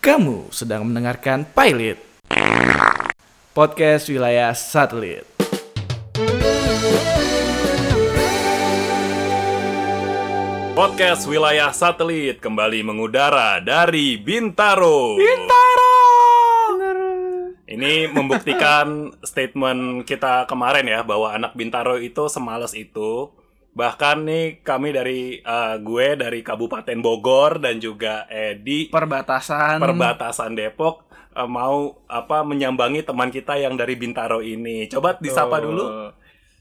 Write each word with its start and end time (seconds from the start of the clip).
Kamu 0.00 0.48
sedang 0.48 0.88
mendengarkan 0.88 1.44
Pilot 1.44 2.00
Podcast 3.52 4.08
Wilayah 4.08 4.56
Satelit 4.56 5.28
Podcast 10.72 11.28
Wilayah 11.28 11.68
Satelit 11.76 12.40
kembali 12.40 12.80
mengudara 12.80 13.60
dari 13.60 14.16
Bintaro. 14.16 15.20
Bintaro 15.20 15.92
Ini 17.68 18.08
membuktikan 18.08 19.12
statement 19.28 20.08
kita 20.08 20.48
kemarin 20.48 20.88
ya 20.88 21.04
bahwa 21.04 21.36
anak 21.36 21.52
Bintaro 21.52 22.00
itu 22.00 22.24
semales 22.32 22.72
itu. 22.72 23.28
Bahkan 23.70 24.16
nih 24.26 24.44
kami 24.66 24.90
dari 24.90 25.38
eh, 25.38 25.74
gue 25.78 26.06
dari 26.18 26.42
Kabupaten 26.42 26.98
Bogor 26.98 27.62
dan 27.62 27.78
juga 27.78 28.26
Edi 28.26 28.90
Perbatasan 28.90 29.78
perbatasan 29.78 30.58
Depok 30.58 31.06
eh, 31.34 31.46
mau 31.46 32.02
apa 32.10 32.42
menyambangi 32.42 33.06
teman 33.06 33.30
kita 33.30 33.56
yang 33.56 33.78
dari 33.78 33.94
Bintaro 33.94 34.42
ini. 34.42 34.90
Coba 34.90 35.16
disapa 35.22 35.62
dulu. 35.62 36.10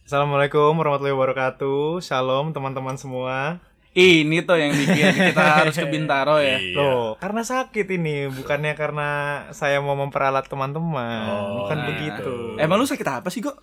Assalamualaikum 0.06 0.74
warahmatullahi 0.74 1.14
wabarakatuh. 1.14 2.02
Shalom 2.02 2.50
teman-teman 2.50 2.98
semua. 2.98 3.62
Ini 3.94 4.46
tuh 4.46 4.62
yang 4.62 4.74
bikin 4.78 5.34
kita 5.34 5.66
harus 5.66 5.74
ke 5.74 5.86
Bintaro 5.90 6.38
ya 6.38 6.62
Iya. 6.62 6.78
Loh, 6.78 7.18
karena 7.18 7.42
sakit 7.42 7.90
ini, 7.90 8.30
bukannya 8.30 8.78
karena 8.78 9.10
saya 9.50 9.82
mau 9.82 9.98
memperalat 9.98 10.46
teman-teman. 10.46 11.26
Oh, 11.30 11.66
Bukan 11.66 11.78
nah. 11.78 11.88
begitu. 11.90 12.34
Emang 12.62 12.78
lu 12.78 12.86
sakit 12.86 13.06
apa 13.06 13.34
sih 13.34 13.42
kok? 13.42 13.58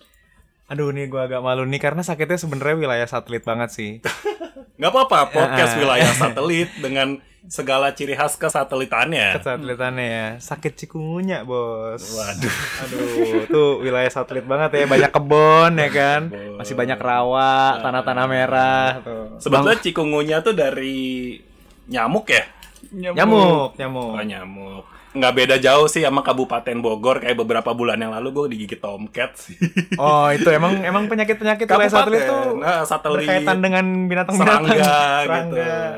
Aduh, 0.67 0.91
nih 0.91 1.07
gua 1.07 1.25
agak 1.25 1.39
malu 1.39 1.63
nih 1.63 1.79
karena 1.79 2.03
sakitnya 2.03 2.35
sebenarnya 2.35 2.75
wilayah 2.77 3.07
satelit 3.07 3.41
banget 3.41 3.69
sih. 3.71 3.91
Nggak 4.77 4.91
apa-apa, 4.91 5.19
podcast 5.31 5.73
Ah. 5.73 5.79
wilayah 5.79 6.11
satelit 6.11 6.69
dengan 6.77 7.17
segala 7.47 7.95
ciri 7.95 8.13
khas 8.13 8.35
kesatelitannya. 8.35 9.39
Kesatelitannya 9.39 10.05
ya, 10.05 10.27
sakit 10.37 10.75
cikungunya, 10.75 11.41
Bos. 11.41 12.03
Waduh. 12.13 12.55
Aduh, 12.83 13.07
tuh 13.47 13.69
wilayah 13.79 14.11
satelit 14.11 14.43
banget 14.43 14.75
ya, 14.75 14.85
banyak 14.85 15.07
kebon 15.09 15.71
ya 15.73 15.89
kan. 15.89 16.21
Kebon. 16.27 16.59
Masih 16.59 16.75
banyak 16.75 16.99
rawa, 16.99 17.79
tanah-tanah 17.79 18.25
merah 18.27 18.87
tuh. 18.99 19.39
Sebetulnya 19.39 19.79
cikungunya 19.79 20.37
tuh 20.43 20.51
dari 20.51 21.39
nyamuk 21.87 22.27
ya? 22.27 22.43
Nyamuk, 22.91 23.79
nyamuk. 23.79 24.11
Oh, 24.13 24.21
nyamuk. 24.21 24.83
Nggak 25.15 25.33
beda 25.33 25.55
jauh 25.57 25.87
sih 25.87 26.03
sama 26.03 26.19
Kabupaten 26.21 26.77
Bogor 26.83 27.23
kayak 27.23 27.39
beberapa 27.39 27.71
bulan 27.71 27.97
yang 27.97 28.11
lalu 28.11 28.33
gue 28.33 28.45
digigit 28.57 28.81
tomcat 28.83 29.33
sih. 29.39 29.55
Oh, 29.95 30.27
itu 30.29 30.45
emang 30.51 30.83
emang 30.83 31.07
penyakit-penyakit 31.07 31.63
wilayah 31.63 31.91
satelit 31.91 32.21
tuh 32.27 32.59
nah, 32.59 32.83
satelit 32.83 33.23
berkaitan 33.23 33.57
dengan 33.63 33.85
binatang-binatang 34.11 34.67
serangga 34.67 34.75
gitu. 34.75 34.83
Serangga. 34.83 35.63
Ah, 35.63 35.91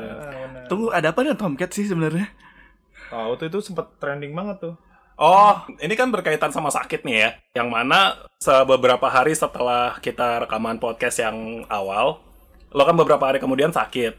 Tunggu 0.70 0.86
ada 0.94 1.10
apa 1.10 1.18
dengan 1.26 1.38
Tomcat 1.38 1.70
sih 1.74 1.90
sebenarnya? 1.90 2.30
Tahu 3.10 3.30
tuh 3.42 3.46
itu 3.50 3.58
sempat 3.58 3.90
trending 3.98 4.30
banget 4.30 4.70
tuh. 4.70 4.74
Oh, 5.20 5.52
ini 5.82 5.98
kan 5.98 6.08
berkaitan 6.08 6.54
sama 6.54 6.70
sakit 6.70 7.04
nih 7.04 7.16
ya. 7.18 7.30
Yang 7.60 7.68
mana 7.74 8.14
beberapa 8.64 9.10
hari 9.10 9.34
setelah 9.36 9.98
kita 10.00 10.46
rekaman 10.46 10.78
podcast 10.78 11.20
yang 11.20 11.66
awal, 11.68 12.22
lo 12.70 12.82
kan 12.86 12.96
beberapa 12.96 13.26
hari 13.28 13.36
kemudian 13.42 13.74
sakit. 13.74 14.16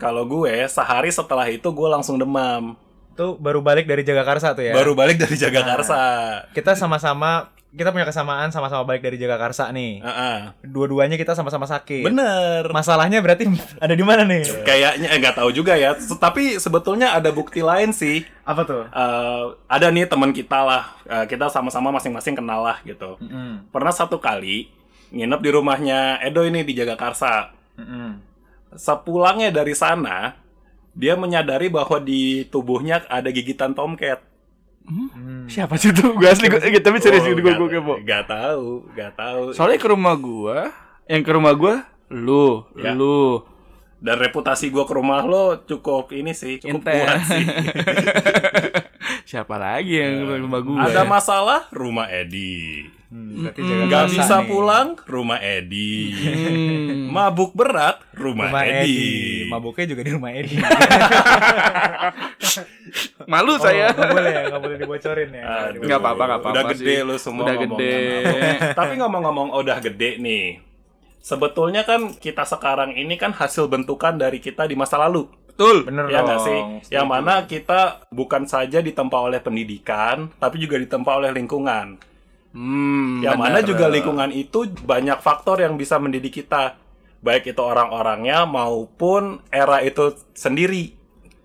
Kalau 0.00 0.24
gue 0.26 0.66
sehari 0.66 1.12
setelah 1.14 1.46
itu 1.46 1.68
gue 1.70 1.88
langsung 1.92 2.18
demam. 2.18 2.74
Itu 3.20 3.36
baru 3.36 3.60
balik 3.60 3.84
dari 3.84 4.00
Jagakarsa 4.00 4.56
tuh 4.56 4.64
ya. 4.64 4.72
Baru 4.72 4.96
balik 4.96 5.20
dari 5.20 5.36
Jagakarsa. 5.36 6.00
kita 6.56 6.72
sama-sama 6.72 7.52
kita 7.70 7.92
punya 7.92 8.08
kesamaan 8.08 8.48
sama-sama 8.48 8.82
balik 8.88 9.04
dari 9.04 9.20
Jagakarsa 9.20 9.68
nih. 9.76 10.00
Heeh. 10.00 10.36
Dua-duanya 10.64 11.20
kita 11.20 11.36
sama-sama 11.36 11.68
sakit. 11.68 12.00
Bener. 12.00 12.64
Masalahnya 12.72 13.20
berarti 13.20 13.44
ada 13.84 13.92
di 13.92 14.00
mana 14.00 14.24
nih? 14.24 14.64
Kayaknya 14.64 15.08
eh, 15.12 15.18
nggak 15.20 15.36
tahu 15.36 15.52
juga 15.52 15.76
ya. 15.76 15.92
Tapi 16.00 16.56
sebetulnya 16.56 17.12
ada 17.12 17.28
bukti 17.28 17.60
lain 17.60 17.92
sih. 17.92 18.24
Apa 18.48 18.64
tuh? 18.64 18.88
Eh, 18.88 19.44
ada 19.68 19.86
nih 19.92 20.08
teman 20.08 20.32
kita 20.32 20.64
lah. 20.64 20.96
Eh, 21.04 21.28
kita 21.28 21.52
sama-sama 21.52 21.92
masing-masing 21.92 22.40
kenal 22.40 22.64
lah 22.64 22.80
gitu. 22.88 23.20
Mm. 23.20 23.68
Pernah 23.68 23.92
satu 23.92 24.16
kali 24.16 24.72
nginep 25.12 25.40
di 25.44 25.50
rumahnya 25.52 26.24
Edo 26.24 26.40
ini 26.48 26.64
di 26.64 26.72
Jagakarsa. 26.72 27.52
Mm-mm. 27.76 28.16
Sepulangnya 28.74 29.52
dari 29.52 29.76
sana, 29.76 30.34
dia 30.92 31.14
menyadari 31.14 31.68
bahwa 31.68 31.98
di 31.98 32.44
tubuhnya 32.46 33.02
ada 33.06 33.28
gigitan 33.28 33.72
tomcat. 33.72 34.20
Mm. 34.82 35.46
Siapa 35.46 35.76
sih 35.76 35.92
tuh? 35.92 36.16
Gue 36.16 36.26
asli 36.26 36.48
gue 36.48 36.58
tapi 36.80 36.98
serius 36.98 37.22
Oh, 37.22 37.30
gue 37.30 37.42
gue 37.44 37.68
kepo. 37.70 37.94
nggak 38.00 38.24
tahu, 38.26 38.66
nggak 38.90 39.12
tahu. 39.14 39.42
Soalnya 39.52 39.78
ke 39.78 39.88
rumah 39.88 40.14
gua, 40.16 40.58
yang 41.04 41.22
ke 41.22 41.30
rumah 41.30 41.52
gua 41.54 41.74
lu, 42.10 42.64
Ya. 42.74 42.90
lu. 42.96 43.44
Dan 44.00 44.16
reputasi 44.16 44.68
gua 44.68 44.82
ke 44.82 44.92
rumah 44.92 45.20
lo 45.20 45.60
cukup 45.60 46.08
ini 46.10 46.32
sih, 46.32 46.56
cukup 46.56 46.80
Intens. 46.80 46.96
kuat 46.98 47.20
sih. 47.26 47.44
Siapa 49.30 49.54
lagi 49.54 49.94
yang 49.94 50.24
ke 50.24 50.34
rumah 50.38 50.60
gua? 50.60 50.78
Ada 50.82 51.02
ya? 51.02 51.06
masalah, 51.06 51.60
rumah 51.70 52.08
Edi. 52.08 52.88
Hmm, 53.10 53.42
berarti 53.42 53.60
Nggak 53.60 54.04
bisa 54.08 54.36
nih. 54.36 54.46
pulang, 54.46 54.88
rumah 55.04 55.38
Edi. 55.38 56.14
Hmm. 56.16 57.10
Mabuk 57.10 57.52
berat, 57.52 57.98
rumah, 58.12 58.48
Rumah 58.48 58.64
Edi. 58.64 58.78
Edi. 58.80 59.50
Mabuknya 59.50 59.84
juga 59.84 60.00
di 60.00 60.10
rumah 60.10 60.30
Edi. 60.30 60.54
Malu 63.26 63.52
Oh, 63.52 63.58
saya. 63.58 63.92
nggak 63.92 64.10
boleh, 64.10 64.32
nggak 64.48 64.60
boleh 64.60 64.76
dibocorin 64.76 65.30
ya. 65.30 65.42
Aduh, 65.68 65.80
Nggak 65.82 65.98
apa-apa, 66.00 66.22
nggak 66.24 66.40
apa-apa 66.40 66.54
Udah 66.56 66.64
gede 66.72 66.94
sih. 66.94 67.04
lu 67.04 67.14
semua 67.16 67.44
Udah 67.44 67.54
ngomongnya. 67.56 67.76
gede. 67.76 68.74
Tapi 68.74 68.92
ngomong-ngomong 68.96 69.48
udah 69.54 69.76
gede 69.80 70.10
nih. 70.16 70.46
Sebetulnya 71.20 71.84
kan 71.84 72.16
kita 72.16 72.42
sekarang 72.42 72.96
ini 72.96 73.14
kan 73.14 73.30
hasil 73.30 73.68
bentukan 73.68 74.16
dari 74.16 74.40
kita 74.40 74.64
di 74.64 74.74
masa 74.74 74.96
lalu. 74.96 75.28
Betul. 75.52 75.84
Bener 75.84 76.08
Ya 76.08 76.24
dong. 76.24 76.26
nggak 76.26 76.40
sih? 76.40 76.58
setuju. 76.80 76.92
Yang 76.96 77.06
mana 77.06 77.34
kita 77.44 77.80
bukan 78.08 78.42
saja 78.48 78.80
ditempa 78.80 79.18
oleh 79.20 79.38
pendidikan, 79.38 80.32
tapi 80.40 80.56
juga 80.56 80.80
ditempa 80.80 81.20
oleh 81.20 81.30
lingkungan. 81.30 82.00
Hmm, 82.50 83.20
yang 83.22 83.36
benar. 83.38 83.52
mana 83.52 83.58
juga 83.62 83.86
lingkungan 83.86 84.32
itu 84.32 84.66
banyak 84.82 85.20
faktor 85.20 85.60
yang 85.60 85.76
bisa 85.76 86.00
mendidik 86.00 86.40
kita. 86.42 86.80
Baik 87.20 87.52
itu 87.52 87.60
orang-orangnya 87.60 88.48
maupun 88.48 89.44
era 89.52 89.84
itu 89.84 90.16
sendiri. 90.32 90.96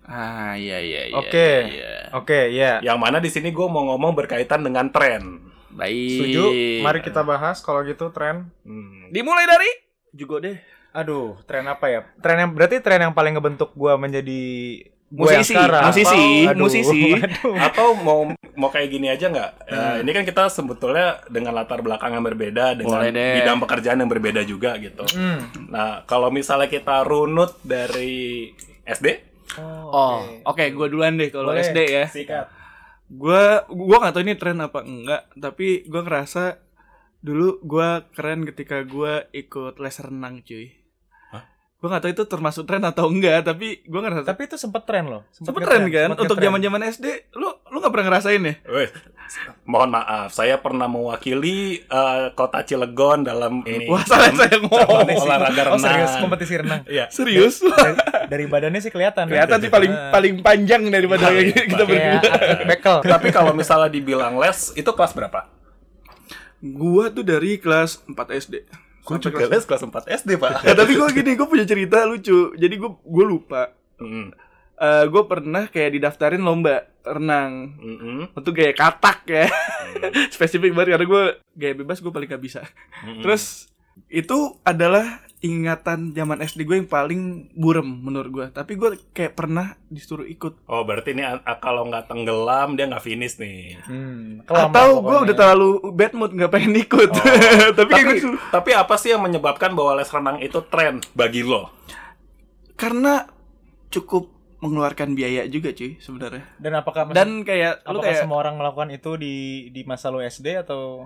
Ah, 0.07 0.55
iya 0.55 0.79
iya 0.79 1.11
iya. 1.11 1.15
Oke. 1.19 1.49
iya. 1.67 1.93
Oke, 2.15 2.39
ya. 2.55 2.79
Yang 2.79 2.97
mana 3.01 3.17
di 3.19 3.27
sini 3.27 3.51
gue 3.51 3.67
mau 3.67 3.83
ngomong 3.91 4.15
berkaitan 4.15 4.63
dengan 4.63 4.87
tren. 4.87 5.51
Baik. 5.75 6.09
Setuju? 6.15 6.43
Mari 6.81 6.99
kita 7.01 7.21
bahas 7.21 7.59
kalau 7.59 7.83
gitu 7.83 8.09
tren. 8.09 8.47
Hmm. 8.63 9.11
Dimulai 9.11 9.43
dari 9.43 9.69
juga 10.11 10.39
deh. 10.41 10.57
Aduh, 10.91 11.35
tren 11.43 11.67
apa 11.67 11.85
ya? 11.85 12.01
Tren 12.17 12.39
yang 12.39 12.51
berarti 12.51 12.79
tren 12.79 13.01
yang 13.01 13.11
paling 13.11 13.35
ngebentuk 13.35 13.75
gua 13.75 13.93
menjadi 13.95 14.41
gua 15.05 15.27
Musisi, 15.29 15.51
sekarang. 15.51 15.83
musisi, 15.85 16.23
Aduh, 16.47 16.61
musisi. 16.61 17.01
aduh. 17.19 17.53
Atau 17.59 17.87
mau 17.93 18.19
mau 18.55 18.69
kayak 18.69 18.89
gini 18.89 19.07
aja 19.07 19.27
nggak? 19.27 19.51
Eh, 19.61 19.75
Hmm. 19.75 20.01
ini 20.01 20.11
kan 20.11 20.23
kita 20.23 20.47
sebetulnya 20.47 21.19
dengan 21.27 21.51
latar 21.51 21.83
belakang 21.83 22.15
yang 22.15 22.23
berbeda, 22.23 22.73
dengan 22.73 23.03
bidang 23.11 23.59
pekerjaan 23.59 23.99
yang 23.99 24.07
berbeda 24.07 24.41
juga 24.41 24.79
gitu. 24.79 25.03
Hmm. 25.11 25.51
Nah, 25.67 26.01
kalau 26.03 26.31
misalnya 26.31 26.65
kita 26.65 27.03
runut 27.03 27.59
dari 27.61 28.55
SD, 28.81 29.35
Oh, 29.85 30.19
oke, 30.43 30.63
gua 30.71 30.87
duluan 30.87 31.15
deh 31.15 31.27
kalau. 31.27 31.51
SD 31.53 31.79
ya. 31.85 32.05
sikat. 32.07 32.47
Gua 33.05 33.63
gua 33.69 33.97
nggak 34.01 34.13
tahu 34.17 34.23
ini 34.25 34.35
tren 34.35 34.57
apa 34.59 34.81
enggak, 34.81 35.29
tapi 35.37 35.85
gua 35.85 36.01
ngerasa 36.01 36.57
dulu 37.21 37.61
gua 37.61 38.09
keren 38.13 38.45
ketika 38.45 38.81
gua 38.81 39.25
ikut 39.29 39.77
les 39.77 39.97
renang, 40.01 40.41
cuy. 40.41 40.73
Hah? 41.29 41.45
Gua 41.77 41.87
nggak 41.93 42.01
tahu 42.01 42.11
itu 42.17 42.23
termasuk 42.25 42.63
tren 42.65 42.81
atau 42.81 43.05
enggak, 43.05 43.45
tapi 43.45 43.85
gua 43.85 44.05
ngerasa 44.05 44.25
Tapi 44.25 44.41
itu 44.49 44.57
sempet 44.57 44.89
tren 44.89 45.05
loh. 45.05 45.21
sempet 45.29 45.61
tren 45.61 45.85
kan 45.85 46.09
sempet 46.13 46.21
untuk 46.25 46.37
ngetren. 46.37 46.45
zaman-zaman 46.49 46.81
SD. 46.89 47.05
Lu 47.37 47.49
lu 47.69 47.77
nggak 47.77 47.93
pernah 47.93 48.05
ngerasain 48.09 48.41
ya? 48.41 48.55
Weh, 48.69 48.89
mohon 49.63 49.89
maaf, 49.89 50.29
saya 50.29 50.55
pernah 50.55 50.85
mewakili 50.85 51.81
eh, 51.81 52.25
kota 52.31 52.61
Cilegon 52.61 53.21
dalam 53.21 53.61
ini. 53.61 53.85
Wah, 53.85 54.01
salah 54.01 54.29
saya 54.31 54.57
ngomong. 54.57 55.07
Olahraga 55.07 55.61
Oh 55.67 55.77
serius 55.77 56.07
renang. 56.07 56.21
kompetisi 56.21 56.53
renang. 56.55 56.81
Iya. 56.85 57.05
Serius? 57.09 57.59
Dari, 57.65 57.93
dari 58.27 58.45
badannya 58.45 58.79
sih 58.79 58.89
kelihatan. 58.89 59.25
Kelihatan 59.25 59.57
sih 59.57 59.69
paling 59.69 59.91
paling 60.09 60.33
panjang 60.39 60.81
daripada 60.87 61.27
Paling 61.27 61.49
kita 61.71 61.83
panjang. 61.83 62.13
berdua. 62.13 62.31
Kayak 62.31 62.67
bekel. 62.67 62.97
Tapi 63.03 63.27
kalau 63.29 63.51
misalnya 63.51 63.87
dibilang 63.87 64.35
les, 64.35 64.73
itu 64.73 64.87
kelas 64.87 65.11
berapa? 65.11 65.49
Gua 66.57 67.09
tuh 67.09 67.21
dari 67.21 67.57
kelas 67.57 68.01
4 68.05 68.15
SD. 68.39 68.55
Gue 69.03 69.17
juga 69.19 69.37
kelas- 69.39 69.51
les 69.51 69.63
kelas 69.63 69.81
4 69.83 69.93
SD, 70.17 70.29
Pak. 70.35 70.51
Ya, 70.63 70.73
tapi 70.79 70.93
gue 70.93 71.09
gini, 71.11 71.31
gue 71.33 71.45
punya 71.45 71.61
cerita 71.63 72.03
lucu. 72.03 72.49
Jadi 72.51 72.73
gue 72.73 72.89
gue 72.89 73.25
lupa. 73.27 73.69
Mm, 73.95 74.33
Eh 74.75 75.05
gue 75.07 75.23
pernah 75.23 75.71
kayak 75.71 75.95
didaftarin 75.95 76.43
lomba 76.43 76.83
renang 77.05 77.77
mm, 77.79 77.97
mm, 78.01 78.21
untuk 78.35 78.51
gaya 78.51 78.75
katak 78.75 79.19
ya. 79.29 79.47
Spesifik 80.35 80.75
banget 80.75 80.99
karena 80.99 81.05
gue 81.07 81.23
gaya 81.55 81.73
bebas 81.77 82.03
gue 82.03 82.11
paling 82.11 82.27
gak 82.27 82.43
bisa. 82.43 82.61
mm. 83.07 83.23
Terus 83.23 83.71
itu 84.11 84.59
adalah 84.67 85.23
ingatan 85.45 86.11
zaman 86.11 86.41
SD 86.41 86.65
gue 86.65 86.75
yang 86.81 86.89
paling 86.89 87.53
burem 87.53 87.85
menurut 87.85 88.29
gue. 88.33 88.47
Tapi 88.51 88.75
gue 88.75 88.99
kayak 89.13 89.37
pernah 89.37 89.79
disuruh 89.87 90.25
ikut. 90.25 90.67
Oh, 90.67 90.83
berarti 90.83 91.13
ini 91.13 91.23
ah, 91.23 91.39
kalau 91.61 91.85
nggak 91.87 92.09
tenggelam 92.09 92.73
dia 92.73 92.89
nggak 92.89 93.05
finish 93.05 93.37
nih. 93.37 93.79
Hmm, 93.85 94.43
Atau 94.49 95.05
gue 95.05 95.17
udah 95.29 95.35
terlalu 95.37 95.69
bad 95.93 96.13
mood 96.17 96.35
gak 96.35 96.51
pengen 96.51 96.75
ikut. 96.75 97.09
Oh. 97.13 97.23
tapi 97.79 97.91
tapi, 97.93 98.03
gue 98.03 98.15
tapi 98.51 98.69
apa 98.73 98.95
sih 98.97 99.13
yang 99.13 99.23
menyebabkan 99.23 99.71
bahwa 99.71 99.95
les 99.95 100.09
renang 100.09 100.41
itu 100.41 100.59
tren 100.67 100.99
bagi 101.13 101.45
lo? 101.45 101.71
Karena 102.75 103.23
cukup 103.93 104.34
mengeluarkan 104.65 105.13
biaya 105.13 105.45
juga 105.45 105.69
cuy 105.71 106.01
sebenarnya. 106.01 106.43
Dan 106.57 106.73
apakah 106.75 107.13
Dan 107.13 107.45
kayak 107.45 107.85
lu 107.85 108.01
apakah 108.01 108.09
kayak 108.09 108.21
semua 108.25 108.37
orang 108.41 108.55
melakukan 108.57 108.89
itu 108.89 109.11
di 109.15 109.35
di 109.69 109.81
masa 109.85 110.09
lu 110.09 110.19
SD 110.19 110.65
atau? 110.65 111.05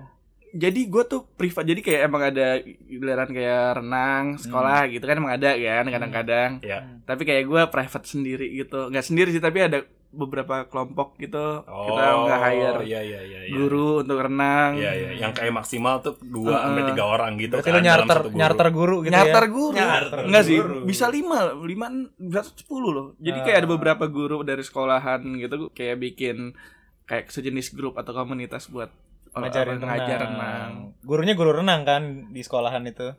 Jadi 0.50 0.90
gue 0.90 1.02
tuh 1.06 1.30
privat 1.38 1.62
jadi 1.62 1.78
kayak 1.78 2.00
emang 2.10 2.22
ada 2.26 2.58
giliran 2.64 3.30
kayak 3.30 3.78
renang 3.78 4.34
sekolah 4.34 4.90
gitu 4.90 5.04
kan 5.06 5.22
emang 5.22 5.38
ada 5.38 5.54
kan 5.54 5.86
kadang-kadang. 5.86 6.50
Ya. 6.64 6.82
tapi 7.06 7.22
kayak 7.22 7.46
gue 7.46 7.62
private 7.70 8.06
sendiri 8.08 8.46
gitu. 8.58 8.90
Nggak 8.90 9.06
sendiri 9.06 9.30
sih 9.30 9.38
tapi 9.38 9.62
ada 9.62 9.86
beberapa 10.10 10.66
kelompok 10.66 11.14
gitu 11.16 11.62
kita 11.62 12.02
Oh, 12.10 12.26
nggak 12.26 12.40
hire 12.44 12.80
iya 12.82 13.00
iya 13.00 13.20
iya. 13.22 13.40
iya. 13.46 13.54
guru 13.54 14.02
untuk 14.02 14.18
renang 14.18 14.74
Iya 14.74 14.90
iya, 14.92 15.08
yang 15.16 15.30
kayak 15.30 15.54
maksimal 15.54 15.98
tuh 15.98 16.18
dua 16.20 16.50
Heeh. 16.50 16.62
sampai 16.64 16.82
tiga 16.90 17.04
orang 17.06 17.32
gitu 17.36 17.54
berarti 17.54 17.70
kan 17.70 17.74
lu 17.74 17.80
nyarter 17.80 18.18
guru. 18.20 18.34
nyarter 18.34 18.68
guru 18.70 18.96
gitu 19.00 19.12
nyarter 19.12 19.42
ya? 19.42 19.48
guru 19.48 19.70
Nyarter 19.72 20.18
enggak 20.26 20.44
sih 20.44 20.58
guru. 20.58 20.76
bisa 20.82 21.04
lima 21.06 21.38
lima 21.56 21.86
bisa 22.16 22.42
sepuluh 22.44 22.90
loh 22.90 23.06
jadi 23.16 23.38
Ah. 23.38 23.44
kayak 23.44 23.58
ada 23.60 23.68
beberapa 23.70 24.04
guru 24.06 24.42
dari 24.42 24.60
sekolahan 24.60 25.20
gitu 25.36 25.70
kayak 25.70 25.96
bikin 25.96 26.58
kayak 27.04 27.26
sejenis 27.26 27.70
grup 27.70 27.94
atau 27.94 28.10
komunitas 28.12 28.66
buat 28.66 28.90
ngajarin 29.30 29.78
orang 29.78 29.86
ngajar 29.88 30.18
renang. 30.20 30.34
renang 30.34 30.70
Gurunya 31.00 31.34
guru 31.34 31.54
renang 31.54 31.82
kan 31.82 32.02
di 32.28 32.40
sekolahan 32.40 32.82
itu. 32.82 33.14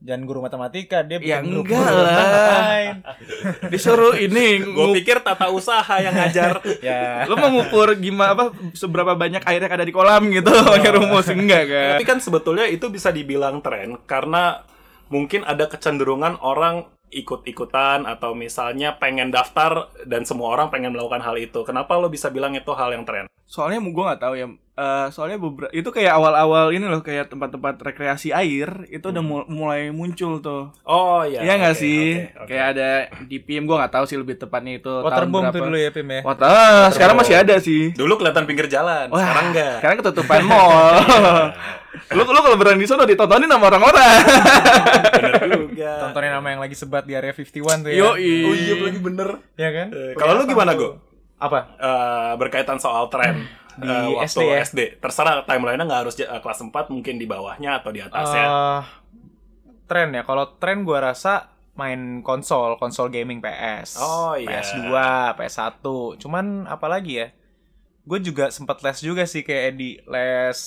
Jangan 0.00 0.22
guru 0.24 0.40
matematika, 0.40 1.04
dia 1.04 1.20
Ya 1.20 1.44
enggak 1.44 1.76
guru 1.76 1.96
lah. 2.00 2.96
disuruh 3.72 4.16
ini 4.16 4.60
Gue 4.76 4.96
pikir 4.96 5.20
tata 5.20 5.52
usaha 5.52 6.00
yang 6.00 6.16
ngajar. 6.16 6.64
ya. 6.88 7.28
lo 7.28 7.36
mau 7.36 7.52
ngukur 7.52 8.00
gimana 8.00 8.32
apa 8.32 8.44
seberapa 8.72 9.12
banyak 9.12 9.44
air 9.44 9.60
yang 9.60 9.72
ada 9.76 9.84
di 9.84 9.92
kolam 9.92 10.32
gitu 10.32 10.48
pakai 10.48 10.96
rumus 10.96 11.28
enggak 11.28 11.64
kan 11.68 11.90
Tapi 12.00 12.06
kan 12.08 12.18
sebetulnya 12.24 12.64
itu 12.64 12.88
bisa 12.88 13.12
dibilang 13.12 13.60
tren 13.60 14.00
karena 14.08 14.64
mungkin 15.12 15.44
ada 15.44 15.68
kecenderungan 15.68 16.40
orang 16.40 16.88
ikut-ikutan 17.10 18.06
atau 18.06 18.32
misalnya 18.38 18.96
pengen 18.96 19.34
daftar 19.34 19.90
dan 20.06 20.22
semua 20.22 20.54
orang 20.54 20.70
pengen 20.70 20.94
melakukan 20.94 21.18
hal 21.26 21.34
itu. 21.36 21.66
Kenapa 21.66 21.98
lo 21.98 22.06
bisa 22.06 22.30
bilang 22.30 22.54
itu 22.54 22.70
hal 22.70 22.94
yang 22.94 23.02
tren? 23.02 23.26
soalnya 23.50 23.82
gue 23.82 24.04
nggak 24.06 24.22
tahu 24.22 24.34
ya 24.38 24.46
Eh, 24.80 25.06
soalnya 25.12 25.36
beberapa 25.36 25.68
itu 25.70 25.84
kayak 25.86 26.08
awal-awal 26.10 26.72
ini 26.72 26.80
loh 26.82 27.04
kayak 27.04 27.28
tempat-tempat 27.28 27.76
rekreasi 27.82 28.32
air 28.32 28.88
itu 28.88 29.04
udah 29.04 29.20
mul- 29.20 29.44
mulai 29.44 29.92
muncul 29.92 30.40
tuh 30.40 30.72
Oh 30.82 31.20
iya. 31.20 31.44
Iya 31.44 31.52
nggak 31.60 31.74
oke, 31.76 31.82
sih 31.84 32.00
oke, 32.16 32.32
oke. 32.32 32.48
kayak 32.48 32.64
ada 32.72 32.88
di 33.20 33.36
PM 33.38 33.68
gue 33.68 33.76
nggak 33.76 33.92
taw 33.92 34.08
sih 34.08 34.16
lebih 34.16 34.40
tepatnya 34.40 34.80
itu 34.80 34.88
Waterboom 34.88 35.44
tahun 35.44 35.52
tuh 35.52 35.60
dulu 35.62 35.76
ya, 35.76 35.90
Pim 35.92 36.08
ya. 36.08 36.20
Water, 36.24 36.44
ah, 36.44 36.88
sekarang 36.88 37.12
masih 37.14 37.34
ada 37.36 37.60
sih 37.60 37.92
Dulu 37.92 38.16
kelihatan 38.16 38.48
pinggir 38.48 38.66
jalan, 38.66 39.12
Wah, 39.12 39.20
sekarang 39.20 39.46
enggak. 39.52 39.74
sekarang 39.76 39.96
ketutupan 40.00 40.40
mall 40.48 40.72
lu 42.10 42.22
lu 42.24 42.40
kalau 42.40 42.56
berani 42.56 42.80
di 42.80 42.88
sono 42.88 43.04
ditontonin 43.04 43.44
sama 43.46 43.68
orang-orang 43.68 44.16
Bener 45.12 45.44
juga. 45.44 45.92
Tontonin 46.00 46.30
nama 46.32 46.48
yang 46.48 46.60
lagi 46.60 46.72
sebat 46.72 47.04
di 47.04 47.12
area 47.12 47.30
51 47.30 47.84
tuh 47.84 47.90
ya. 47.90 48.00
Yoi. 48.00 48.34
Oh 48.42 48.54
iya 48.54 48.74
lagi 48.80 48.96
bener. 48.98 49.28
Ya 49.54 49.68
kan? 49.70 49.86
Eh, 49.90 50.12
Kalau 50.14 50.32
lu 50.34 50.46
gimana, 50.46 50.72
Go? 50.72 50.96
Apa? 51.36 51.68
Eh, 51.74 52.32
berkaitan 52.36 52.76
soal 52.76 53.08
tren 53.08 53.44
Di 53.76 53.86
eh, 53.86 54.06
waktu 54.16 54.26
SD 54.26 54.42
ya? 54.42 54.56
SD. 54.66 54.80
Terserah 54.98 55.44
timeline-nya 55.46 55.86
nggak 55.86 56.00
harus 56.06 56.14
eh, 56.18 56.40
kelas 56.40 56.60
4, 56.64 56.90
mungkin 56.90 57.14
di 57.20 57.26
bawahnya 57.28 57.78
atau 57.78 57.90
di 57.94 58.00
atasnya. 58.02 58.44
Eh, 58.46 58.82
tren 59.86 60.08
ya. 60.14 60.22
Kalau 60.22 60.56
tren 60.58 60.82
gua 60.82 61.12
rasa 61.12 61.50
main 61.78 62.20
konsol, 62.20 62.76
konsol 62.76 63.08
gaming 63.08 63.40
PS. 63.40 63.96
Oh, 63.96 64.36
iya. 64.36 64.60
PS2, 64.60 64.92
PS1. 65.38 65.84
Cuman 66.20 66.66
apalagi 66.68 67.12
ya? 67.24 67.28
Gue 68.04 68.18
juga 68.20 68.50
sempat 68.52 68.82
les 68.84 68.98
juga 69.00 69.24
sih 69.24 69.40
kayak 69.40 69.76
di 69.80 69.96
les 70.04 70.60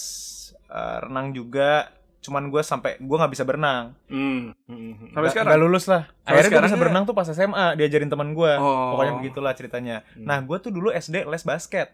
eh, 0.70 0.98
renang 1.06 1.30
juga. 1.36 1.92
Cuman 2.24 2.48
gue 2.48 2.64
sampai 2.64 2.98
gue 3.04 3.18
nggak 3.20 3.34
bisa 3.36 3.44
berenang. 3.44 3.94
Hmm. 4.08 4.56
hmm, 4.66 4.72
hmm. 4.72 4.92
Sampai 5.12 5.12
Nggak- 5.12 5.32
sekarang? 5.36 5.50
nggak 5.52 5.62
lulus 5.62 5.86
lah. 5.92 6.02
Akhirnya 6.24 6.40
gue 6.40 6.50
sekarang 6.50 6.70
bisa 6.72 6.80
berenang 6.80 7.04
tuh 7.04 7.16
pas 7.16 7.28
SMA 7.28 7.68
diajarin 7.76 8.10
teman 8.10 8.30
gue. 8.32 8.54
Oh. 8.58 8.96
Pokoknya 8.96 9.14
begitulah 9.20 9.54
ceritanya. 9.54 10.08
Nah 10.18 10.40
gue 10.40 10.58
tuh 10.58 10.72
dulu 10.72 10.90
SD 10.90 11.28
les 11.28 11.44
basket. 11.44 11.92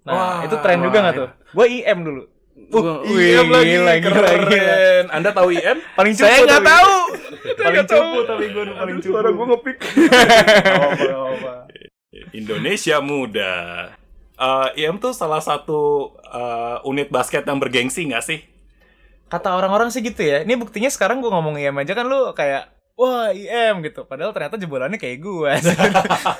Nah 0.00 0.12
Wah, 0.12 0.38
itu 0.42 0.56
tren 0.58 0.80
juga 0.80 0.98
nggak 1.00 1.14
tuh? 1.14 1.28
Gue 1.50 1.66
IM 1.76 1.98
dulu. 2.00 2.22
Gua- 2.62 3.02
IM 3.02 3.46
lagi, 3.48 3.72
gila, 3.72 3.92
gila, 3.98 4.14
keren. 4.20 4.40
gila. 4.46 4.74
Anda 5.10 5.30
tahu 5.30 5.48
IM? 5.50 5.78
Paling 5.90 6.12
cupu 6.12 6.24
saya 6.26 6.38
nggak 6.42 6.62
tahu 6.62 6.94
Paling 7.56 7.86
cupu 7.86 8.18
tapi 8.22 8.44
gue 8.48 8.64
paling 8.70 8.96
cupu. 8.98 9.10
suara 9.10 9.28
gue 9.28 9.46
ngepik 9.46 9.76
Indonesia 12.32 12.96
muda. 13.00 13.54
Eh, 14.34 14.68
IM 14.78 14.96
tuh 14.96 15.12
salah 15.12 15.40
satu 15.40 15.80
eh, 16.22 16.76
unit 16.84 17.08
basket 17.08 17.44
yang 17.44 17.58
bergengsi 17.58 18.06
nggak 18.06 18.24
sih? 18.24 18.40
Kata 19.26 19.54
orang-orang 19.54 19.88
sih 19.88 20.00
gitu 20.00 20.20
ya. 20.20 20.42
Ini 20.42 20.56
buktinya 20.56 20.88
sekarang 20.88 21.20
gue 21.20 21.28
ngomong 21.28 21.54
IM 21.56 21.76
aja 21.76 21.92
kan 21.92 22.02
lu 22.04 22.32
kayak 22.32 22.72
wah 23.00 23.32
IM 23.32 23.80
gitu. 23.80 24.04
Padahal 24.04 24.36
ternyata 24.36 24.60
jebolannya 24.60 25.00
kayak 25.00 25.18
gue. 25.24 25.52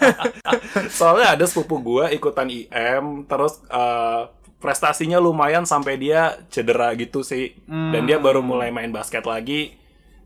Soalnya 1.00 1.40
ada 1.40 1.44
sepupu 1.48 1.80
gua 1.80 2.12
ikutan 2.12 2.52
IM, 2.52 3.24
terus 3.24 3.64
eh, 3.72 4.28
prestasinya 4.60 5.16
lumayan 5.16 5.64
sampai 5.64 5.96
dia 5.96 6.36
cedera 6.52 6.92
gitu 7.00 7.24
sih. 7.24 7.56
Dan 7.64 8.04
dia 8.04 8.20
baru 8.20 8.44
mulai 8.44 8.68
main 8.68 8.92
basket 8.92 9.24
lagi 9.24 9.79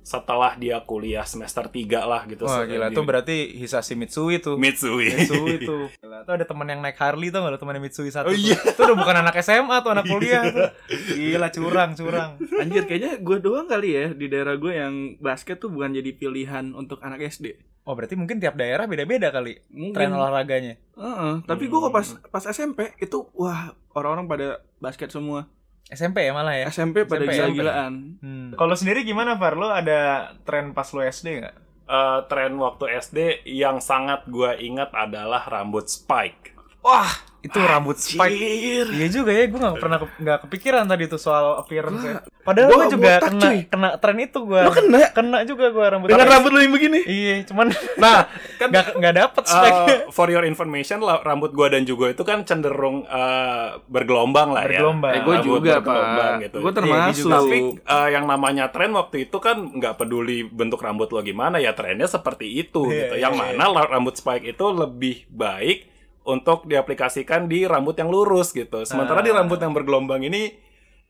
setelah 0.05 0.53
dia 0.55 0.85
kuliah 0.85 1.25
semester 1.25 1.65
3 1.65 1.81
lah 2.05 2.29
gitu. 2.29 2.45
wah 2.45 2.69
gila 2.69 2.93
tuh 2.93 3.09
berarti 3.09 3.57
Hisashi 3.57 3.97
Mitsui 3.97 4.37
tuh. 4.37 4.61
Mitsui. 4.61 5.09
Mitsui 5.17 5.57
tuh. 5.69 5.89
Gila, 5.97 6.29
tuh 6.29 6.33
ada 6.37 6.45
teman 6.45 6.69
yang 6.69 6.85
naik 6.85 7.01
Harley 7.01 7.33
tuh 7.33 7.41
nggak 7.41 7.57
lo 7.57 7.59
temannya 7.59 7.81
Mitsui 7.81 8.13
satu. 8.13 8.29
Oh, 8.29 8.37
tuh. 8.37 8.39
iya. 8.39 8.61
Itu 8.61 8.85
udah 8.85 8.97
bukan 9.01 9.17
anak 9.25 9.41
SMA 9.41 9.77
tuh 9.81 9.91
anak 9.97 10.05
kuliah 10.05 10.45
tuh. 10.45 10.69
Gila 11.17 11.49
curang 11.49 11.91
curang. 11.97 12.31
anjir 12.61 12.85
kayaknya 12.85 13.17
gue 13.17 13.37
doang 13.41 13.65
kali 13.65 13.97
ya 13.97 14.07
di 14.13 14.29
daerah 14.29 14.61
gue 14.61 14.77
yang 14.77 15.17
basket 15.19 15.57
tuh 15.57 15.73
bukan 15.73 15.97
jadi 15.97 16.13
pilihan 16.13 16.77
untuk 16.77 17.01
anak 17.01 17.25
SD 17.25 17.57
Oh 17.85 17.93
berarti 17.93 18.17
mungkin 18.17 18.41
tiap 18.41 18.57
daerah 18.57 18.89
beda-beda 18.89 19.29
kali 19.29 19.61
Mungkin. 19.69 19.93
tren 19.93 20.13
olahraganya. 20.13 20.81
Heeh, 20.97 21.35
tapi 21.45 21.69
gue 21.69 21.79
kok 21.81 21.93
pas 21.93 22.07
pas 22.33 22.45
SMP 22.49 22.97
itu 22.97 23.29
wah 23.37 23.77
orang-orang 23.93 24.25
pada 24.25 24.47
basket 24.81 25.13
semua 25.13 25.49
SMP 25.91 26.25
ya 26.25 26.33
malah 26.33 26.57
ya. 26.57 26.67
SMP 26.73 27.05
pada 27.05 27.25
SMP, 27.29 27.33
gila-gilaan 27.61 27.95
Hmm. 28.25 28.51
Kalau 28.57 28.75
sendiri 28.79 29.05
gimana 29.05 29.37
Far? 29.37 29.59
Lo 29.59 29.69
ada 29.69 30.33
tren 30.49 30.73
pas 30.73 30.89
lo 30.95 31.05
SD 31.05 31.45
nggak? 31.45 31.57
Eh, 31.85 32.21
tren 32.33 32.57
waktu 32.57 32.97
SD 32.97 33.45
yang 33.45 33.77
sangat 33.85 34.25
gua 34.33 34.57
ingat 34.57 34.89
adalah 34.97 35.45
rambut 35.45 35.85
spike. 35.85 36.54
Wah 36.85 37.09
itu 37.41 37.61
rambut 37.61 37.93
spike. 37.95 38.25
Anjir. 38.25 38.87
Iya 38.91 39.07
juga 39.11 39.29
ya, 39.31 39.45
gue 39.45 39.57
gak 39.59 39.77
pernah 39.77 39.99
ke- 39.99 40.17
nggak 40.19 40.39
kepikiran 40.43 40.85
tadi 40.87 41.05
tuh 41.07 41.17
soal 41.19 41.59
appearance 41.59 42.01
ya. 42.01 42.25
Padahal 42.41 42.69
Gua 42.69 42.77
gue 42.79 42.87
juga 42.91 43.05
botak, 43.11 43.21
kena 43.27 43.41
cuy. 43.43 43.59
kena 43.67 43.89
tren 43.99 44.17
itu 44.19 44.39
gue. 44.43 44.61
Lo 44.61 44.71
kena 44.71 44.99
Kena 45.11 45.39
juga 45.45 45.67
gue 45.69 45.85
rambut. 45.87 46.09
dengan 46.09 46.25
rambut 46.27 46.51
lu 46.51 46.59
yang 46.59 46.73
begini 46.73 47.01
Iya, 47.05 47.35
cuman 47.45 47.69
Nah, 48.01 48.29
kan 48.57 48.69
nggak 48.73 48.87
nggak 48.97 49.15
dapet 49.15 49.45
spek. 49.47 49.73
eh, 49.87 50.01
for 50.09 50.27
your 50.27 50.41
information, 50.43 51.01
lah, 51.01 51.21
rambut 51.21 51.53
gua 51.53 51.69
dan 51.69 51.85
juga 51.85 52.09
itu 52.09 52.21
kan 52.21 52.45
cenderung 52.45 53.05
eh, 53.05 53.69
bergelombang 53.89 54.49
lah 54.51 54.65
Bergelombang. 54.65 55.13
ya. 55.13 55.17
Eh, 55.17 55.23
gue 55.23 55.37
juga 55.43 55.73
bergelombang 55.75 56.17
pak 56.33 56.43
gitu. 56.43 56.57
gue 56.59 56.65
Iya, 56.65 56.77
termasuk 56.79 57.17
juga 57.19 57.37
Tapi 57.39 57.59
eh, 57.79 58.09
yang 58.11 58.25
namanya 58.25 58.65
tren 58.69 58.91
waktu 58.91 59.17
itu 59.23 59.37
kan 59.39 59.57
nggak 59.71 59.95
peduli 59.99 60.45
bentuk 60.45 60.81
rambut 60.81 61.09
lo 61.09 61.21
gimana 61.21 61.57
ya 61.57 61.73
trennya 61.73 62.05
seperti 62.07 62.49
itu 62.59 62.89
Iya, 62.89 62.97
gitu. 63.03 63.15
iya, 63.15 63.23
Yang 63.23 63.35
mana 63.39 63.65
la- 63.71 63.91
rambut 63.91 64.17
spike 64.17 64.45
itu 64.47 64.65
lebih 64.67 65.29
baik 65.29 65.93
untuk 66.25 66.65
diaplikasikan 66.65 67.45
di 67.45 67.65
rambut 67.65 67.95
yang 67.95 68.09
lurus 68.09 68.51
gitu. 68.51 68.83
Sementara 68.83 69.21
di 69.21 69.29
Ah. 69.29 69.39
rambut 69.39 69.57
yang 69.59 69.71
bergelombang 69.71 70.25
ini 70.25 70.61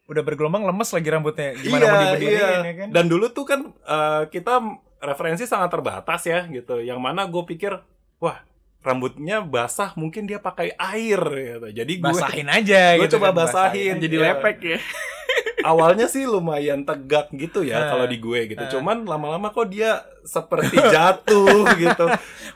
Udah 0.04 0.20
bergelombang 0.20 0.68
lemes 0.68 0.92
lagi 0.92 1.08
rambutnya. 1.08 1.56
Gimana 1.56 1.80
mau 1.82 1.96
diberdiriin 2.04 2.60
ya 2.60 2.74
kan? 2.76 2.88
Dan 2.92 3.04
dulu 3.08 3.24
tuh 3.30 3.48
kan 3.48 3.60
eh, 3.72 4.22
kita 4.28 4.60
referensi 5.00 5.44
sangat 5.44 5.70
terbatas 5.70 6.20
ya 6.22 6.44
gitu. 6.44 6.76
Yang 6.76 7.00
mana 7.00 7.24
gue 7.24 7.40
pikir, 7.46 7.72
wah 8.18 8.44
rambutnya 8.80 9.40
basah 9.40 9.96
mungkin 9.96 10.28
dia 10.28 10.36
pakai 10.36 10.76
air 10.76 11.16
gitu. 11.24 11.68
Jadi 11.72 11.92
gue 11.96 12.10
Basahin 12.10 12.52
aja 12.52 12.82
gue 13.00 13.08
gitu. 13.08 13.16
coba 13.16 13.32
kan, 13.32 13.36
basahin. 13.40 13.96
jadi 13.96 14.12
Iya. 14.14 14.24
lepek 14.36 14.56
ya 14.60 14.78
awalnya 15.64 16.04
sih 16.06 16.24
lumayan 16.24 16.84
tegak 16.84 17.32
gitu 17.32 17.60
ya 17.60 17.80
Ah. 17.80 17.88
kalau 17.90 18.04
di 18.04 18.16
gue 18.16 18.40
gitu. 18.46 18.60
Ah. 18.60 18.68
Cuman 18.68 19.02
lama-lama 19.02 19.48
kok 19.48 19.66
dia 19.66 19.98
seperti 20.22 20.76
jatuh 20.94 21.64
gitu. 21.74 22.04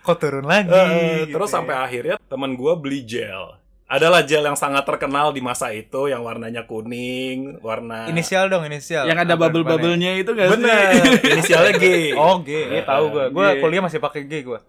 Kok 0.01 0.17
turun 0.17 0.45
lagi? 0.45 0.69
Eh, 0.69 1.25
gitu 1.25 1.35
terus 1.35 1.49
ya. 1.49 1.55
sampai 1.57 1.75
akhirnya 1.75 2.17
teman 2.23 2.53
gue 2.53 2.73
beli 2.75 3.03
gel. 3.03 3.57
Adalah 3.89 4.21
gel 4.21 4.45
yang 4.45 4.53
sangat 4.53 4.85
terkenal 4.85 5.33
di 5.33 5.41
masa 5.41 5.73
itu 5.73 6.07
yang 6.07 6.21
warnanya 6.21 6.63
kuning, 6.63 7.57
warna 7.59 8.05
Inisial 8.05 8.47
dong, 8.47 8.61
inisial. 8.63 9.09
yang 9.09 9.17
ada 9.17 9.33
Apa 9.33 9.49
bubble 9.49 9.65
depannya? 9.65 9.81
bubblenya 9.97 10.11
itu 10.15 10.31
gak 10.31 10.49
Bener, 10.53 10.77
sih 10.93 11.01
inisialnya 11.33 11.73
G. 11.75 11.85
Oh, 12.13 12.37
G. 12.39 12.51
Iya, 12.69 12.83
tahu 12.85 13.05
gue. 13.09 13.25
Gue 13.33 13.49
G. 13.49 13.59
kuliah 13.59 13.81
masih 13.81 13.97
pakai 13.99 14.23
G 14.23 14.45
gue. 14.45 14.61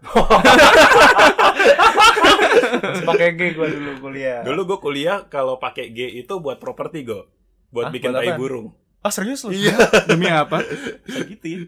masih 2.82 3.04
pakai 3.06 3.28
G 3.30 3.40
gue 3.52 3.66
dulu 3.70 3.92
kuliah. 4.00 4.40
Dulu 4.40 4.60
gue 4.66 4.78
kuliah 4.80 5.18
kalau 5.26 5.56
pakai 5.56 5.90
G 5.90 5.98
itu 6.16 6.34
buat 6.36 6.56
properti 6.56 7.04
gue, 7.04 7.22
buat 7.70 7.88
Hah, 7.88 7.94
bikin 7.94 8.10
buat 8.12 8.22
tai 8.22 8.34
burung. 8.36 8.66
Ah, 9.00 9.08
serius 9.08 9.40
lu? 9.48 9.54
Iya. 9.54 9.78
demi 10.10 10.28
apa 10.28 10.60
gitu 11.30 11.46
ya. 11.46 11.60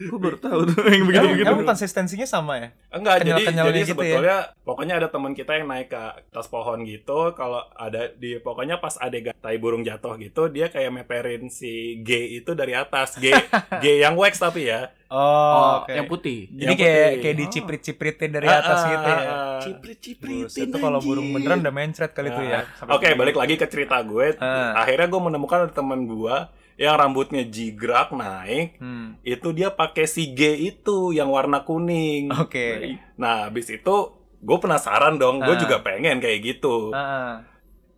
Gue 0.00 0.14
baru 0.16 0.38
tahu 0.38 0.60
tuh 0.64 0.78
yang 0.84 0.94
Emang, 0.96 1.06
begitu-begitu. 1.08 1.48
emang 1.48 1.66
konsistensinya 1.66 2.22
sama 2.22 2.54
ya? 2.56 2.68
Enggak, 2.88 3.14
jadi 3.18 3.34
Kenyal-kenyalnya 3.34 3.66
jadi 3.68 3.80
gitu 3.82 3.92
sebetulnya 3.98 4.38
pokoknya 4.62 4.94
ada 4.94 5.08
teman 5.08 5.32
kita 5.32 5.52
yang 5.52 5.66
naik 5.66 5.88
ke 5.88 5.98
atas 5.98 6.46
pohon 6.46 6.78
gitu, 6.82 7.18
kalau 7.32 7.66
ada 7.72 8.06
di 8.08 8.38
pokoknya 8.38 8.78
pas 8.78 8.94
adegan 8.96 9.34
tai 9.34 9.56
burung 9.56 9.82
jatuh 9.82 10.14
gitu, 10.16 10.46
dia 10.46 10.66
kayak 10.66 10.94
meperin 10.94 11.48
si 11.48 11.98
G 12.00 12.10
itu 12.36 12.50
dari 12.52 12.72
atas, 12.72 13.18
G 13.18 13.34
G 13.82 13.98
yang 13.98 14.14
wax 14.14 14.38
tapi 14.38 14.66
ya. 14.66 14.94
Oh, 15.04 15.18
Oh, 15.18 15.74
oke. 15.80 15.90
yang 15.90 16.04
putih. 16.04 16.46
Jadi 16.48 16.62
Yang 16.64 16.78
kayak 16.78 16.94
putih. 17.02 17.18
kayak 17.18 17.36
diciprit-cipritin 17.40 18.30
dari 18.30 18.44
atas 18.46 18.78
Ah, 18.78 18.86
gitu 18.86 19.02
ah, 19.02 19.18
ya. 19.18 19.26
ah. 19.26 19.58
Ciprit-cipritin. 19.58 20.44
Buset, 20.44 20.68
itu 20.68 20.76
kalau 20.76 21.00
burung 21.00 21.32
beneran 21.32 21.58
udah 21.58 21.72
mencret 21.72 22.12
kali 22.12 22.28
itu 22.28 22.42
ya. 22.44 22.60
Nah, 22.60 22.92
Oke, 22.92 23.08
balik 23.14 23.34
lagi 23.34 23.56
ke 23.56 23.64
cerita 23.64 23.98
gue. 24.00 24.36
Ah. 24.38 24.78
Akhirnya 24.78 25.08
gue 25.08 25.20
menemukan 25.22 25.64
ada 25.64 25.72
teman 25.72 26.04
gue 26.04 26.36
yang 26.78 26.94
rambutnya 26.94 27.42
jigrak 27.42 28.08
naik, 28.10 28.78
Hmm. 28.78 29.18
itu 29.20 29.50
dia 29.50 29.68
pakai 29.68 30.06
si 30.06 30.30
G 30.30 30.40
itu 30.64 31.10
yang 31.10 31.28
warna 31.28 31.60
kuning. 31.60 32.30
Oke. 32.32 32.94
Nah, 33.14 33.46
habis 33.46 33.66
itu 33.68 33.94
gue 34.38 34.56
penasaran 34.56 35.18
dong, 35.18 35.38
gue 35.38 35.52
Ah. 35.52 35.58
juga 35.58 35.82
pengen 35.82 36.18
kayak 36.18 36.40
gitu. 36.40 36.90
Ah. 36.90 37.42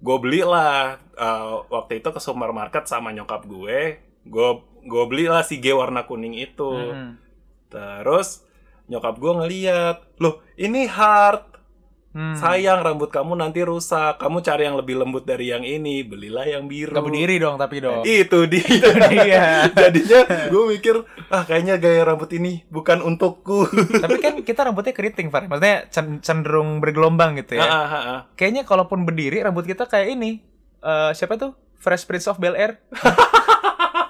gue 0.00 0.16
belilah 0.16 0.96
eh, 1.12 1.54
waktu 1.68 2.00
itu 2.00 2.08
ke 2.08 2.16
supermarket 2.18 2.88
sama 2.88 3.12
nyokap 3.12 3.44
gue 3.44 4.00
gue 4.22 4.48
gue 4.82 5.04
belilah 5.04 5.44
si 5.44 5.60
G 5.60 5.70
warna 5.70 6.02
kuning 6.02 6.32
itu 6.32 6.72
Hmm. 6.72 7.20
terus 7.68 8.40
nyokap 8.86 9.14
gue 9.14 9.32
ngeliat 9.34 9.96
loh 10.16 10.40
ini 10.56 10.88
hard 10.88 11.49
Hmm. 12.10 12.34
sayang 12.34 12.82
rambut 12.82 13.06
kamu 13.06 13.38
nanti 13.38 13.62
rusak 13.62 14.18
kamu 14.18 14.42
cari 14.42 14.66
yang 14.66 14.74
lebih 14.74 14.98
lembut 14.98 15.22
dari 15.22 15.46
yang 15.46 15.62
ini 15.62 16.02
belilah 16.02 16.42
yang 16.42 16.66
biru 16.66 16.90
Gak 16.90 17.06
berdiri 17.06 17.38
dong 17.38 17.54
tapi 17.54 17.78
dong. 17.78 18.02
itu 18.02 18.34
dia 18.50 18.66
Iya. 19.06 19.44
jadinya 19.86 20.20
gue 20.50 20.62
mikir 20.68 21.06
ah 21.28 21.46
kayaknya 21.46 21.78
gaya 21.78 22.02
rambut 22.02 22.26
ini 22.32 22.66
bukan 22.66 22.98
untukku 23.00 23.62
tapi 24.02 24.18
kan 24.18 24.34
kita 24.40 24.64
rambutnya 24.64 24.90
keriting, 24.90 25.30
Far. 25.30 25.46
Maksudnya 25.46 25.86
cen- 25.86 26.18
cenderung 26.18 26.78
bergelombang 26.78 27.38
gitu 27.38 27.54
ya. 27.54 27.62
Ah, 27.62 27.86
ah, 27.86 27.94
ah. 27.94 28.20
Kayaknya 28.34 28.62
kalaupun 28.64 29.04
berdiri 29.04 29.38
rambut 29.38 29.62
kita 29.62 29.86
kayak 29.86 30.10
ini. 30.10 30.42
Eh 30.80 31.10
siapa 31.12 31.36
tuh? 31.36 31.54
Fresh 31.76 32.04
Prince 32.04 32.26
of 32.26 32.36
Bel 32.36 32.52
Air. 32.52 32.82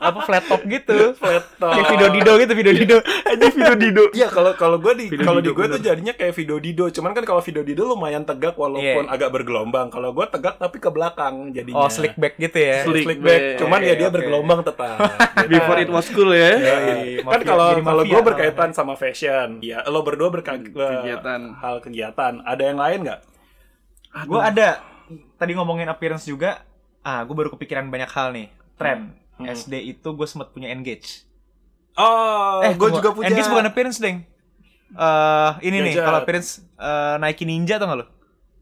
Apa 0.00 0.24
flat 0.24 0.44
top 0.44 0.64
gitu. 0.64 1.12
flat 1.14 1.44
top. 1.54 1.70
Kayak 1.70 1.86
video 1.90 2.08
Dido 2.10 2.32
gitu, 2.36 2.52
video 2.56 2.72
Dido. 2.72 2.98
Aja 3.04 3.46
video 3.46 3.74
Dido. 3.76 4.04
Iya 4.10 4.26
kalau 4.26 4.52
kalau 4.54 4.76
gue 4.76 4.92
di 4.96 5.06
Video 5.06 5.22
kalau 5.22 5.38
di 5.38 5.46
Dido, 5.46 5.54
gue 5.54 5.66
tuh 5.70 5.80
jadinya 5.82 6.12
kayak 6.12 6.32
video 6.32 6.56
Dido, 6.56 6.84
cuman 6.88 7.12
kan 7.12 7.22
kalau 7.22 7.38
video 7.38 7.60
Dido 7.60 7.84
lumayan 7.84 8.24
tegak 8.24 8.56
walaupun 8.56 8.80
Iya. 9.04 9.12
agak 9.12 9.28
bergelombang. 9.30 9.88
Kalau 9.88 10.10
gue 10.10 10.26
tegak 10.26 10.56
tapi 10.56 10.76
ke 10.76 10.88
belakang 10.88 11.52
jadinya. 11.52 11.76
Oh, 11.78 11.86
slick 11.86 12.16
back 12.16 12.34
gitu 12.34 12.56
ya. 12.56 12.80
Slick 12.82 13.04
Slick 13.04 13.20
back. 13.20 13.40
back. 13.52 13.60
Cuman 13.60 13.78
ya 13.78 13.94
dia 13.94 14.08
Oke. 14.08 14.14
bergelombang 14.16 14.60
tetap. 14.62 14.96
Before 15.52 15.78
it 15.78 15.88
was 15.88 16.08
cool 16.08 16.32
ya. 16.32 16.48
Ya, 16.50 16.76
Jadi 16.80 17.02
kan 17.18 17.28
mafia- 17.28 17.46
kalau 17.46 17.68
kalau 17.78 18.02
gue 18.02 18.20
berkaitan 18.24 18.68
sama 18.72 18.94
fashion, 18.94 19.60
ya 19.60 19.84
lo 19.84 20.00
berdua 20.00 20.32
berkaitan 20.32 20.72
Kegiatan. 20.72 21.40
hal 21.56 21.76
kegiatan. 21.78 22.40
Ada 22.40 22.62
yang 22.64 22.80
lain 22.80 22.98
nggak? 23.04 23.20
Gue 24.24 24.40
ada 24.40 24.80
tadi 25.36 25.52
ngomongin 25.52 25.86
appearance 25.86 26.24
juga. 26.24 26.64
Ah, 27.00 27.20
gue 27.20 27.32
baru 27.32 27.52
kepikiran 27.52 27.84
banyak 27.86 28.08
hal 28.08 28.32
nih. 28.32 28.48
Tren. 28.74 29.19
Hmm. 29.42 29.50
SD 29.50 29.74
itu 29.88 30.08
gue 30.10 30.26
sempat 30.26 30.50
punya 30.50 30.68
engage. 30.68 31.24
Oh, 31.94 32.60
gue 32.60 32.70
tunggu. 32.72 32.96
juga 32.96 33.10
punya. 33.12 33.28
Engage 33.28 33.48
bukan 33.48 33.66
appearance, 33.66 33.98
Deng. 33.98 34.24
Eh, 34.90 35.50
ini 35.62 35.76
nih, 35.80 35.92
Gadget. 35.94 36.04
kalau 36.04 36.18
appearance 36.18 36.50
eh, 36.74 37.14
Nike 37.18 37.44
Ninja 37.44 37.76
tau 37.76 37.86
gak 37.86 37.98
lo? 37.98 38.06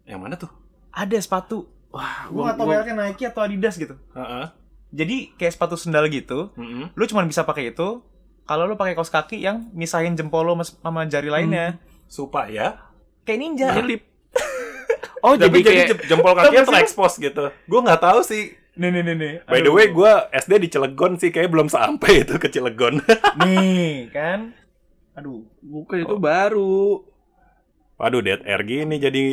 Yang 0.04 0.20
mana 0.20 0.34
tuh? 0.36 0.50
Ada 0.90 1.16
sepatu. 1.18 1.68
Wah, 1.88 2.28
Gue 2.28 2.36
gua, 2.36 2.44
gak 2.46 2.56
tau 2.56 2.64
gua, 2.64 2.72
mereknya 2.76 2.94
Nike 3.00 3.24
atau 3.24 3.40
Adidas 3.40 3.74
gitu. 3.74 3.96
Heeh. 4.12 4.44
Jadi 4.88 5.16
kayak 5.34 5.52
sepatu 5.52 5.76
sendal 5.76 6.08
gitu. 6.08 6.52
Mm-mm. 6.54 6.92
Lu 6.92 7.04
cuma 7.04 7.24
bisa 7.24 7.44
pakai 7.44 7.72
itu 7.72 8.00
kalau 8.44 8.64
lu 8.64 8.74
pakai 8.74 8.92
kaos 8.92 9.08
kaki 9.08 9.36
yang 9.38 9.68
misahin 9.72 10.16
jempol 10.16 10.40
lo 10.42 10.56
sama 10.60 11.04
jari 11.04 11.28
lainnya. 11.28 11.76
Supaya. 12.06 12.80
Kayak 13.22 13.38
ninja. 13.38 13.68
Nyelip. 13.74 14.02
Oh, 15.18 15.34
Tapi 15.34 15.50
jadi 15.50 15.58
jadi 15.58 15.66
kayak 15.66 15.88
jem- 15.90 16.04
jempol 16.14 16.32
kakinya 16.32 16.62
terekspos 16.70 17.18
gitu. 17.18 17.50
Gue 17.66 17.80
nggak 17.82 17.98
tahu 17.98 18.22
sih. 18.22 18.54
Nih 18.78 18.88
nih 18.88 19.02
nih 19.02 19.14
nih. 19.14 19.32
By 19.44 19.58
the 19.58 19.68
way, 19.68 19.86
gue 19.88 20.12
SD 20.32 20.52
di 20.60 20.68
Cilegon 20.68 21.14
sih, 21.14 21.28
kayak 21.28 21.50
belum 21.50 21.66
sampai 21.66 22.22
itu 22.22 22.34
ke 22.36 22.46
Cilegon. 22.46 23.02
nih 23.40 24.06
kan. 24.08 24.54
Aduh. 25.12 25.42
bukan 25.58 25.98
itu 26.00 26.14
baru. 26.16 27.02
Waduh, 27.96 28.20
dead 28.20 28.40
air 28.42 28.62
gini 28.62 28.96
jadi. 28.96 29.26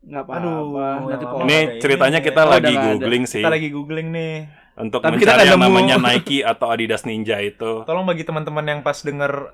Enggak 0.00 0.22
apa-apa. 0.22 0.40
Aduh, 0.40 0.64
Nanti 1.06 1.24
Ini 1.42 1.58
ceritanya 1.76 2.18
ini. 2.18 2.26
kita 2.26 2.40
Oh, 2.42 2.48
lagi 2.50 2.64
nggak 2.66 2.76
ada. 2.78 2.88
googling 2.90 3.24
sih 3.24 3.40
Kita 3.40 3.52
lagi 3.52 3.68
googling 3.68 4.08
nih. 4.10 4.34
untuk 4.76 5.00
Tapi 5.00 5.16
kita 5.16 5.32
mencari 5.32 5.36
nggak 5.38 5.46
yang 5.46 5.60
nemu. 5.60 5.68
namanya 5.70 5.96
Nike 5.98 6.38
atau 6.40 6.66
Adidas 6.66 7.04
Ninja 7.04 7.36
itu. 7.38 7.84
Tolong 7.84 8.02
bagi 8.02 8.20
teman-teman 8.22 8.64
yang 8.66 8.80
pas 8.80 8.96
denger 8.98 9.52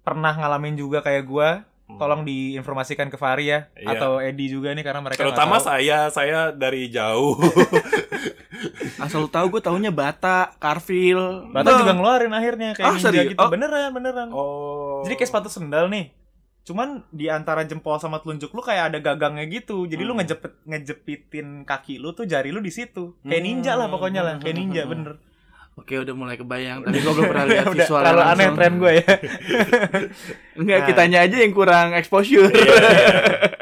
pernah 0.00 0.34
ngalamin 0.34 0.74
juga 0.74 0.98
kayak 0.98 1.24
gua, 1.24 1.62
tolong 1.90 2.20
diinformasikan 2.22 3.06
ke 3.06 3.16
Fahri 3.16 3.48
ya 3.48 3.70
Iya. 3.72 3.96
atau 3.96 4.18
Edi 4.18 4.48
juga 4.48 4.70
nih 4.70 4.82
karena 4.82 5.00
mereka 5.00 5.18
Terutama 5.18 5.56
nggak 5.56 5.64
saya, 5.64 5.98
saya 6.08 6.38
dari 6.50 6.86
jauh. 6.88 7.38
asal 8.98 9.18
lu 9.20 9.28
tahu 9.28 9.46
gue 9.50 9.60
taunya 9.60 9.88
Bata, 9.88 10.52
Carville. 10.56 11.48
Bata 11.48 11.78
juga 11.78 11.92
ngeluarin 11.92 12.30
akhirnya 12.30 12.72
kayak 12.72 12.84
Ah, 12.84 12.92
ninja 12.92 13.04
serius? 13.04 13.30
gitu. 13.32 13.40
Oh. 13.40 13.48
Beneran, 13.48 13.90
beneran. 13.90 14.28
oh. 14.30 15.02
Jadi 15.02 15.14
kayak 15.14 15.28
sepatu 15.28 15.48
sendal 15.48 15.86
nih. 15.86 16.10
Cuman 16.62 17.00
di 17.08 17.26
antara 17.26 17.62
jempol 17.62 17.96
sama 17.96 18.18
telunjuk 18.18 18.50
lu 18.50 18.60
kayak 18.60 18.92
ada 18.92 18.98
gagangnya 18.98 19.46
gitu. 19.46 19.84
Jadi 19.84 20.02
lu 20.02 20.12
Hmm. 20.12 20.20
ngejepit 20.20 20.52
ngejepitin 20.62 21.48
kaki 21.64 21.96
lu 21.96 22.12
tuh 22.12 22.24
jari 22.24 22.48
lu 22.48 22.58
di 22.58 22.68
situ. 22.68 23.16
Kayak 23.20 23.32
Hmm. 23.34 23.48
ninja 23.48 23.72
lah 23.72 23.86
pokoknya 23.86 24.20
lah, 24.20 24.34
kayak 24.36 24.52
ninja 24.54 24.82
Hmm. 24.82 24.92
bener. 24.92 25.12
Oke, 25.78 25.94
udah 25.94 26.10
mulai 26.12 26.34
kebayang. 26.34 26.82
Tapi 26.82 26.98
gue 26.98 27.12
belum 27.12 27.28
pernah 27.28 27.46
lihat 27.46 27.66
Udah 27.70 27.74
visual 27.78 28.02
terlalu 28.02 28.22
aneh 28.26 28.48
tren 28.52 28.72
gue 28.76 28.92
ya. 28.96 29.06
Enggak, 30.58 30.74
Nah. 30.76 30.86
kitanya 30.86 31.18
aja 31.22 31.36
yang 31.38 31.52
kurang 31.52 31.94
exposure. 31.94 32.50
Iya, 32.50 32.74
iya. 32.74 33.10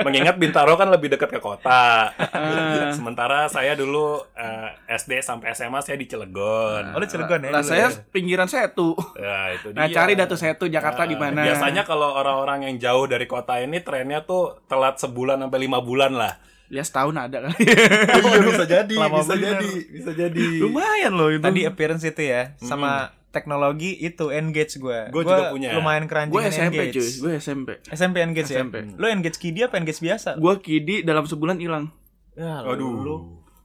Mengingat 0.06 0.36
Bintaro 0.36 0.74
kan 0.74 0.88
lebih 0.88 1.08
dekat 1.08 1.28
ke 1.28 1.38
kota. 1.38 2.08
Ah. 2.08 2.88
Sementara 2.88 3.46
saya 3.46 3.74
dulu 3.74 4.16
eh, 4.32 4.68
SD 4.88 5.20
sampai 5.20 5.52
SMA 5.52 5.78
saya 5.78 5.94
di 5.94 6.06
Cilegon. 6.06 6.90
Oh, 6.90 6.98
lu 6.98 7.04
Cilegon 7.04 7.42
ya? 7.42 7.50
Lah 7.50 7.60
dulu 7.60 7.68
saya 7.68 7.86
ya? 7.86 8.00
pinggiran 8.08 8.46
Setu. 8.46 8.96
Ya, 9.14 9.52
itu 9.52 9.70
Nah, 9.70 9.84
dia. 9.84 9.94
cari 9.94 10.12
datu 10.14 10.34
Setu 10.34 10.66
Jakarta 10.66 11.04
Nah, 11.04 11.06
di 11.06 11.16
mana? 11.16 11.40
Biasanya 11.42 11.82
kalau 11.82 12.16
orang-orang 12.16 12.64
yang 12.64 12.76
jauh 12.80 13.04
dari 13.04 13.26
kota 13.26 13.58
ini 13.58 13.78
trennya 13.78 14.22
tuh 14.22 14.56
telat 14.64 14.96
sebulan 14.96 15.36
sampai 15.38 15.60
lima 15.60 15.78
bulan 15.78 16.16
lah. 16.16 16.40
Ya 16.68 16.82
setahun 16.82 17.14
ada 17.14 17.38
kali. 17.42 17.56
iya 17.58 18.38
bisa 18.42 18.64
jadi, 18.74 18.94
Lama 18.94 19.18
bisa 19.18 19.32
bener. 19.32 19.56
jadi, 19.56 19.70
bisa 19.88 20.10
jadi. 20.12 20.46
Lumayan 20.58 21.12
loh 21.12 21.28
itu. 21.28 21.40
Tadi 21.40 21.60
appearance 21.62 22.02
itu 22.02 22.22
ya, 22.22 22.54
sama 22.58 23.10
teknologi 23.28 23.94
itu 23.94 24.30
engage 24.30 24.76
gue. 24.76 24.98
Gua 25.08 25.22
juga 25.22 25.44
punya. 25.50 25.70
Lumayan 25.72 26.04
keranjingan 26.04 26.34
gue 26.34 26.42
SMP 26.48 26.74
engage. 26.82 26.94
cuy, 26.94 27.08
gue 27.20 27.32
SMP. 27.36 27.68
SMP 27.86 28.16
engage 28.18 28.48
ya. 28.48 28.60
SMP. 28.60 28.74
Lu 28.92 29.06
engage 29.06 29.36
kidi 29.36 29.60
apa 29.60 29.76
engage 29.76 30.00
biasa? 30.00 30.34
Gue 30.34 30.54
kidi 30.58 31.02
dalam 31.02 31.22
sebulan 31.22 31.56
hilang. 31.56 31.92
Ya, 32.32 32.60
Aduh. 32.62 32.92
lu. 32.96 33.16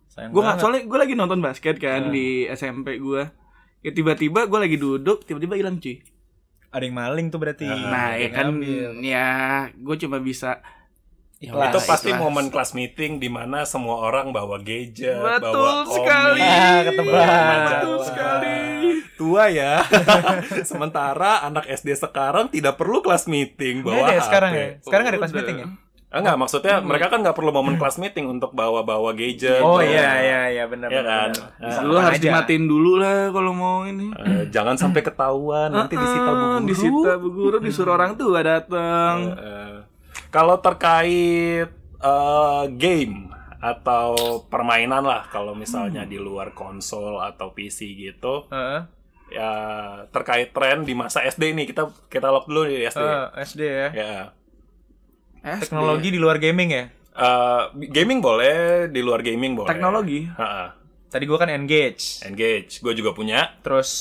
Sayang 0.08 0.30
Gue 0.30 0.40
nggak 0.40 0.54
banget. 0.54 0.62
soalnya 0.62 0.82
gue 0.86 0.98
lagi 1.00 1.14
nonton 1.14 1.40
basket 1.40 1.76
kan 1.78 2.02
Nah. 2.02 2.12
di 2.12 2.28
SMP 2.48 2.98
gue. 2.98 3.24
Ya 3.80 3.90
tiba-tiba 3.90 4.46
gue 4.46 4.60
lagi 4.60 4.76
duduk, 4.76 5.24
tiba-tiba 5.24 5.56
hilang 5.56 5.78
cuy. 5.78 6.04
ada 6.70 6.84
yang 6.84 6.96
maling 6.96 7.28
tuh 7.28 7.36
berarti. 7.38 7.68
Nah, 7.68 8.16
Ada 8.16 8.16
ya 8.18 8.30
kan 8.30 8.48
ngambil. 8.50 8.90
ya 9.02 9.28
gue 9.74 9.96
cuma 9.98 10.20
bisa 10.20 10.64
Ikhlas. 11.42 11.68
itu 11.68 11.80
pasti 11.84 12.10
ikhlas. 12.10 12.22
momen 12.22 12.46
kelas 12.48 12.72
meeting 12.72 13.18
di 13.18 13.26
mana 13.26 13.66
semua 13.66 13.98
orang 14.00 14.30
bawa 14.30 14.58
gadget, 14.58 15.18
Betul 15.18 15.42
bawa 15.52 15.74
komik. 15.82 15.96
sekali. 15.96 16.40
Ah, 16.40 16.80
ketebak. 16.84 17.10
majalah. 17.10 17.66
Betul 17.74 17.98
sekali. 18.04 18.58
Tua 19.16 19.44
ya. 19.48 19.74
Sementara 20.64 21.42
anak 21.42 21.66
SD 21.68 21.94
sekarang 21.96 22.48
tidak 22.48 22.76
perlu 22.76 23.00
kelas 23.00 23.26
meeting 23.26 23.82
Nggak 23.82 23.90
bawa 23.92 24.02
ada 24.04 24.08
ya 24.08 24.16
HP. 24.16 24.28
sekarang 24.28 24.52
ya? 24.52 24.68
Sekarang 24.80 25.06
ada 25.06 25.18
kelas 25.18 25.34
meeting 25.34 25.58
ya? 25.58 25.68
Ah, 26.08 26.20
enggak, 26.20 26.36
maksudnya 26.38 26.76
mereka 26.80 27.08
kan 27.08 27.24
nggak 27.24 27.34
perlu 27.34 27.50
momen 27.50 27.76
kelas 27.76 27.96
meeting 27.96 28.28
untuk 28.30 28.52
bawa-bawa 28.52 29.10
gadget. 29.12 29.58
Oh 29.60 29.80
bawa- 29.80 29.88
iya 29.88 30.10
iya 30.20 30.42
iya 30.52 30.64
benar 30.68 30.92
benar, 30.92 31.32
kan? 31.32 31.56
Nah, 31.58 31.82
Lu 31.82 31.96
harus 31.96 32.20
aja. 32.20 32.24
dimatiin 32.28 32.66
dulu 32.66 33.00
lah 33.00 33.32
kalau 33.32 33.52
mau 33.52 33.82
ini. 33.84 34.12
Eh, 34.14 34.44
jangan 34.50 34.76
sampai 34.76 35.02
ketahuan 35.02 35.72
nanti 35.72 35.96
disita 35.96 36.30
bu 36.30 36.36
Ah, 36.38 36.52
guru. 36.54 36.68
Disita 36.68 37.12
bu 37.16 37.28
guru 37.32 37.58
disuruh 37.58 37.94
orang 37.94 38.14
tua 38.14 38.44
datang. 38.44 39.16
Eh, 39.32 39.81
kalau 40.32 40.58
terkait 40.58 41.70
eh, 42.02 42.64
game 42.74 43.30
atau 43.62 44.16
permainan 44.42 45.04
lah 45.04 45.30
kalau 45.30 45.54
misalnya 45.54 46.02
di 46.02 46.18
luar 46.18 46.50
konsol 46.52 47.22
atau 47.22 47.54
PC 47.54 47.94
gitu 47.94 48.50
Heeh. 48.50 48.82
ya 49.32 49.52
terkait 50.10 50.50
tren 50.50 50.82
di 50.82 50.92
masa 50.92 51.22
SD 51.22 51.54
ini 51.54 51.64
kita 51.64 51.88
kita 52.10 52.28
lock 52.28 52.50
dulu 52.50 52.66
di 52.66 52.82
SD 52.82 52.98
Eh, 53.00 53.26
SD 53.46 53.62
ya. 53.62 53.88
ya 53.94 54.16
SD. 55.42 55.70
Teknologi 55.70 56.10
di 56.10 56.18
luar 56.18 56.38
gaming 56.38 56.70
ya. 56.70 56.86
Eh, 57.12 57.62
gaming 57.90 58.18
boleh 58.18 58.88
di 58.88 59.02
luar 59.02 59.22
gaming 59.22 59.54
boleh 59.54 59.70
Teknologi. 59.70 60.26
Ha-ha. 60.26 60.81
Tadi 61.12 61.24
gua 61.28 61.38
kan 61.38 61.52
engage. 61.52 62.24
engage 62.24 62.80
gue 62.80 62.94
juga 62.96 63.12
punya 63.12 63.60
Terus 63.60 63.92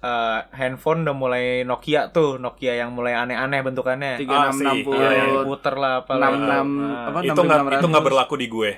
eh, 0.00 0.40
handphone 0.50 1.04
udah 1.04 1.12
mulai 1.12 1.44
Nokia 1.60 2.08
tuh, 2.08 2.36
Nokia 2.36 2.72
yang 2.74 2.90
mulai 2.90 3.12
aneh-aneh 3.12 3.60
bentukannya. 3.60 4.16
Tiga 4.16 4.48
enam 4.48 4.56
enam 4.58 4.72
Ah, 4.72 4.80
puluh 4.80 4.96
Iya, 4.98 5.10
Yang 5.12 5.28
iya. 5.28 5.36
diputer 5.38 5.74
lah 5.76 5.92
apa 6.00 6.12
enam 6.14 6.32
enam 6.38 6.66
Ah. 6.80 7.04
apa 7.12 7.18
itu 7.22 7.36
nggak 7.38 7.60
itu 7.74 7.86
nggak 7.86 8.04
berlaku 8.04 8.34
di 8.34 8.46
gue 8.48 8.70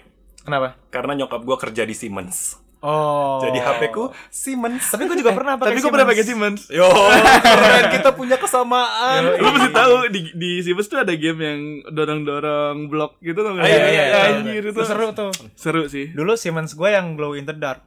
Kenapa? 0.43 0.69
karena 0.89 1.13
nyokap 1.17 1.41
gue 1.41 1.57
kerja 1.59 1.83
di 1.83 1.95
Siemens 1.95 2.59
Oh. 2.85 3.41
Jadi 3.41 3.57
HP 3.57 3.89
ku 3.89 4.13
Siemens. 4.29 4.85
Tapi 4.93 5.09
gue 5.09 5.17
juga 5.17 5.33
pernah 5.33 5.57
pakai 5.57 5.73
Tapi 5.73 5.79
gue 5.81 5.91
pernah 5.91 6.07
pakai 6.07 6.25
Siemens. 6.29 6.69
Yo, 6.69 6.85
keren 7.45 7.85
kita 7.89 8.11
punya 8.13 8.37
kesamaan. 8.37 9.41
Lu 9.41 9.49
mesti 9.49 9.71
tahu 9.73 9.95
di 10.13 10.21
di 10.37 10.51
Siemens 10.61 10.87
tuh 10.87 11.01
ada 11.01 11.17
game 11.17 11.41
yang 11.41 11.61
dorong-dorong 11.89 12.93
blok 12.93 13.17
gitu 13.25 13.41
tuh 13.41 13.57
Ah, 13.57 13.65
iya, 13.65 13.89
iya, 13.89 13.91
iya. 13.91 14.19
Anjir 14.39 14.63
itu 14.71 14.81
seru 14.85 15.09
tuh. 15.17 15.33
Seru 15.57 15.89
sih. 15.89 16.13
Dulu 16.13 16.37
Siemens 16.37 16.77
gue 16.77 16.89
yang 16.93 17.17
glow 17.17 17.33
in 17.33 17.49
the 17.49 17.57
dark. 17.57 17.81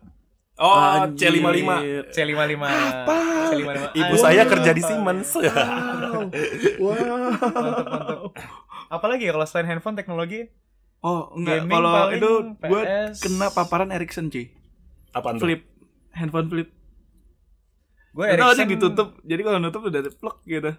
Oh, 0.59 0.75
Anjir. 0.75 1.31
C55. 1.31 1.71
C55. 2.11 2.63
C55. 3.53 3.79
Ibu 3.95 4.03
Anjir. 4.03 4.19
saya 4.19 4.43
kerja 4.49 4.71
di 4.73 4.83
Siemens. 4.83 5.29
Mantap, 5.39 7.55
mantap. 7.55 8.19
Apalagi 8.89 9.29
ya 9.29 9.37
kalau 9.37 9.45
selain 9.45 9.69
handphone 9.69 9.95
teknologi? 9.95 10.49
Oh, 10.99 11.31
enggak. 11.31 11.63
Gaming 11.63 11.79
Kalau 11.79 11.91
paling 11.95 12.19
itu 12.19 12.31
gue 12.59 12.81
kena 13.15 13.47
paparan 13.53 13.89
Ericsson, 13.93 14.27
cuy. 14.27 14.51
Apaan 15.11 15.37
tuh? 15.37 15.45
Flip. 15.45 15.61
Handphone 16.11 16.47
flip. 16.47 16.69
Gue 18.09 18.25
Ericsson 18.25 18.67
ditutup. 18.67 19.09
Jadi 19.21 19.41
kalau 19.41 19.57
nutup 19.57 19.85
udah 19.85 20.01
plek 20.01 20.37
gitu. 20.43 20.71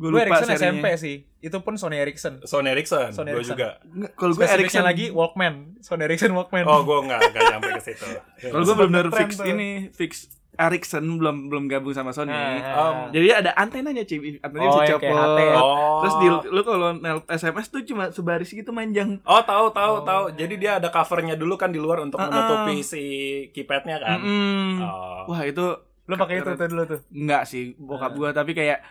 Gue 0.00 0.08
Gue 0.08 0.16
lupa 0.16 0.24
Ericsson 0.32 0.48
serinya. 0.48 0.72
SMP 0.72 0.86
sih. 0.96 1.16
Itu 1.38 1.60
pun 1.60 1.76
Sony 1.76 2.00
Ericsson. 2.00 2.40
Sony 2.42 2.72
Ericsson. 2.72 3.12
Sony 3.12 3.36
Gue 3.36 3.44
Ericsson. 3.44 3.52
juga. 3.52 3.68
Enggak, 3.84 4.12
Kalau 4.16 4.32
gue 4.32 4.46
Ericsson 4.48 4.84
lagi 4.84 5.06
Walkman. 5.12 5.54
Sony 5.84 6.02
Ericsson 6.08 6.32
Walkman. 6.32 6.64
Oh, 6.64 6.80
gue 6.82 6.98
nggak 7.04 7.20
nggak 7.20 7.44
nyampe 7.52 7.68
ke 7.76 7.82
situ. 7.84 8.06
Kalau 8.48 8.64
gue 8.64 8.74
belum 8.74 8.90
benar 8.90 9.06
Ngetren 9.06 9.20
fix 9.20 9.30
tuh. 9.36 9.46
ini 9.46 9.68
fix 9.92 10.12
Ericsson 10.52 11.06
belum 11.12 11.46
belum 11.46 11.64
gabung 11.66 11.90
sama 11.90 12.10
Sony. 12.10 12.28
Nah, 12.28 13.08
Jadi 13.08 13.28
ada 13.30 13.54
antenanya 13.54 14.02
cuy, 14.02 14.36
antenanya 14.36 14.66
Oh, 14.66 14.76
bisa 14.76 14.92
copot. 14.92 15.38
Ya? 15.38 15.54
Oh. 15.54 15.98
Terus 16.00 16.14
di, 16.16 16.26
lu 16.48 16.62
kalau 16.62 16.88
nel 16.92 17.18
SMS 17.26 17.66
tuh 17.68 17.82
cuma 17.82 18.08
sebaris 18.08 18.50
gitu 18.50 18.68
manjang. 18.68 19.22
Oh 19.22 19.40
tahu 19.40 19.70
tahu 19.70 20.02
tahu. 20.02 20.24
Jadi 20.32 20.54
dia 20.56 20.76
ada 20.76 20.88
covernya 20.88 21.34
dulu 21.34 21.54
kan 21.54 21.68
di 21.68 21.78
luar 21.78 22.00
untuk 22.00 22.16
Ah, 22.16 22.24
ah. 22.24 22.28
menutupi 22.28 22.82
si 22.82 23.02
keypadnya 23.50 23.96
kan. 23.98 24.18
Mm-mm. 24.18 24.70
Oh. 24.80 25.22
Wah 25.28 25.42
itu 25.42 25.64
Lu 26.04 26.14
pakai 26.14 26.38
itu 26.38 26.50
tuh 26.50 26.66
dulu 26.66 26.82
tuh. 26.88 27.00
enggak 27.10 27.42
sih 27.44 27.72
bokap 27.76 28.12
gua 28.12 28.30
tapi 28.30 28.50
kayak 28.50 28.82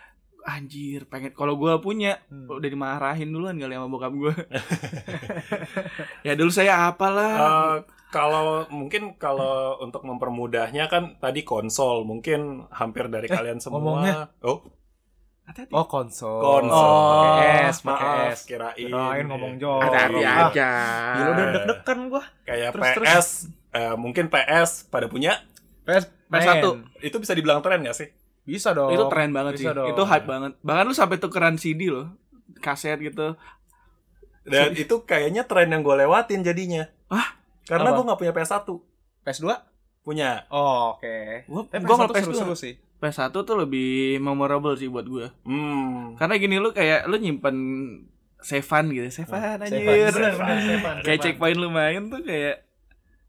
anjir 0.42 1.04
pengen 1.04 1.30
kalau 1.30 1.54
gua 1.54 1.78
punya 1.78 2.16
Hmm. 2.26 2.48
udah 2.48 2.66
dimarahin 2.66 3.28
duluan 3.28 3.54
kali 3.54 3.76
sama 3.76 3.86
bokap 3.86 4.14
gua. 4.14 4.32
ya 6.26 6.34
dulu 6.34 6.50
saya 6.50 6.88
apalah. 6.88 7.34
Eh, 7.36 7.76
kalau 8.10 8.66
mungkin 8.70 9.14
kalau 9.16 9.78
untuk 9.80 10.02
mempermudahnya 10.02 10.90
kan 10.90 11.18
tadi 11.18 11.42
konsol 11.42 12.04
mungkin 12.04 12.66
hampir 12.70 13.06
dari 13.08 13.26
kalian 13.26 13.62
semua. 13.62 13.80
ngomongnya. 13.80 14.34
Oh, 14.42 14.66
Hati-hati. 15.46 15.74
Oh, 15.74 15.90
konsol. 15.90 16.42
konsol. 16.42 16.70
Oh. 16.70 17.26
Pakai 17.26 17.50
S, 17.66 17.78
pakai 17.82 18.18
S. 18.30 18.40
kirain. 18.46 18.86
Kirain 18.86 19.26
ngomong 19.26 19.58
jauh. 19.58 19.82
Hati-hati 19.82 20.22
Ah, 20.22 20.46
aja. 20.46 20.70
Gila 21.18 21.30
udah 21.32 21.46
deg-degan 21.52 22.00
gua. 22.06 22.24
Kayak 22.46 22.70
Terus, 22.78 22.86
PS, 23.02 23.28
eh, 23.74 23.96
mungkin 23.98 24.30
PS 24.30 24.86
pada 24.86 25.10
punya. 25.10 25.42
PS 25.86 26.06
PS1. 26.30 26.62
main. 26.62 26.86
Itu 27.02 27.18
bisa 27.18 27.34
dibilang 27.34 27.66
tren 27.66 27.82
gak 27.82 27.98
sih? 27.98 28.14
Bisa 28.46 28.74
dong. 28.74 28.94
itu 28.94 29.06
tren 29.10 29.30
banget 29.30 29.58
sih. 29.58 29.66
Bisa 29.66 29.74
dong. 29.74 29.90
Itu 29.90 30.06
hype 30.06 30.26
banget. 30.26 30.52
Bahkan 30.62 30.86
lu 30.86 30.94
sampai 30.94 31.18
tukeran 31.18 31.58
CD 31.58 31.90
loh. 31.90 32.14
Kaset 32.62 33.02
gitu. 33.02 33.34
Dan 34.46 34.74
itu 34.74 34.96
kayaknya 35.02 35.46
tren 35.46 35.70
yang 35.70 35.82
gue 35.82 35.96
lewatin 35.96 36.42
jadinya. 36.42 36.86
Ah, 37.06 37.38
Karena 37.66 37.90
gue 37.92 38.04
nggak 38.04 38.20
punya 38.20 38.34
PS1. 38.34 38.68
PS2? 39.20 39.46
Punya. 40.00 40.48
Oh, 40.48 40.96
oke. 40.96 41.44
Gua 41.46 41.64
PS1 41.66 41.84
nggak 41.84 42.10
PS2. 42.12 42.24
seru-seru 42.24 42.56
sih. 42.56 42.74
PS1 43.00 43.32
tuh 43.32 43.56
lebih 43.56 44.20
memorable 44.20 44.76
sih 44.76 44.88
buat 44.88 45.04
gua. 45.04 45.32
Hmm. 45.44 46.16
Karena 46.16 46.36
gini 46.36 46.56
lu 46.58 46.72
kayak 46.72 47.06
lu 47.06 47.16
nyimpen 47.16 47.56
sevan 48.40 48.90
gitu. 48.90 49.08
Sevan 49.12 49.60
Sevan. 49.60 49.64
anjir. 49.64 49.84
Kayak 49.84 50.12
Sevan. 51.04 51.20
checkpoint 51.20 51.58
lu 51.58 51.68
main 51.70 52.08
tuh 52.08 52.24
kayak 52.24 52.64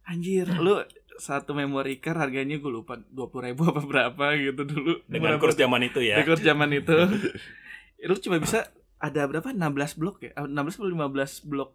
anjir 0.07 0.47
lu 0.49 0.83
satu 1.21 1.53
memory 1.53 2.01
card 2.01 2.17
harganya 2.17 2.57
gue 2.57 2.73
lupa 2.73 2.97
dua 3.13 3.29
puluh 3.29 3.53
ribu 3.53 3.69
apa 3.69 3.85
berapa 3.85 4.25
gitu 4.35 4.65
dulu 4.65 5.05
Dengan 5.05 5.37
Berapa 5.37 5.43
kurs 5.45 5.55
zaman 5.55 5.85
itu 5.85 6.01
ya. 6.01 6.17
Dengan 6.19 6.29
kurs 6.33 6.43
zaman 6.43 6.71
itu 6.73 6.97
lu 8.09 8.15
cuma 8.17 8.41
bisa 8.41 8.73
ada 8.97 9.29
berapa 9.29 9.53
16 9.53 10.01
blok 10.01 10.25
ya 10.25 10.33
Ah, 10.35 10.49
16 10.49 10.81
atau 10.81 10.89
15 10.89 11.45
blok 11.47 11.71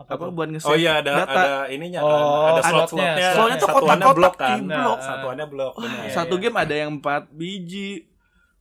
Apa, 0.00 0.16
apa 0.16 0.24
buat 0.32 0.48
nge 0.48 0.64
Oh 0.64 0.76
iya 0.76 1.04
ada 1.04 1.12
data. 1.22 1.32
ada 1.36 1.52
ininya 1.68 2.00
kan. 2.00 2.08
Oh, 2.08 2.16
ada 2.16 2.52
ada 2.56 2.62
slot-slotnya. 2.64 3.12
slotnya. 3.12 3.28
Soalnya 3.36 3.56
tuh 3.56 3.68
kotak-kotak 3.68 4.16
blok 4.16 4.34
kan. 4.34 4.58
blok. 4.64 4.98
Satuannya 4.98 5.46
blok. 5.46 5.72
Wah, 5.76 5.84
benar. 5.84 6.08
Satu 6.08 6.34
game 6.40 6.56
ada 6.56 6.74
yang 6.74 6.90
4 6.98 7.28
biji 7.30 7.90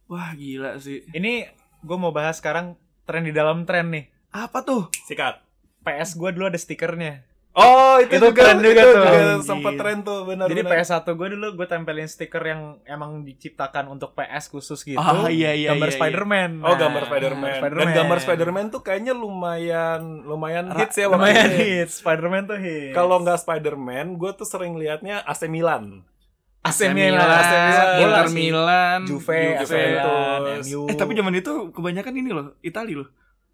wah 0.06 0.34
gila 0.34 0.82
sih 0.82 1.06
Ini 1.14 1.48
gue 1.80 1.98
mau 1.98 2.10
bahas 2.10 2.42
sekarang 2.42 2.76
tren 3.06 3.24
di 3.24 3.32
dalam 3.32 3.64
tren 3.64 3.88
nih. 3.88 4.06
apa 4.30 4.62
tuh 4.62 4.92
Sikat. 5.08 5.40
PS 5.80 6.20
gue 6.20 6.30
dulu 6.36 6.52
ada 6.52 6.60
stikernya. 6.60 7.24
Oh, 7.60 8.00
itu, 8.00 8.16
Itu 8.16 8.32
juga, 8.32 8.40
keren 8.42 8.58
juga 8.60 8.72
itu 8.80 8.90
tuh. 8.90 9.04
juga 9.04 9.20
sempat 9.44 9.74
tren 9.76 9.98
tuh, 10.00 10.24
benar 10.24 10.48
Jadi 10.48 10.62
benar. 10.64 10.80
PS1 10.80 11.08
gue 11.10 11.28
dulu 11.30 11.48
gue 11.54 11.68
tempelin 11.68 12.08
stiker 12.08 12.40
yang 12.42 12.62
emang 12.84 13.22
diciptakan 13.22 13.86
untuk 13.88 14.16
PS 14.16 14.48
khusus 14.48 14.80
gitu. 14.80 14.96
Ah, 14.96 15.28
iya, 15.28 15.52
iya, 15.52 15.76
Gambar 15.76 15.86
iya, 15.86 15.92
iya. 15.92 16.00
Spider-Man. 16.00 16.52
Oh, 16.60 16.72
Nah, 16.72 16.80
gambar 16.80 17.04
Spider-Man. 17.06 17.52
Dan 17.76 17.90
gambar 17.94 18.18
Spider-Man 18.22 18.66
tuh 18.70 18.80
kayaknya 18.80 19.12
lumayan 19.12 20.02
lumayan 20.24 20.72
hits 20.72 20.96
ya 20.96 21.06
waktu 21.06 21.20
Lumayan 21.20 21.46
itu 21.46 21.60
hits. 21.60 21.94
Spider-Man 22.00 22.44
tuh 22.46 22.58
hits. 22.58 22.96
Kalau 22.96 23.16
nggak 23.20 23.40
Spider-Man, 23.40 24.06
gue 24.16 24.32
tuh 24.34 24.48
sering 24.48 24.74
liatnya 24.74 25.20
AC 25.22 25.46
Milan. 25.46 26.08
AC 26.60 26.88
Milan, 26.88 27.24
AC 27.24 27.54
Milan, 27.56 27.88
bola 27.88 28.04
Inter. 28.20 28.28
Milan 28.30 29.00
Juve, 29.04 29.42
AC 29.56 29.64
Juventus. 29.64 30.66
Eh 30.68 30.96
tapi 30.96 31.12
zaman 31.12 31.32
itu 31.34 31.52
kebanyakan 31.72 32.14
ini 32.14 32.30
loh 32.30 32.52
Itali 32.60 32.96
loh 32.96 33.08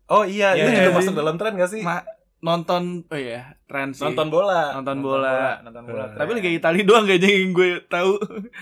Oh 0.05 0.21
iya, 0.21 0.53
Iya, 0.53 0.61
itu 0.61 0.69
iya, 0.69 0.77
juga 0.79 0.89
iya. 0.89 0.97
masuk 0.97 1.13
dalam 1.13 1.35
tren 1.37 1.53
gak 1.53 1.69
sih? 1.69 1.81
Ma 1.81 2.01
nonton 2.37 3.01
oh 3.03 3.17
iya 3.17 3.57
tren 3.65 3.89
sih 3.89 4.03
Nonton 4.03 4.27
bola. 4.27 4.73
nonton 4.73 4.99
bola 4.99 5.59
nonton 5.61 5.83
bola. 5.83 6.13
tapi 6.13 6.31
Liga 6.33 6.51
Italia 6.51 6.83
doang 6.83 7.03
kayaknya 7.03 7.29
yang 7.31 7.51
gue 7.51 7.69
tahu 7.85 8.11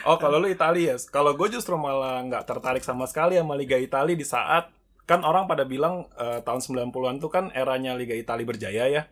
Oh, 0.04 0.16
kalau 0.16 0.38
lu 0.38 0.48
Italia 0.48 0.94
ya. 0.94 0.98
Kalau 1.08 1.34
gue 1.34 1.48
justru 1.50 1.76
malah 1.76 2.24
nggak 2.24 2.44
tertarik 2.44 2.82
sama 2.82 3.04
sekali 3.04 3.36
sama 3.36 3.54
Liga 3.54 3.76
Italia 3.76 4.14
di 4.14 4.24
saat 4.24 4.72
kan 5.04 5.20
orang 5.22 5.46
pada 5.46 5.64
bilang 5.64 6.08
eh, 6.16 6.40
tahun 6.40 6.64
90-an 6.90 7.20
tuh 7.20 7.28
kan 7.28 7.52
eranya 7.52 7.92
Liga 7.94 8.14
Italia 8.14 8.44
berjaya 8.44 8.84
ya. 8.88 9.04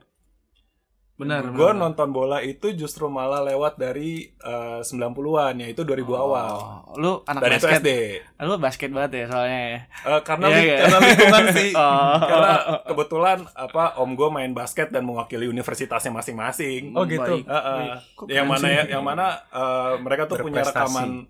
Benar 1.22 1.46
Gue 1.48 1.70
nonton 1.72 2.10
bola 2.10 2.42
itu 2.42 2.74
justru 2.74 3.06
malah 3.06 3.40
lewat 3.42 3.78
dari 3.78 4.26
eh, 4.34 4.80
90-an 4.82 5.54
yaitu 5.60 5.82
2000 5.82 6.02
awal. 6.12 6.54
Oh, 6.84 6.98
lu 6.98 7.12
anak 7.24 7.40
Dan 7.40 7.50
itu 7.52 7.58
basket 7.62 7.78
SD. 7.80 7.90
lu 8.42 8.54
basket 8.58 8.90
banget 8.90 9.12
ya 9.14 9.26
soalnya 9.28 9.62
ya 9.62 9.80
Eh, 10.04 10.22
karena 10.22 10.46
li- 10.48 10.58
iya. 10.64 10.76
karena 10.82 10.98
lingkungan 11.00 11.46
sih. 11.52 11.70
Oh. 11.80 12.18
Karena 12.20 12.54
kebetulan 12.84 13.38
apa 13.54 13.84
om 13.96 14.12
gue 14.12 14.30
main 14.30 14.52
basket 14.52 14.90
dan 14.90 15.04
mewakili 15.04 15.46
universitasnya 15.46 16.10
masing-masing. 16.10 16.92
Oh, 16.92 17.06
gitu. 17.06 17.40
Baik. 17.40 17.46
Wih, 17.46 17.90
kok 18.16 18.26
yang 18.28 18.46
mana 18.46 18.66
sih? 18.66 18.74
ya, 18.74 18.84
yang 18.92 19.04
mana 19.04 19.26
eh, 19.48 19.94
mereka 19.98 20.26
tuh 20.26 20.42
punya 20.42 20.62
rekaman 20.64 21.30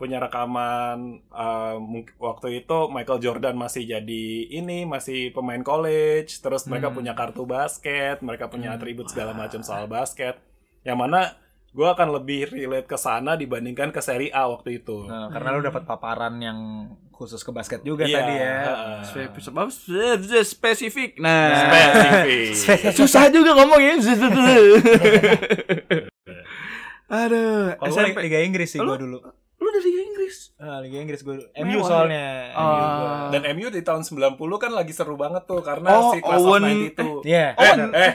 punya 0.00 0.16
rekaman 0.16 0.98
eh, 1.22 1.76
mung- 1.78 2.08
waktu 2.18 2.48
itu 2.58 2.88
Michael 2.88 3.20
Jordan 3.20 3.52
masih 3.54 3.84
jadi 3.84 4.26
ini 4.50 4.82
masih 4.84 5.28
pemain 5.30 5.60
college 5.60 6.40
terus 6.40 6.64
mereka 6.64 6.88
Hmm. 6.88 6.96
punya 6.96 7.12
kartu 7.12 7.44
basket 7.44 8.18
mereka 8.20 8.48
punya 8.48 8.72
Hmm. 8.72 8.80
atribut 8.80 9.06
segala 9.06 9.30
macam 9.32 9.60
soal 9.60 9.84
basket. 9.86 10.40
Yang 10.80 10.96
mana 10.98 11.20
gue 11.70 11.84
akan 11.84 12.08
lebih 12.12 12.48
relate 12.48 12.82
ke 12.84 12.96
sana 12.96 13.36
dibandingkan 13.36 13.92
ke 13.92 14.00
seri 14.00 14.26
A 14.30 14.48
waktu 14.48 14.80
itu. 14.80 15.04
Nah, 15.04 15.28
karena 15.28 15.48
lu 15.52 15.62
dapat 15.62 15.84
paparan 15.84 16.34
yang 16.36 16.58
khusus 17.12 17.38
ke 17.38 17.52
basket 17.52 17.84
juga 17.84 18.02
Iya, 18.02 18.16
tadi 18.16 18.34
ya. 18.34 18.56
spe- 19.04 19.28
spesifik. 20.42 21.20
Nah. 21.20 21.68
Spesifik. 22.50 22.96
Susah 22.96 23.28
juga 23.28 23.52
ngomongnya. 23.54 24.00
Aduh 27.10 27.74
Kalau 27.74 27.90
SMP 27.92 28.18
Liga 28.22 28.40
Inggris 28.40 28.70
sih 28.70 28.78
gue 28.78 28.96
dulu. 28.96 29.18
Lu 29.70 29.78
dari 29.78 29.86
Liga 29.86 30.02
Inggris 30.04 30.36
Ah, 30.56 30.78
Liga 30.78 30.98
Inggris 30.98 31.20
gue. 31.20 31.34
Mewah 31.38 31.62
MU 31.62 31.78
ya? 31.78 31.84
soalnya. 31.84 32.26
Oh. 32.52 32.66
MU 32.66 32.86
gua. 32.98 33.12
dan 33.30 33.42
MU 33.54 33.68
di 33.68 33.80
tahun 33.80 34.02
90 34.02 34.34
kan 34.56 34.70
lagi 34.70 34.90
seru 34.90 35.14
banget 35.14 35.42
tuh 35.44 35.62
karena 35.62 35.88
Oh, 35.92 36.10
si 36.10 36.18
Class 36.18 36.36
of 36.36 36.50
Owen. 36.50 36.90
92 36.90 37.22
Iya. 37.22 37.46
eh, 37.54 37.74
eh 37.94 38.12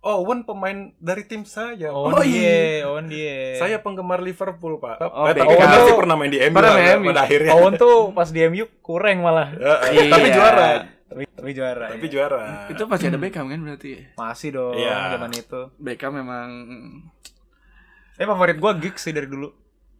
Owen 0.00 0.42
pemain 0.42 0.74
dari 0.96 1.22
tim 1.22 1.42
saya 1.42 1.90
Owen 1.90 2.10
Oh, 2.12 2.22
dia, 2.22 2.86
Owen 2.86 3.06
dia. 3.06 3.54
Saya 3.56 3.78
penggemar 3.78 4.18
Liverpool, 4.18 4.76
Pak. 4.76 4.98
Oh, 5.00 5.26
eh, 5.26 5.34
tapi 5.36 5.52
benar 5.52 5.78
sih 5.80 5.94
pernah 5.94 6.14
main 6.14 6.26
di 6.26 6.38
MU 6.40 6.54
Pernah 6.54 6.72
main 6.72 6.96
MU. 6.96 7.08
pada 7.08 7.22
akhirnya. 7.22 7.50
Owen 7.52 7.74
tuh 7.76 7.96
pas 8.10 8.26
di 8.26 8.40
MU 8.44 8.64
kurang 8.80 9.18
malah. 9.20 9.50
Eh, 9.52 9.62
eh, 9.62 9.90
Iya. 9.92 10.02
Tapi 10.08 10.28
juara. 10.28 10.68
Tapi, 11.04 11.22
tapi 11.28 11.50
juara. 11.52 11.86
Tapi 11.88 12.06
ya. 12.06 12.10
juara. 12.10 12.42
itu 12.66 12.82
pasti 12.84 13.04
ada 13.04 13.18
Beckham 13.20 13.46
kan 13.46 13.60
berarti 13.60 13.88
ya? 13.90 14.02
Masih 14.16 14.48
dong 14.50 14.74
Iya. 14.74 15.12
zaman 15.12 15.30
itu. 15.30 15.60
Beckham 15.76 16.12
memang 16.14 16.48
Tapi 18.12 18.24
favorit 18.24 18.56
gue 18.56 18.72
Giggs 18.80 19.02
sih 19.02 19.10
dari 19.10 19.26
dulu 19.26 19.50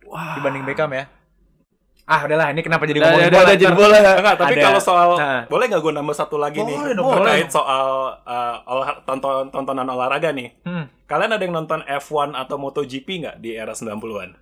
wah 0.04 0.36
dibanding 0.36 0.62
Beckham 0.62 0.90
ya. 0.90 1.04
Ah 2.02 2.18
udahlah 2.20 2.50
ini 2.50 2.60
kenapa 2.60 2.82
jadi 2.82 2.98
Udah, 2.98 3.08
ngomongin 3.08 3.24
udah, 3.24 3.38
bola? 3.38 3.46
udah, 3.46 3.56
jadi 3.56 3.72
bola. 3.72 3.96
Enggak, 4.12 4.36
tapi 4.36 4.54
Ada. 4.54 4.64
kalau 4.64 4.80
soal 4.80 5.08
Nah. 5.14 5.42
boleh 5.46 5.64
nggak 5.66 5.80
gue 5.80 5.92
nambah 5.94 6.16
satu 6.16 6.36
lagi 6.36 6.58
nih 6.60 6.74
Boleh 6.74 6.92
dong, 6.92 7.06
terkait 7.08 7.46
boleh. 7.46 7.54
soal 7.54 7.86
uh, 8.18 8.56
olah- 8.66 9.00
tonton 9.02 9.46
tontonan 9.48 9.86
olahraga 9.86 10.30
nih. 10.30 10.50
Hmm. 10.62 10.90
Kalian 11.04 11.30
ada 11.30 11.40
yang 11.40 11.54
nonton 11.54 11.78
F1 11.84 12.34
atau 12.34 12.56
MotoGP 12.58 13.06
nggak 13.22 13.36
di 13.38 13.54
era 13.54 13.70
90-an? 13.70 14.34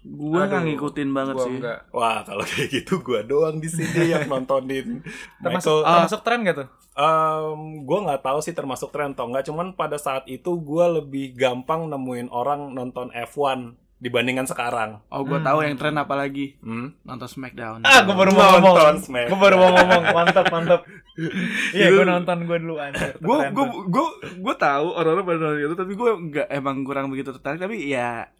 Gue 0.00 0.40
nggak 0.40 0.62
ngikutin 0.64 1.08
banget 1.10 1.34
Gua 1.34 1.44
sih. 1.44 1.54
enggak. 1.58 1.78
Wah, 1.90 2.18
kalau 2.22 2.44
kayak 2.46 2.68
gitu 2.70 3.02
gua 3.02 3.20
doang 3.20 3.58
di 3.58 3.66
sini 3.66 4.08
yang 4.08 4.24
nontonin. 4.30 5.02
Termasuk, 5.42 5.74
Michael, 5.74 5.90
termasuk 5.92 6.20
tren 6.22 6.38
gak 6.44 6.56
tuh? 6.56 6.68
Em, 6.94 7.58
gue 7.82 7.98
nggak 8.00 8.22
tahu 8.22 8.38
sih 8.38 8.52
termasuk 8.52 8.88
tren 8.88 9.10
atau 9.12 9.26
enggak. 9.26 9.42
Cuman 9.42 9.74
pada 9.74 9.98
saat 9.98 10.22
itu 10.24 10.54
gue 10.54 10.84
lebih 10.96 11.34
gampang 11.34 11.86
nemuin 11.88 12.30
orang 12.30 12.70
nonton 12.70 13.10
F1 13.10 13.74
dibandingkan 13.98 14.46
sekarang. 14.46 15.02
Oh, 15.08 15.22
gue 15.22 15.38
tahu 15.38 15.58
yang 15.60 15.74
tren 15.74 15.94
apa 15.94 16.14
lagi. 16.14 16.54
Hmm? 16.58 16.94
Nonton 17.02 17.26
Smackdown. 17.26 17.82
Ah, 17.82 18.00
gue 18.00 18.12
baru 18.12 18.30
mau 18.30 18.56
Nonton 18.56 18.62
ngomong. 18.62 18.98
Smack. 19.00 19.26
Gue 19.26 19.38
baru 19.38 19.56
mau 19.56 19.70
ngomong. 19.72 20.02
Mantap, 20.12 20.46
mantap. 20.48 20.80
Iya, 21.74 21.90
gue 21.90 22.04
nonton 22.04 22.46
gue 22.46 22.58
dulu 22.58 22.78
anjir. 22.78 23.18
gue 23.18 23.36
gue 23.50 23.64
gue 23.88 24.06
gue 24.38 24.54
tahu 24.56 24.86
orang-orang 24.92 25.26
pada 25.26 25.38
nonton 25.40 25.60
itu 25.60 25.74
tapi 25.74 25.92
gue 25.92 26.10
nggak 26.30 26.46
emang 26.48 26.86
kurang 26.86 27.10
begitu 27.10 27.34
tertarik 27.34 27.58
tapi 27.58 27.74
ya 27.84 28.30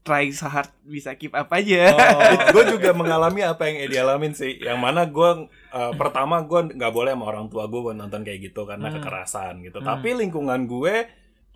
try 0.00 0.26
so 0.28 0.48
hard 0.48 0.66
bisa 0.82 1.14
keep 1.14 1.30
up 1.30 1.46
aja 1.48 1.94
Oh. 1.94 2.18
gue 2.54 2.64
juga 2.72 2.90
mengalami 2.90 3.44
apa 3.44 3.70
yang 3.70 3.76
Edi 3.80 3.96
alamin 3.96 4.34
sih. 4.34 4.58
Yang 4.58 4.78
mana 4.78 5.06
gue 5.06 5.30
eh, 5.70 5.92
pertama 5.94 6.42
gue 6.42 6.74
nggak 6.74 6.90
boleh 6.90 7.14
sama 7.14 7.24
orang 7.24 7.46
tua 7.46 7.70
gue 7.70 7.78
buat 7.78 7.94
nonton 7.94 8.26
kayak 8.26 8.50
gitu 8.50 8.66
karena 8.66 8.88
Hmm. 8.88 8.98
kekerasan 8.98 9.54
gitu. 9.62 9.78
Hmm. 9.78 9.86
Tapi 9.86 10.08
lingkungan 10.18 10.66
gue 10.66 10.94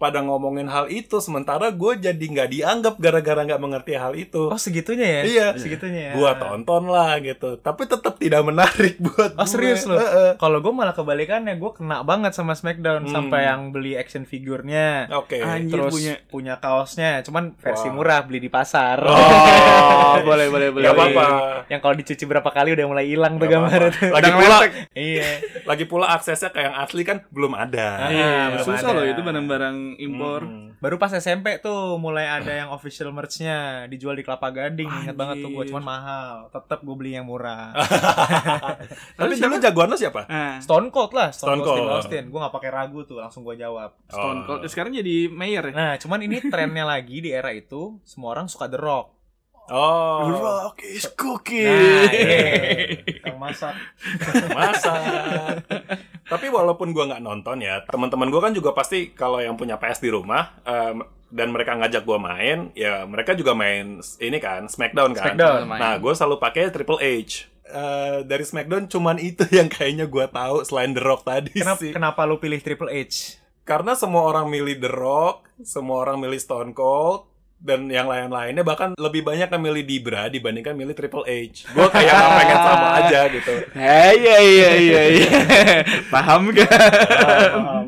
pada 0.02 0.18
ngomongin 0.18 0.66
hal 0.66 0.90
itu, 0.90 1.16
sementara 1.16 1.70
gue 1.70 1.92
jadi 1.96 2.18
nggak 2.18 2.48
dianggap 2.50 2.94
gara-gara 2.96 3.40
nggak 3.44 3.60
mengerti 3.60 3.94
hal 3.94 4.12
itu. 4.12 4.50
Oh, 4.50 4.58
segitunya 4.58 5.06
ya? 5.06 5.22
Iya. 5.22 5.46
Segitunya 5.54 6.02
ya. 6.02 6.12
Gua 6.12 6.34
tonton 6.34 6.86
lah 6.86 7.16
gitu, 7.18 7.54
tapi 7.56 7.86
tetap 7.86 8.18
tidak 8.18 8.42
menarik 8.42 8.98
buat 9.04 9.32
Oh, 9.32 9.38
gue. 9.38 9.48
serius 9.48 9.84
lo? 9.84 9.94
Heeh. 9.94 10.34
Kalau 10.34 10.58
gue 10.58 10.72
malah 10.72 10.90
kebalikannya, 10.92 11.54
gue 11.54 11.70
kena 11.72 12.02
banget 12.02 12.32
sama 12.32 12.52
Smackdown 12.52 13.04
Hmm. 13.04 13.14
sampai 13.14 13.46
yang 13.46 13.70
beli 13.70 13.94
action 13.94 14.24
figurnya, 14.24 15.06
Oke. 15.12 15.38
Anjir, 15.38 15.78
terus 15.78 15.92
punya. 15.92 16.14
punya. 16.26 16.54
kaosnya, 16.58 17.22
cuman 17.22 17.54
versi 17.56 17.86
Wah. 17.86 17.94
murah 17.94 18.20
beli 18.22 18.38
di 18.38 18.48
pasar. 18.48 18.98
oh 19.02 20.16
boleh 20.28 20.48
boleh 20.48 20.68
boleh 20.70 20.84
Gak 20.84 20.94
apa-apa. 20.94 21.24
Yang 21.68 21.80
kalau 21.80 21.94
dicuci 21.94 22.24
berapa 22.24 22.48
kali 22.48 22.72
udah 22.72 22.86
mulai 22.86 23.06
hilang 23.06 23.36
tuh 23.36 23.46
apa-apa. 23.46 23.88
tuh. 23.88 24.10
Lagi 24.10 24.24
Udah 24.24 24.32
pula, 24.34 24.56
iya. 24.94 25.28
lagi 25.70 25.84
pula 25.84 26.06
aksesnya 26.10 26.48
ke 26.48 26.60
yang 26.60 26.74
asli 26.74 27.02
kan 27.02 27.22
belum 27.28 27.52
ada. 27.52 27.86
Ah, 28.00 28.10
Iya, 28.10 28.32
belum 28.52 28.66
susah 28.66 28.88
ada. 28.88 28.96
loh 28.96 29.04
itu 29.04 29.20
barang-barang 29.20 29.76
impor 29.96 30.42
Hmm. 30.42 30.74
Baru 30.82 30.98
pas 30.98 31.14
SMP 31.14 31.62
tuh 31.62 31.94
mulai 31.94 32.26
ada 32.26 32.50
yang 32.50 32.74
official 32.74 33.14
merch-nya 33.14 33.86
dijual 33.86 34.18
di 34.18 34.26
Kelapa 34.26 34.50
Gading. 34.50 35.06
Ingat 35.06 35.14
banget 35.14 35.38
tuh 35.38 35.54
gue 35.54 35.70
cuman 35.70 35.78
mahal. 35.78 36.50
Tetap 36.50 36.82
gue 36.82 36.90
beli 36.98 37.14
yang 37.14 37.22
murah. 37.22 37.70
Tapi 39.14 39.38
dulu 39.38 39.62
jagoan 39.62 39.86
lo 39.86 39.94
siapa? 39.94 40.26
nah 40.26 40.58
Stone 40.58 40.90
Cold 40.90 41.14
lah, 41.14 41.30
Stone, 41.30 41.54
Stone 41.54 41.62
Cold 41.62 41.78
Cold. 41.86 41.94
Austin. 42.02 42.26
Gue 42.26 42.42
gak 42.42 42.50
pakai 42.50 42.74
ragu 42.74 43.06
tuh, 43.06 43.22
langsung 43.22 43.46
gue 43.46 43.54
jawab. 43.54 43.94
Stone 44.10 44.42
Oh. 44.42 44.58
Cold 44.58 44.66
sekarang 44.66 44.90
jadi 44.90 45.30
mayor 45.30 45.70
ya 45.70 45.72
Nah, 45.72 45.94
cuman 46.02 46.26
ini 46.26 46.42
trennya 46.50 46.82
lagi 46.82 47.22
di 47.22 47.30
era 47.30 47.54
itu, 47.54 48.02
semua 48.02 48.34
orang 48.34 48.50
suka 48.50 48.66
The 48.66 48.82
Rock. 48.82 49.14
Oh. 49.70 50.26
Rock 50.34 50.82
is 50.82 51.06
cooking 51.14 51.70
Nah, 51.70 52.10
iya. 52.10 52.98
Yang 53.30 53.38
masak. 53.38 53.74
Tapi 56.22 56.46
walaupun 56.48 56.90
gua 56.90 57.10
nggak 57.10 57.22
nonton 57.22 57.60
ya, 57.60 57.82
teman-teman 57.84 58.30
gua 58.30 58.48
kan 58.48 58.52
juga 58.52 58.70
pasti 58.72 59.10
kalau 59.10 59.42
yang 59.42 59.54
punya 59.54 59.76
PS 59.76 59.98
di 59.98 60.10
rumah 60.10 60.54
em, 60.62 61.02
dan 61.28 61.48
mereka 61.50 61.74
ngajak 61.74 62.04
gua 62.04 62.20
main, 62.20 62.70
ya 62.76 63.02
mereka 63.04 63.32
juga 63.32 63.52
main 63.52 63.98
ini 64.20 64.38
kan 64.38 64.68
Smackdown 64.68 65.16
kan. 65.16 65.34
Smackdown. 65.34 65.60
Nah, 65.66 65.96
gue 65.96 66.12
selalu 66.12 66.36
pakai 66.36 66.68
Triple 66.68 67.00
H. 67.00 67.48
Eh, 67.64 68.18
dari 68.28 68.44
Smackdown 68.44 68.84
cuman 68.84 69.16
itu 69.16 69.48
yang 69.48 69.72
kayaknya 69.72 70.04
gua 70.04 70.28
tahu 70.28 70.60
selain 70.60 70.92
The 70.92 71.00
Rock 71.00 71.24
tadi 71.24 71.56
Kenapa, 71.56 71.80
sih. 71.80 71.92
kenapa 71.96 72.20
lu 72.28 72.36
pilih 72.36 72.60
Triple 72.60 72.92
H? 72.92 73.40
Karena 73.64 73.96
semua 73.96 74.28
orang 74.28 74.50
milih 74.52 74.76
The 74.76 74.92
Rock, 74.92 75.48
semua 75.64 76.04
orang 76.04 76.20
milih 76.20 76.36
Stone 76.36 76.76
Cold, 76.76 77.31
dan 77.62 77.86
yang 77.86 78.10
lain-lainnya 78.10 78.66
bahkan 78.66 78.90
lebih 78.98 79.22
banyak 79.22 79.46
yang 79.46 79.62
milih 79.62 79.86
Dibra 79.86 80.26
dibandingkan 80.26 80.74
milih 80.74 80.98
Triple 80.98 81.22
H. 81.22 81.70
Gue 81.70 81.86
kayak 81.94 82.10
nggak 82.10 82.32
pengen 82.34 82.58
sama 82.58 82.88
aja 82.98 83.20
gitu. 83.30 83.54
Hei, 83.78 84.18
iya 84.18 84.36
iya 84.42 84.70
iya 84.74 85.02
iya 85.14 85.30
paham 86.14 86.50
gak 86.50 86.66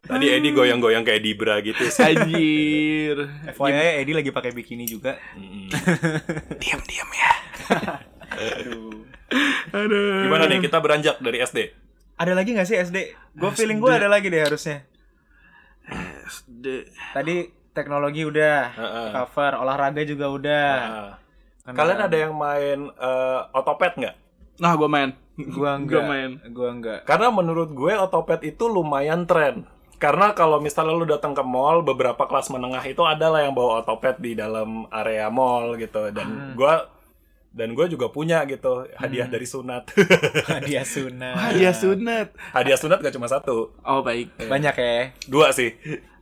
Tadi 0.06 0.26
Eddie 0.30 0.54
goyang-goyang 0.54 1.02
kayak 1.02 1.26
Dibra 1.26 1.58
gitu 1.58 1.90
sih. 1.90 2.06
anjir 2.06 3.16
FYI, 3.50 4.06
Eddie 4.06 4.14
lagi 4.14 4.30
pakai 4.30 4.54
bikini 4.54 4.87
juga. 4.87 5.18
Mm. 5.34 5.66
diam 6.62 6.80
diam 6.87 7.10
ya 7.10 7.32
aduh 9.74 10.22
Gimana 10.28 10.46
nih 10.46 10.62
kita 10.62 10.78
beranjak 10.78 11.18
dari 11.18 11.42
SD? 11.42 11.74
Ada 12.14 12.32
lagi 12.38 12.54
gak 12.54 12.68
sih 12.70 12.78
SD? 12.78 12.98
Gue 13.34 13.50
feeling 13.50 13.82
gue 13.82 13.90
ada 13.90 14.06
lagi 14.06 14.30
deh 14.30 14.38
harusnya. 14.38 14.87
SD 16.30 16.87
Tadi 17.10 17.63
teknologi 17.74 18.22
udah, 18.22 18.60
Heeh. 18.72 19.08
cover, 19.12 19.52
olahraga 19.58 20.02
juga 20.06 20.30
udah. 20.30 20.70
Nah, 21.64 21.72
kalian 21.72 22.00
ada 22.00 22.16
yang 22.16 22.32
main 22.32 22.88
eh, 22.88 23.40
otopet 23.52 23.98
nggak? 23.98 24.16
nah 24.54 24.70
gue 24.78 24.87
main 24.87 25.10
Gua 25.34 25.50
Gua 25.58 25.70
enggak. 25.82 26.04
main. 26.06 26.30
Gua 26.54 26.68
enggak. 26.70 27.00
Karena 27.04 27.28
menurut 27.34 27.74
gue 27.74 27.90
otopet 27.98 28.46
itu 28.46 28.70
lumayan 28.70 29.26
tren. 29.26 29.66
Karena 29.98 30.30
kalau 30.30 30.62
misalnya 30.62 30.94
lu 30.94 31.06
datang 31.06 31.34
ke 31.34 31.42
mall, 31.42 31.82
beberapa 31.82 32.22
kelas 32.22 32.54
menengah 32.54 32.82
itu 32.87 33.02
adalah 33.02 33.42
yang 33.42 33.50
bawa 33.50 33.82
otopet 33.82 34.22
di 34.22 34.38
dalam 34.38 34.87
area 34.94 35.26
mall 35.34 35.74
gitu. 35.74 36.14
Dan 36.14 36.54
gua 36.54 36.87
dan 37.50 37.70
gue 37.70 37.87
juga 37.87 38.10
punya 38.10 38.42
gitu 38.46 38.87
hadiah 38.94 39.26
dari 39.26 39.46
sunat. 39.46 39.90
Hadiah 40.50 40.82
sunat. 40.82 41.34
hadiah 41.38 41.74
sunat 41.74 42.26
hadiah 42.50 42.78
sunat 42.78 42.98
gak 42.98 43.14
cuma 43.14 43.30
satu, 43.30 43.70
oh 43.78 44.02
baik 44.02 44.34
Banyak 44.38 44.74
ya. 44.74 45.14
dua 45.30 45.54
sih, 45.54 45.70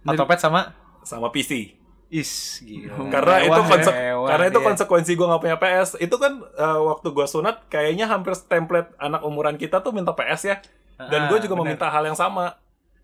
Otopet 0.05 0.37
sama 0.37 0.77
sama 1.03 1.29
PC. 1.29 1.77
Is 2.09 2.61
gila. 2.61 3.09
Karena 3.09 3.35
Mewah 3.38 3.47
itu 3.49 3.62
konse- 3.67 3.88
mewah 3.91 4.29
karena 4.29 4.45
itu 4.47 4.59
dia. 4.59 4.67
konsekuensi 4.67 5.12
gue 5.12 5.27
nggak 5.27 5.43
punya 5.43 5.57
PS. 5.57 5.91
Itu 5.97 6.17
kan 6.17 6.33
eh, 6.45 6.81
waktu 6.83 7.09
gue 7.09 7.27
sunat 7.27 7.57
kayaknya 7.67 8.05
hampir 8.05 8.37
template 8.43 8.93
anak 8.97 9.23
umuran 9.23 9.57
kita 9.57 9.81
tuh 9.81 9.91
minta 9.91 10.12
PS 10.12 10.43
ya. 10.47 10.57
Dan 11.03 11.21
Ah, 11.21 11.29
gue 11.29 11.38
juga 11.41 11.55
bener. 11.55 11.73
meminta 11.73 11.87
hal 11.87 12.05
yang 12.05 12.15
sama. 12.15 12.55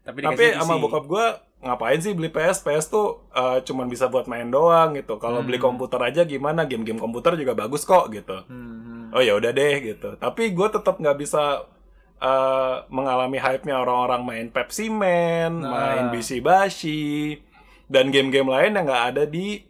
Tapi, 0.03 0.21
Tapi 0.21 0.45
sama 0.55 0.75
PC. 0.75 0.83
bokap 0.83 1.05
gue 1.07 1.27
ngapain 1.59 1.99
sih 1.99 2.13
beli 2.13 2.29
PS? 2.29 2.61
PS 2.61 2.87
tuh 2.87 3.07
eh, 3.31 3.59
cuman 3.63 3.87
bisa 3.87 4.07
buat 4.07 4.25
main 4.25 4.47
doang 4.47 4.93
gitu. 4.95 5.17
Kalau 5.17 5.41
beli 5.41 5.57
komputer 5.59 5.99
aja 6.03 6.23
gimana? 6.23 6.63
Game-game 6.63 6.97
komputer 6.97 7.33
juga 7.35 7.53
bagus 7.55 7.83
kok 7.83 8.09
gitu. 8.11 8.45
Hmm, 8.45 9.09
Oh 9.09 9.21
ya 9.21 9.33
udah 9.35 9.51
deh 9.51 9.75
gitu. 9.87 10.15
Tapi 10.15 10.53
gue 10.53 10.69
tetap 10.69 10.97
nggak 10.97 11.17
bisa 11.17 11.65
eh, 12.19 12.77
mengalami 12.89 13.37
hype-nya 13.37 13.79
orang-orang 13.79 14.21
main 14.23 14.47
Pepsi 14.49 14.91
Man, 14.91 15.61
Nah. 15.61 15.71
main 15.71 16.05
BC 16.11 16.41
Bashi, 16.41 17.39
dan 17.89 18.09
game-game 18.09 18.47
lain 18.47 18.73
yang 18.73 18.85
nggak 18.85 19.05
ada 19.09 19.23
di 19.25 19.65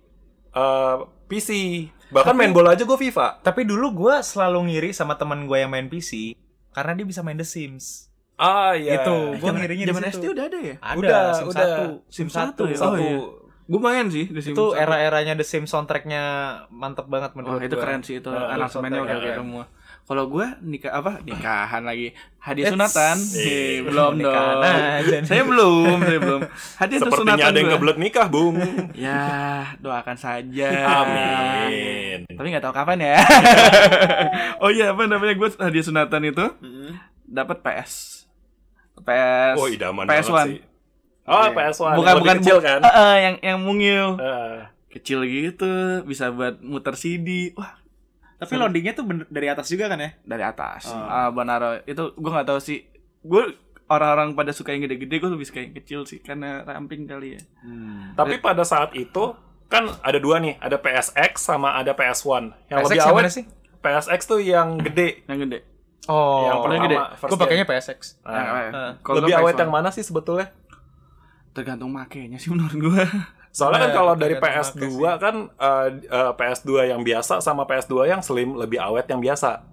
eh, 0.51 0.97
PC. 1.27 1.51
Bahkan 2.09 2.35
main 2.35 2.51
bola 2.51 2.73
aja 2.73 2.83
gue 2.83 2.99
FIFA. 2.99 3.41
Tapi 3.41 3.63
dulu 3.63 3.87
gue 4.01 4.15
selalu 4.21 4.59
ngiri 4.67 4.91
sama 4.91 5.15
teman 5.15 5.45
gue 5.45 5.57
yang 5.57 5.69
main 5.69 5.87
PC 5.87 6.35
karena 6.71 6.93
dia 6.93 7.05
bisa 7.05 7.21
main 7.21 7.35
The 7.35 7.45
Sims. 7.45 8.09
Ah 8.35 8.73
iya. 8.73 8.99
Itu 8.99 9.37
gue 9.37 9.51
ngirinya 9.53 9.85
di 9.85 9.93
zaman. 9.93 10.05
SD 10.09 10.25
udah 10.29 10.45
ada 10.47 10.59
ya 10.59 10.75
Ada, 10.79 10.97
Udah, 10.97 11.21
Sim 11.33 11.47
udah. 11.49 11.67
1. 12.07 12.09
Sim 12.09 12.27
Sim 12.27 12.29
satu 12.29 12.63
1. 12.65 12.71
ya? 12.71 12.77
Satu. 12.77 12.89
Oh, 12.89 12.97
iya. 12.97 13.19
gue 13.69 13.81
main 13.83 14.07
sih 14.09 14.25
di 14.25 14.41
Sims 14.41 14.57
Itu 14.57 14.65
satu. 14.71 14.81
era-eranya 14.81 15.35
The 15.35 15.45
Sims 15.45 15.69
soundtracknya 15.69 16.23
mantep 16.71 17.05
banget 17.05 17.31
Oh 17.31 17.37
menurut 17.37 17.61
itu 17.61 17.75
gua. 17.75 17.83
keren 17.83 18.01
sih 18.01 18.17
itu 18.17 18.31
Nah, 18.31 18.49
aransemennya 18.51 19.01
oke 19.01 19.13
keren. 19.13 19.37
semua. 19.37 19.65
Kalau 20.09 20.25
gue 20.25 20.41
nikah 20.63 20.89
apa 20.95 21.21
nikahan 21.21 21.85
lagi 21.85 22.11
hadiah 22.39 22.65
Eits. 22.65 22.75
sunatan 22.75 23.17
Eh, 23.37 23.85
belum 23.85 24.17
dong. 24.17 24.33
aja. 24.59 25.21
saya 25.21 25.45
belum 25.45 25.97
saya 26.01 26.19
belum 26.19 26.41
hadiah 26.75 26.99
Sepertinya 26.99 27.37
sunatan 27.37 27.45
ada 27.47 27.59
yang 27.59 27.71
kebelet 27.71 27.99
nikah, 27.99 28.27
Bung. 28.27 28.57
Ya 28.97 29.21
doakan 29.79 30.17
saja. 30.17 30.69
Amin. 30.97 32.25
Tapi 32.25 32.47
nggak 32.49 32.65
tahu 32.65 32.73
kapan 32.73 33.05
ya. 33.05 33.17
oh 34.65 34.71
iya 34.71 34.91
apa 34.91 35.05
namanya 35.05 35.35
gue 35.35 35.49
hadiah 35.55 35.85
sunatan 35.85 36.23
itu 36.25 36.45
dapat 37.23 37.61
PS. 37.61 38.25
PS. 38.99 39.55
Oh, 39.55 39.69
idaman 39.69 40.05
PS1. 40.05 40.25
banget 40.27 40.49
sih. 40.49 40.61
Oh, 41.29 41.45
Iya. 41.45 41.53
PS1. 41.53 41.93
Bukan 41.95 42.09
Lebih 42.11 42.23
bukan 42.25 42.37
kecil 42.41 42.57
kan? 42.59 42.81
Eh, 42.81 42.89
eh, 42.91 43.17
yang 43.21 43.35
yang 43.45 43.59
mungil. 43.61 44.17
Eh, 44.17 44.59
Kecil 44.89 45.21
gitu, 45.23 45.69
bisa 46.03 46.33
buat 46.33 46.65
muter 46.65 46.97
CD. 46.97 47.53
Wah, 47.53 47.77
Tapi 48.39 48.55
loadingnya 48.55 48.95
tuh 48.95 49.03
bener- 49.03 49.27
dari 49.27 49.47
atas 49.47 49.67
juga 49.67 49.87
kan 49.87 49.99
ya? 49.99 50.11
dari 50.23 50.43
atas. 50.43 50.87
Oh. 50.87 50.95
Ah, 50.97 51.29
Bonaro 51.29 51.83
itu 51.83 52.15
gue 52.15 52.31
nggak 52.31 52.47
tahu 52.47 52.59
sih. 52.59 52.87
Gue 53.21 53.51
orang-orang 53.87 54.33
pada 54.33 54.53
suka 54.53 54.71
yang 54.71 54.85
gede-gede, 54.85 55.19
gue 55.19 55.27
lebih 55.29 55.43
suka 55.43 55.59
yang 55.59 55.75
kecil 55.75 56.01
sih 56.05 56.19
karena 56.19 56.63
ramping 56.63 57.05
kali 57.05 57.35
ya. 57.35 57.43
Tapi 58.15 58.39
pada 58.39 58.63
saat 58.63 58.95
itu 58.95 59.35
kan 59.67 59.85
ada 60.01 60.17
dua 60.17 60.39
nih, 60.39 60.57
ada 60.57 60.79
PSX 60.79 61.43
sama 61.43 61.75
ada 61.75 61.93
PS1. 61.93 62.69
Yang 62.69 62.79
PSX 62.79 62.87
lebih 62.87 62.97
yang 62.97 63.09
awet 63.11 63.21
mana 63.21 63.31
sih? 63.31 63.45
PSX 63.79 64.21
tuh 64.25 64.41
yang 64.41 64.69
gede. 64.79 65.27
Yang 65.27 65.39
gede. 65.45 65.59
Oh, 66.07 66.47
yang 66.47 66.59
paling 66.63 66.81
pertama, 66.81 67.05
gede. 67.11 67.27
Gue 67.27 67.39
pakainya 67.39 67.65
PSX. 67.67 67.99
Nah, 68.23 68.33
Yang- 68.33 68.49
eh, 68.49 68.69
eh. 68.71 68.91
kalau 69.03 69.17
lebih 69.19 69.35
awet 69.37 69.53
PS1. 69.53 69.61
yang 69.61 69.73
mana 69.73 69.89
sih 69.91 70.05
sebetulnya? 70.07 70.49
Tergantung 71.53 71.91
makainya 71.91 72.39
sih 72.39 72.49
menurut 72.49 72.73
gue. 72.73 73.03
Soalnya 73.59 73.79
kan 73.81 73.85
Bener, 73.85 73.99
kalau 73.99 74.13
dari 74.15 74.35
tergantung 74.35 74.71
PS2 74.79 75.03
pakai 75.03 75.19
kan 75.19 75.37
eh, 75.51 75.89
eh, 76.07 76.33
PS2 76.33 76.71
yang 76.87 77.01
biasa 77.03 77.35
sama 77.41 77.63
PS2 77.65 77.95
yang 78.07 78.23
slim 78.23 78.55
lebih 78.55 78.79
awet 78.79 79.07
yang 79.07 79.19
biasa 79.19 79.67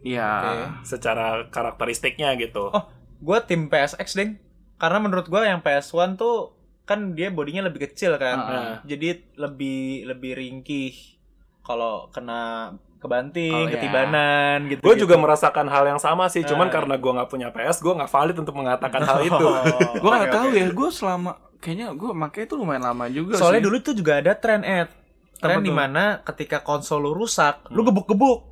Iya. 0.00 0.30
Oke. 0.32 0.64
secara 0.86 1.26
karakteristiknya 1.46 2.32
gitu. 2.34 2.70
Oh, 2.70 2.84
gue 3.20 3.38
tim 3.42 3.66
PSX 3.66 4.14
deng. 4.14 4.40
Karena 4.76 4.98
menurut 4.98 5.26
gue 5.26 5.42
yang 5.42 5.58
PS1 5.58 6.14
tuh 6.14 6.54
kan 6.84 7.12
dia 7.12 7.28
bodinya 7.28 7.60
lebih 7.62 7.84
kecil 7.84 8.16
kan. 8.16 8.36
Ah. 8.38 8.48
Nah, 8.48 8.64
Jadi 8.82 9.36
lebih 9.36 9.80
lebih 10.06 10.32
ringkih. 10.34 10.94
kalau 11.60 12.08
kena 12.08 12.72
kebanting, 12.96 13.52
Oh, 13.52 13.68
iya. 13.68 13.76
ketibanan 13.76 14.58
gitu. 14.66 14.80
Gue 14.80 14.96
juga 14.96 15.14
merasakan 15.14 15.68
hal 15.68 15.84
yang 15.86 16.00
sama 16.00 16.24
sih, 16.26 16.40
cuman 16.40 16.66
Ah. 16.66 16.72
karena 16.72 16.94
gue 16.96 17.12
nggak 17.12 17.28
punya 17.28 17.52
PS, 17.52 17.78
gue 17.78 17.92
nggak 17.92 18.08
valid 18.08 18.36
untuk 18.40 18.56
mengatakan 18.56 19.04
hal 19.04 19.20
itu. 19.28 19.46
gue 19.94 20.08
nggak 20.10 20.32
tahu 20.32 20.48
ya 20.50 20.66
gue 20.66 20.88
selama 20.88 21.36
kayaknya 21.58 21.90
gue 21.90 22.10
makanya 22.12 22.44
itu 22.44 22.54
lumayan 22.54 22.84
lama 22.84 23.04
juga 23.06 23.34
Soalnya 23.34 23.58
sih. 23.58 23.66
dulu 23.66 23.76
tuh 23.80 23.94
juga 23.94 24.12
ada 24.16 24.32
tren 24.32 24.62
Ed. 24.62 24.88
Tren 25.36 25.50
Apa 25.52 25.60
tuh? 25.60 25.64
di 25.64 25.72
mana 25.72 26.02
ketika 26.24 26.58
konsol 26.60 26.98
lu 27.00 27.12
rusak, 27.12 27.66
lu 27.68 27.82
gebuk-gebuk. 27.82 28.46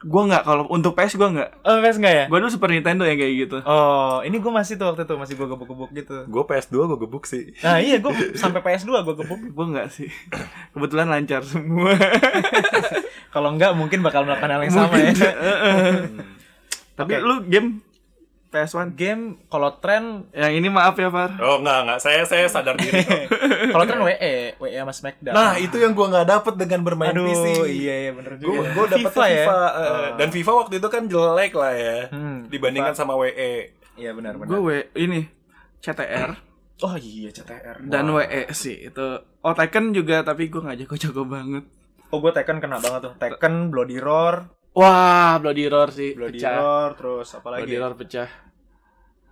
gue 0.00 0.22
nggak 0.22 0.42
kalau 0.42 0.64
untuk 0.66 0.92
PS 0.94 1.12
gue 1.14 1.28
nggak 1.28 1.60
Oh, 1.60 1.76
PS 1.78 1.96
enggak 1.96 2.14
ya? 2.14 2.24
gue 2.26 2.38
dulu 2.38 2.48
Super 2.48 2.70
Nintendo 2.70 3.04
yang 3.04 3.16
kayak 3.16 3.34
gitu 3.38 3.56
Oh, 3.62 4.20
ini 4.20 4.32
gue 4.34 4.48
masih 4.50 4.74
tuh 4.74 4.88
waktu 4.88 5.04
itu 5.04 5.12
masih 5.14 5.34
gue 5.34 5.44
gebuk-gebuk 5.46 5.92
gitu. 5.92 6.24
gue 6.24 6.42
PS2 6.42 6.72
gue 6.86 6.98
gebuk 6.98 7.24
sih. 7.24 7.52
Nah 7.58 7.76
iya 7.76 7.96
gue 7.98 8.08
sampai 8.32 8.60
PS2 8.60 8.88
gue 8.98 9.14
gebuk. 9.14 9.40
gue 9.46 9.66
nggak 9.66 9.88
sih 9.90 10.08
kebetulan 10.72 11.04
lancar 11.06 11.44
semua 11.44 11.92
Kalau 13.30 13.52
enggak 13.52 13.72
mungkin 13.72 14.00
bakal 14.00 14.24
melakukan 14.24 14.48
hal 14.50 14.60
yang 14.62 14.72
sama 14.74 14.96
ya. 14.96 15.12
tapi 16.98 17.12
Oke. 17.12 17.20
lu 17.22 17.34
game 17.44 17.68
PS1 18.50 18.92
Game 18.92 19.22
kalau 19.46 19.70
tren 19.76 20.26
yang 20.30 20.50
ini 20.52 20.66
maaf 20.66 20.94
ya 20.94 21.06
Far 21.06 21.38
Oh 21.38 21.58
nggak 21.58 21.78
nggak, 21.86 21.98
saya 21.98 22.22
saya 22.22 22.44
sadar 22.44 22.74
diri. 22.74 22.98
kalau 23.72 23.84
tren 23.84 24.02
WE, 24.02 24.34
WE 24.56 24.74
sama 24.74 24.90
Smackdown. 24.90 25.32
nah 25.32 25.54
itu 25.54 25.76
yang 25.76 25.90
gue 25.90 26.02
nggak 26.04 26.26
dapet 26.28 26.54
dengan 26.56 26.80
bermain 26.82 27.10
Aduh, 27.10 27.24
PC. 27.24 27.46
iya 27.70 27.94
iya 28.00 28.12
bener 28.12 28.36
Gue 28.36 28.50
juga. 28.52 28.68
gue 28.68 28.86
dapet 28.90 29.06
FIFA 29.06 29.24
ya. 29.24 29.34
FIFA, 29.40 29.58
eh, 29.62 30.06
dan 30.16 30.28
FIFA 30.28 30.52
waktu 30.56 30.74
itu 30.76 30.88
kan 30.88 31.02
jelek 31.04 31.52
lah 31.54 31.72
ya, 31.72 31.98
Hmm, 32.08 32.38
dibandingkan 32.46 32.92
sama 32.92 33.14
E. 33.14 33.18
WE. 33.20 33.52
Iya 33.96 34.10
benar 34.12 34.34
benar. 34.34 34.48
gue 34.48 34.60
W 34.60 34.70
ini 34.96 35.20
CTR 35.78 36.30
Oh 36.80 36.94
iya 36.94 37.28
CTR. 37.28 37.76
dan 37.82 38.08
WE 38.08 38.50
sih 38.50 38.82
itu 38.82 39.06
oh 39.20 39.52
Tekken 39.52 39.92
juga 39.92 40.20
tapi 40.20 40.48
gue 40.48 40.58
nggak 40.58 40.78
jago-jago 40.80 41.22
banget 41.22 41.64
Oh 42.08 42.18
gue 42.18 42.32
Tekken 42.32 42.58
kena 42.58 42.76
banget 42.76 43.00
tuh. 43.00 43.12
Tekken, 43.14 43.70
Bloody 43.70 43.94
Roar, 43.96 44.50
wah 44.72 45.38
Bloody 45.38 45.66
Roar 45.66 45.90
sih 45.90 46.14
Bloody 46.14 46.38
pecah 46.38 46.56
Roar, 46.56 46.90
terus 46.94 47.28
apa 47.32 47.48
lagi? 47.50 47.66
Bloody 47.66 47.76
Roar 47.76 47.94
pecah 47.94 48.28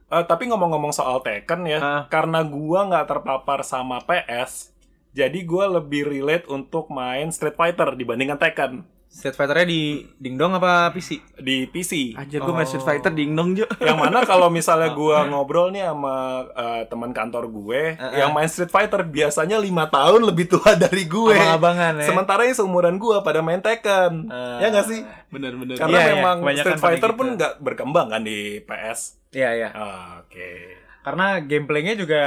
Eh, 0.09 0.25
tapi 0.25 0.49
ngomong-ngomong 0.49 0.89
soal 0.89 1.21
Tekken 1.21 1.69
ya, 1.69 1.79
Ah. 1.79 2.03
karena 2.09 2.41
gua 2.41 2.89
nggak 2.89 3.07
terpapar 3.07 3.61
sama 3.61 4.01
PS, 4.01 4.73
jadi 5.13 5.37
gua 5.45 5.69
lebih 5.69 6.09
relate 6.09 6.49
untuk 6.49 6.89
main 6.89 7.29
Street 7.29 7.53
Fighter 7.53 7.93
dibandingkan 7.93 8.41
Tekken 8.41 8.89
Street 9.09 9.33
Fighter-nya 9.33 9.65
di 9.65 9.83
dingdong 10.15 10.53
apa 10.53 10.89
PC? 10.89 11.19
di 11.35 11.65
PC. 11.65 12.13
Anjir 12.13 12.39
gue 12.39 12.53
main 12.53 12.63
Street 12.63 12.79
Oh. 12.79 12.87
Fighter 12.87 13.11
dingdong 13.11 13.51
Jo 13.53 13.65
yang 13.81 13.97
mana 13.97 14.23
kalau 14.23 14.47
misalnya 14.49 14.93
gua 14.95 15.25
ngobrol 15.25 15.69
nih 15.69 15.83
sama 15.83 16.15
eh, 16.47 16.83
teman 16.87 17.11
kantor 17.11 17.49
gue 17.49 17.83
Uh-uh. 17.95 18.15
yang 18.15 18.31
main 18.31 18.47
Street 18.47 18.69
Fighter 18.69 19.03
biasanya 19.03 19.57
lima 19.57 19.87
tahun 19.87 20.23
lebih 20.23 20.47
tua 20.47 20.77
dari 20.77 21.05
gue. 21.05 21.35
Abang-abangan 21.35 21.93
ya. 21.99 22.07
Sementara 22.07 22.41
yang 22.43 22.55
seumuran 22.55 22.97
gua 22.97 23.21
pada 23.21 23.41
main 23.41 23.59
Tekken. 23.59 24.29
Ah. 24.29 24.61
ya 24.61 24.69
nggak 24.69 24.87
sih? 24.87 25.01
bener-bener 25.29 25.75
Karena 25.75 25.93
Iya, 25.95 26.05
iya, 26.05 26.15
memang 26.15 26.37
kebanyakan 26.41 26.65
Street 26.69 26.81
Fighter 26.81 27.11
gitu. 27.11 27.19
pun 27.19 27.27
nggak 27.35 27.53
berkembang 27.59 28.07
kan 28.09 28.23
di 28.23 28.39
PS. 28.61 29.01
Iya 29.31 29.51
iya. 29.53 29.69
Ah, 29.71 30.21
Oke. 30.21 30.79
Karena 31.01 31.41
gameplaynya 31.41 31.95
juga 31.95 32.21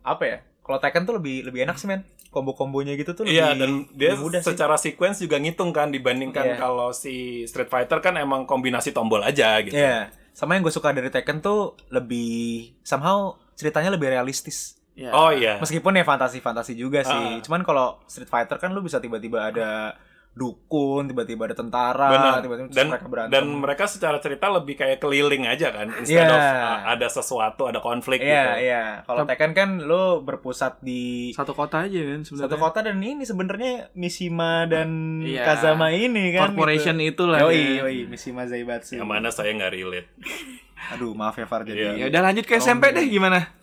apa 0.00 0.24
ya? 0.24 0.38
Kalau 0.60 0.80
Tekken 0.80 1.04
tuh 1.04 1.14
lebih 1.14 1.44
lebih 1.44 1.62
enak 1.62 1.76
sih 1.76 1.84
men. 1.84 2.00
Kombo-kombonya 2.34 2.98
gitu 2.98 3.14
tuh 3.14 3.22
lebih, 3.22 3.38
Iya 3.38 3.54
dan 3.54 3.86
dia 3.94 4.12
lebih 4.12 4.26
mudah 4.26 4.40
sih. 4.42 4.50
secara 4.50 4.74
sequence 4.74 5.22
juga 5.22 5.38
ngitung 5.38 5.70
kan 5.70 5.88
dibandingkan 5.88 6.44
Iya. 6.44 6.56
kalau 6.58 6.90
si 6.90 7.46
Street 7.46 7.70
Fighter 7.70 8.02
kan 8.02 8.18
emang 8.18 8.42
kombinasi 8.44 8.90
tombol 8.90 9.22
aja 9.22 9.62
gitu. 9.62 9.72
Iya. 9.72 10.10
Sama 10.34 10.58
yang 10.58 10.66
gue 10.66 10.74
suka 10.74 10.90
dari 10.90 11.08
Tekken 11.08 11.38
tuh 11.38 11.78
lebih 11.88 12.74
somehow 12.82 13.32
ceritanya 13.54 13.88
lebih 13.88 14.10
realistis. 14.10 14.74
Ya. 14.94 15.10
Oh 15.10 15.30
iya. 15.30 15.58
Meskipun 15.58 15.90
ya 15.92 16.02
fantasi-fantasi 16.02 16.74
juga 16.74 17.02
sih. 17.02 17.14
Ah. 17.14 17.38
Cuman 17.38 17.62
kalau 17.62 18.02
Street 18.04 18.26
Fighter 18.26 18.58
kan 18.58 18.70
lu 18.70 18.78
bisa 18.78 18.98
tiba-tiba 18.98 19.46
ada 19.46 19.94
dukun, 20.34 21.06
tiba-tiba 21.06 21.46
ada 21.46 21.54
tentara, 21.54 22.10
tiba-tiba 22.38 22.66
Dan 22.68 22.86
mereka 22.88 23.06
berantem. 23.06 23.32
dan 23.32 23.44
mereka 23.54 23.84
secara 23.86 24.18
cerita 24.18 24.50
lebih 24.50 24.74
kayak 24.74 24.98
keliling 24.98 25.46
aja 25.46 25.70
kan 25.70 25.86
Iya. 25.86 25.98
instead 26.00 26.26
of 26.26 26.36
uh, 26.36 26.78
ada 26.90 27.06
sesuatu, 27.06 27.62
ada 27.64 27.78
konflik 27.78 28.18
Iya, 28.18 28.26
gitu. 28.26 28.50
iya. 28.60 28.82
Kalau 29.00 29.22
Tekken 29.24 29.52
kan 29.52 29.68
lu 29.78 30.02
berpusat 30.20 30.78
di 30.80 31.30
satu 31.30 31.52
kota 31.52 31.82
aja 31.82 31.94
kan 31.96 32.20
sebenarnya 32.20 32.44
satu 32.44 32.56
kota 32.56 32.78
dan 32.82 32.98
ini 32.98 33.22
sebenarnya 33.22 33.72
Mishima 33.92 34.66
dan 34.66 34.90
Iya. 35.20 35.46
Kazama 35.46 35.88
ini 35.88 36.30
kan 36.30 36.50
corporation 36.50 36.98
gitu. 36.98 37.30
itulah 37.30 37.38
Yoi, 37.40 37.54
ya. 37.54 37.70
yoi, 37.80 37.98
Mishima 38.04 38.42
Zaibatsu. 38.44 38.96
Yang 38.96 39.06
mana 39.08 39.30
saya 39.30 39.50
nggak 39.50 39.70
relate. 39.72 40.10
Aduh, 40.92 41.12
maaf 41.12 41.32
ya 41.34 41.46
Far 41.46 41.62
jadi. 41.62 41.94
ya 41.96 42.06
udah 42.06 42.20
lanjut 42.22 42.42
ke 42.42 42.58
SMP 42.58 42.90
deh 42.90 43.06
gimana 43.06 43.54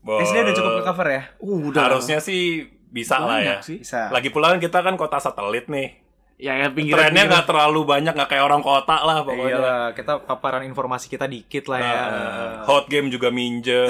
Bo- 0.00 0.18
SD 0.18 0.32
udah 0.40 0.54
cukup 0.54 0.72
ke 0.72 0.82
cover 0.82 1.08
ya? 1.08 1.22
uh 1.36 1.60
udah 1.62 1.82
Harusnya 1.88 2.18
sih 2.18 2.62
bisa 2.86 3.18
lah 3.18 3.36
ya. 3.36 3.58
banyak 3.58 3.60
sih 3.60 3.78
Bisa. 3.80 4.08
Lagi 4.08 4.28
pula 4.28 4.48
kan 4.48 4.58
kita 4.58 4.80
kan 4.80 4.94
kota 4.94 5.18
satelit 5.18 5.68
nih. 5.68 6.05
Ya 6.36 6.52
ya 6.52 6.68
pinggiran 6.68 7.08
Trennya 7.08 7.24
nggak 7.32 7.46
terlalu 7.48 7.80
banyak, 7.88 8.12
nggak 8.12 8.28
kayak 8.28 8.44
orang 8.44 8.60
kota 8.60 8.96
lah 9.00 9.24
pokoknya. 9.24 9.56
Iyalah, 9.56 9.84
kita 9.96 10.12
paparan 10.28 10.62
informasi 10.68 11.08
kita 11.08 11.24
dikit 11.24 11.64
lah 11.72 11.80
ya. 11.80 11.92
Nah, 11.96 12.52
hot 12.68 12.84
game 12.92 13.08
juga 13.08 13.32
minjem. 13.32 13.88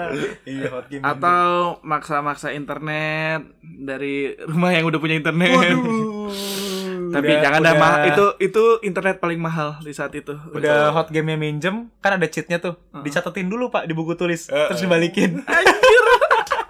iya, 0.48 0.68
hot 0.72 0.88
game. 0.88 1.04
atau 1.04 1.76
maksa-maksa 1.84 2.56
internet 2.56 3.44
dari 3.60 4.32
rumah 4.48 4.72
yang 4.72 4.88
udah 4.88 4.98
punya 5.00 5.20
internet. 5.20 5.76
Tapi 7.08 7.24
Udah- 7.32 7.40
jangan 7.40 7.60
dah 7.64 7.72
udah- 7.72 7.80
mahal 7.80 8.00
itu 8.12 8.24
itu 8.44 8.62
internet 8.84 9.16
paling 9.16 9.40
mahal 9.40 9.80
di 9.80 9.92
saat 9.96 10.12
itu. 10.12 10.36
Udah 10.52 10.92
hot 10.92 11.08
game 11.08 11.32
nya 11.32 11.36
minjem 11.40 11.88
kan 12.04 12.20
ada 12.20 12.28
cheatnya 12.28 12.60
tuh. 12.60 12.76
Dicatetin 13.00 13.48
dulu 13.48 13.72
pak 13.72 13.88
di 13.88 13.96
buku 13.96 14.12
tulis. 14.12 14.52
Eh, 14.52 14.66
terus 14.68 14.80
eh. 14.80 14.84
dibalikin 14.84 15.40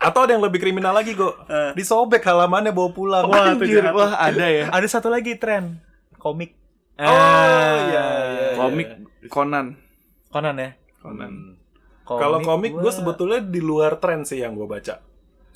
Atau 0.08 0.24
ada 0.24 0.32
yang 0.32 0.40
lebih 0.40 0.56
kriminal 0.58 0.90
lagi, 0.90 1.12
Go. 1.12 1.36
Disobek 1.72 2.22
halamannya 2.22 2.70
bawa 2.70 2.90
pulang. 2.90 3.24
Wah, 3.24 3.52
Anjir, 3.52 3.84
wah 3.86 4.16
ada 4.16 4.46
ya 4.46 4.64
ada 4.68 4.86
satu 4.86 5.06
lagi 5.06 5.36
tren 5.36 5.76
komik 6.16 6.56
Oh, 6.96 7.04
Ah, 7.04 7.78
iya, 7.84 8.04
iya. 8.26 8.48
komik 8.56 8.88
Conan 9.28 9.78
Conan 10.26 10.56
ya 10.56 10.70
Conan 10.98 11.54
Kalau 12.02 12.40
komik 12.40 12.72
gua- 12.72 12.82
gue 12.82 12.92
sebetulnya 12.92 13.38
di 13.40 13.60
luar 13.60 13.96
tren 13.96 14.24
sih 14.24 14.38
yang 14.38 14.52
gue 14.52 14.64
baca. 14.64 14.98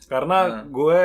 Karena 0.04 0.38
Nah. 0.44 0.62
gue 0.64 1.00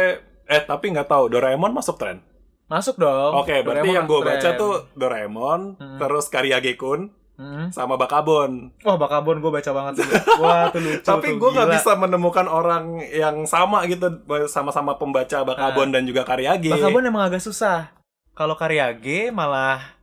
eh 0.45 0.62
tapi 0.62 0.91
nggak 0.91 1.07
tahu 1.07 1.27
Doraemon 1.27 1.71
masuk 1.71 1.95
tren. 1.95 2.19
masuk 2.67 2.95
dong 2.97 3.31
Oke, 3.33 3.55
berarti 3.57 3.79
Doraemon 3.81 3.95
yang 3.95 4.05
gue 4.05 4.19
baca 4.21 4.49
tuh 4.53 4.73
Doraemon, 4.93 5.62
Hmm. 5.73 5.97
terus 5.97 6.27
Karyage 6.27 6.75
Kun, 6.75 7.10
Hmm. 7.38 7.69
sama 7.69 7.93
Bakabon. 7.95 8.73
wah 8.82 8.97
bakabon 8.97 9.38
gue 9.38 9.52
baca 9.52 9.69
banget 9.69 10.02
tuh 10.02 10.10
wah 10.41 10.67
tuh 10.67 10.82
lucu 10.82 11.06
Tapi 11.12 11.38
gue 11.38 11.50
nggak 11.54 11.69
gila. 11.69 11.76
bisa 11.78 11.91
menemukan 11.93 12.45
orang 12.45 12.97
yang 13.06 13.45
sama 13.45 13.86
gitu 13.86 14.10
sama-sama 14.45 14.97
pembaca 14.97 15.45
Bakabon 15.45 15.93
dan 15.93 16.04
juga 16.04 16.26
Karyage. 16.26 16.67
bakabon 16.67 17.06
emang 17.06 17.30
agak 17.30 17.39
susah 17.39 17.93
kalau 18.34 18.54
Karyage 18.54 19.30
malah 19.30 19.96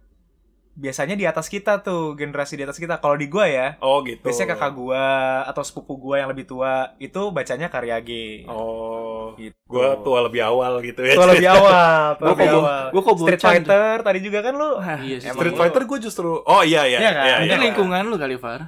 biasanya 0.75 1.15
di 1.15 1.23
atas 1.23 1.47
kita 1.47 1.81
tuh 1.81 2.13
generasi 2.13 2.55
di 2.55 2.63
atas 2.63 2.77
kita 2.77 2.99
kalau 2.99 3.15
di 3.15 3.27
gua 3.27 3.47
ya 3.47 3.79
Oh 3.79 4.03
gitu. 4.03 4.19
biasanya 4.21 4.53
kakak 4.53 4.73
gua 4.73 5.05
atau 5.45 5.63
sepupu 5.63 5.95
gua 5.97 6.19
yang 6.19 6.29
lebih 6.29 6.45
tua 6.45 6.93
itu 6.99 7.31
bacanya 7.31 7.67
Karyage 7.69 8.43
Oh, 8.45 9.33
gitu. 9.35 9.55
gue 9.65 9.87
tua 10.03 10.19
lebih 10.21 10.43
awal 10.43 10.79
gitu 10.81 11.01
ya. 11.01 11.15
Tua 11.15 11.27
lebih 11.29 11.47
awal, 11.49 11.99
tua 12.19 12.25
Gua 12.25 12.31
lebih 12.35 12.47
kok- 12.49 12.59
awal. 12.61 12.85
gua 12.91 13.03
kok 13.03 13.17
Street. 13.17 13.41
Fighter 13.41 13.97
tadi 14.01 14.19
juga 14.21 14.39
kan 14.41 14.53
lu. 14.53 14.71
iya 15.01 15.17
sih 15.17 15.31
Street 15.31 15.55
Fighter 15.55 15.83
gue 15.85 15.99
justru 16.01 16.43
Oh 16.43 16.61
iya 16.61 16.83
iya. 16.85 16.99
Iya 16.99 17.11
kan? 17.13 17.25
iya, 17.25 17.37
Mungkin 17.41 17.55
iya. 17.57 17.65
lingkungan 17.65 18.03
lu 18.05 18.17
kali 18.17 18.37
Far 18.37 18.61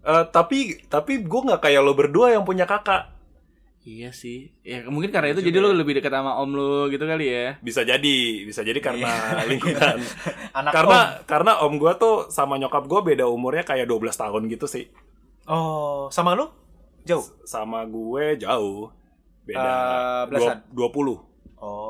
Eh, 0.00 0.24
tapi 0.28 0.80
tapi 0.86 1.20
gue 1.20 1.40
nggak 1.44 1.60
kayak 1.60 1.80
lo 1.80 1.92
berdua 1.92 2.30
yang 2.30 2.40
punya 2.40 2.64
kakak. 2.64 3.19
Iya 3.80 4.12
sih 4.12 4.52
Ya 4.60 4.84
mungkin 4.84 5.08
karena 5.08 5.32
itu 5.32 5.40
jadi 5.40 5.56
lu 5.56 5.72
lebih 5.72 5.96
dekat 5.96 6.12
sama 6.12 6.36
om 6.36 6.52
lu 6.52 6.86
gitu 6.88 7.00
kali 7.02 7.26
ya 7.26 7.56
Bisa 7.58 7.80
jadi, 7.80 8.18
bisa 8.44 8.60
jadi 8.60 8.76
karena 8.76 9.08
lingkungan. 9.50 9.96
Anak 10.58 10.70
karena 10.70 10.98
karena 11.24 11.52
om 11.60 11.74
gue 11.74 11.92
tuh 11.96 12.28
sama 12.28 12.56
nyokap 12.56 12.84
gue 12.84 13.00
beda 13.06 13.24
umurnya 13.24 13.64
kayak 13.64 13.88
12 13.88 14.12
tahun 14.12 14.42
gitu 14.48 14.66
sih. 14.66 14.84
Oh, 15.46 16.06
sama 16.08 16.36
lu? 16.36 16.52
Jauh. 17.02 17.24
Sama 17.42 17.82
gue 17.84 18.36
jauh. 18.36 18.92
Beda 19.42 19.64
Eh, 19.64 20.22
belasan? 20.28 20.60
dua- 20.68 20.92
20. 20.92 21.16
Oh. 21.56 21.89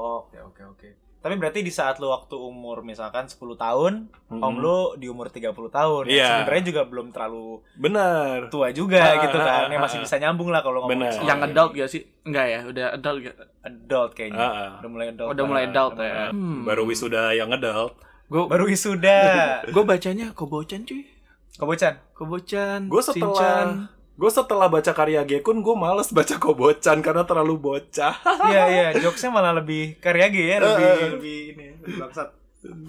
Tapi 1.21 1.37
berarti 1.37 1.61
di 1.61 1.69
saat 1.69 1.97
lu 1.97 2.09
waktu 2.09 2.33
umur 2.33 2.81
misalkan 2.81 3.25
10 3.25 3.37
tahun, 3.55 4.09
Mhm. 4.27 4.41
om 4.41 4.57
lu 4.57 4.79
di 4.97 5.05
umur 5.05 5.29
30 5.29 5.69
tahun. 5.69 6.09
Iya. 6.09 6.17
Yang 6.17 6.33
Sebenarnya 6.41 6.65
juga 6.65 6.83
belum 6.87 7.07
terlalu 7.11 7.47
Bener. 7.75 8.39
tua 8.49 8.69
juga 8.71 8.97
Ah, 8.99 9.21
gitu 9.21 9.37
ah, 9.37 9.45
kan. 9.45 9.63
ah, 9.63 9.69
Ya 9.69 9.79
masih 9.79 9.99
ah. 9.99 10.03
bisa 10.03 10.17
nyambung 10.17 10.49
lah 10.49 10.61
kalau 10.61 10.81
ngomong 10.83 11.13
soal 11.13 11.27
Yang 11.27 11.39
ini. 11.39 11.47
adult 11.47 11.71
gak 11.75 11.89
sih? 11.89 12.03
Enggak 12.23 12.47
ya, 12.47 12.61
udah 12.65 12.87
adult 12.91 13.19
gak? 13.21 13.37
adult 13.61 14.11
kayaknya. 14.13 14.41
Ah, 14.41 14.49
ah. 14.49 14.71
Udah 14.81 14.91
mulai 14.91 15.07
adult. 15.11 15.29
Udah 15.31 15.45
mulai 15.45 15.63
banget. 15.63 15.77
adult 15.77 15.93
ya 15.93 16.01
mulai- 16.01 16.33
hmm. 16.33 16.61
Baru 16.65 16.83
wisuda 16.85 17.23
yang 17.31 17.51
adult. 17.51 17.93
Gue 18.27 18.43
Baru 18.47 18.65
wisuda. 18.65 19.19
gue 19.75 19.85
bacanya 19.85 20.27
Kobocan 20.33 20.81
cuy 20.83 21.05
Kobocan. 21.53 21.95
Kobocan 22.15 22.81
Gue 22.87 23.03
setelah 23.05 23.91
gue 24.21 24.29
setelah 24.31 24.69
baca 24.69 24.93
karya 24.93 25.25
Gekun 25.25 25.65
gue 25.65 25.73
males 25.73 26.13
baca 26.13 26.37
Kobocan 26.37 27.01
karena 27.01 27.25
terlalu 27.25 27.57
bocah. 27.57 28.21
Iya 28.53 28.65
iya, 28.69 28.87
jokesnya 29.01 29.33
malah 29.33 29.57
lebih 29.57 29.97
karyage 29.97 30.45
ya, 30.45 30.61
lebih 30.61 31.17
lebih 31.17 31.39
ini, 31.57 31.67
lebih 31.81 31.95
bangsat. 31.97 32.29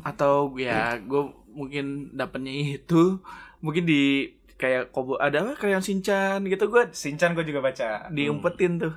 Atau 0.04 0.60
ya 0.60 1.00
gue 1.00 1.32
mungkin 1.52 2.12
dapetnya 2.12 2.52
itu 2.76 3.20
Mungkin 3.62 3.86
di 3.86 4.28
kayak 4.58 4.89
kobo 4.89 5.15
ada 5.17 5.41
apa 5.41 5.54
kayak 5.56 5.80
Shinchan 5.80 6.44
gitu 6.46 6.67
gue 6.67 6.91
Shinchan 6.91 7.32
gue 7.32 7.46
juga 7.46 7.63
baca. 7.63 8.12
diumpetin 8.12 8.78
tuh 8.78 8.94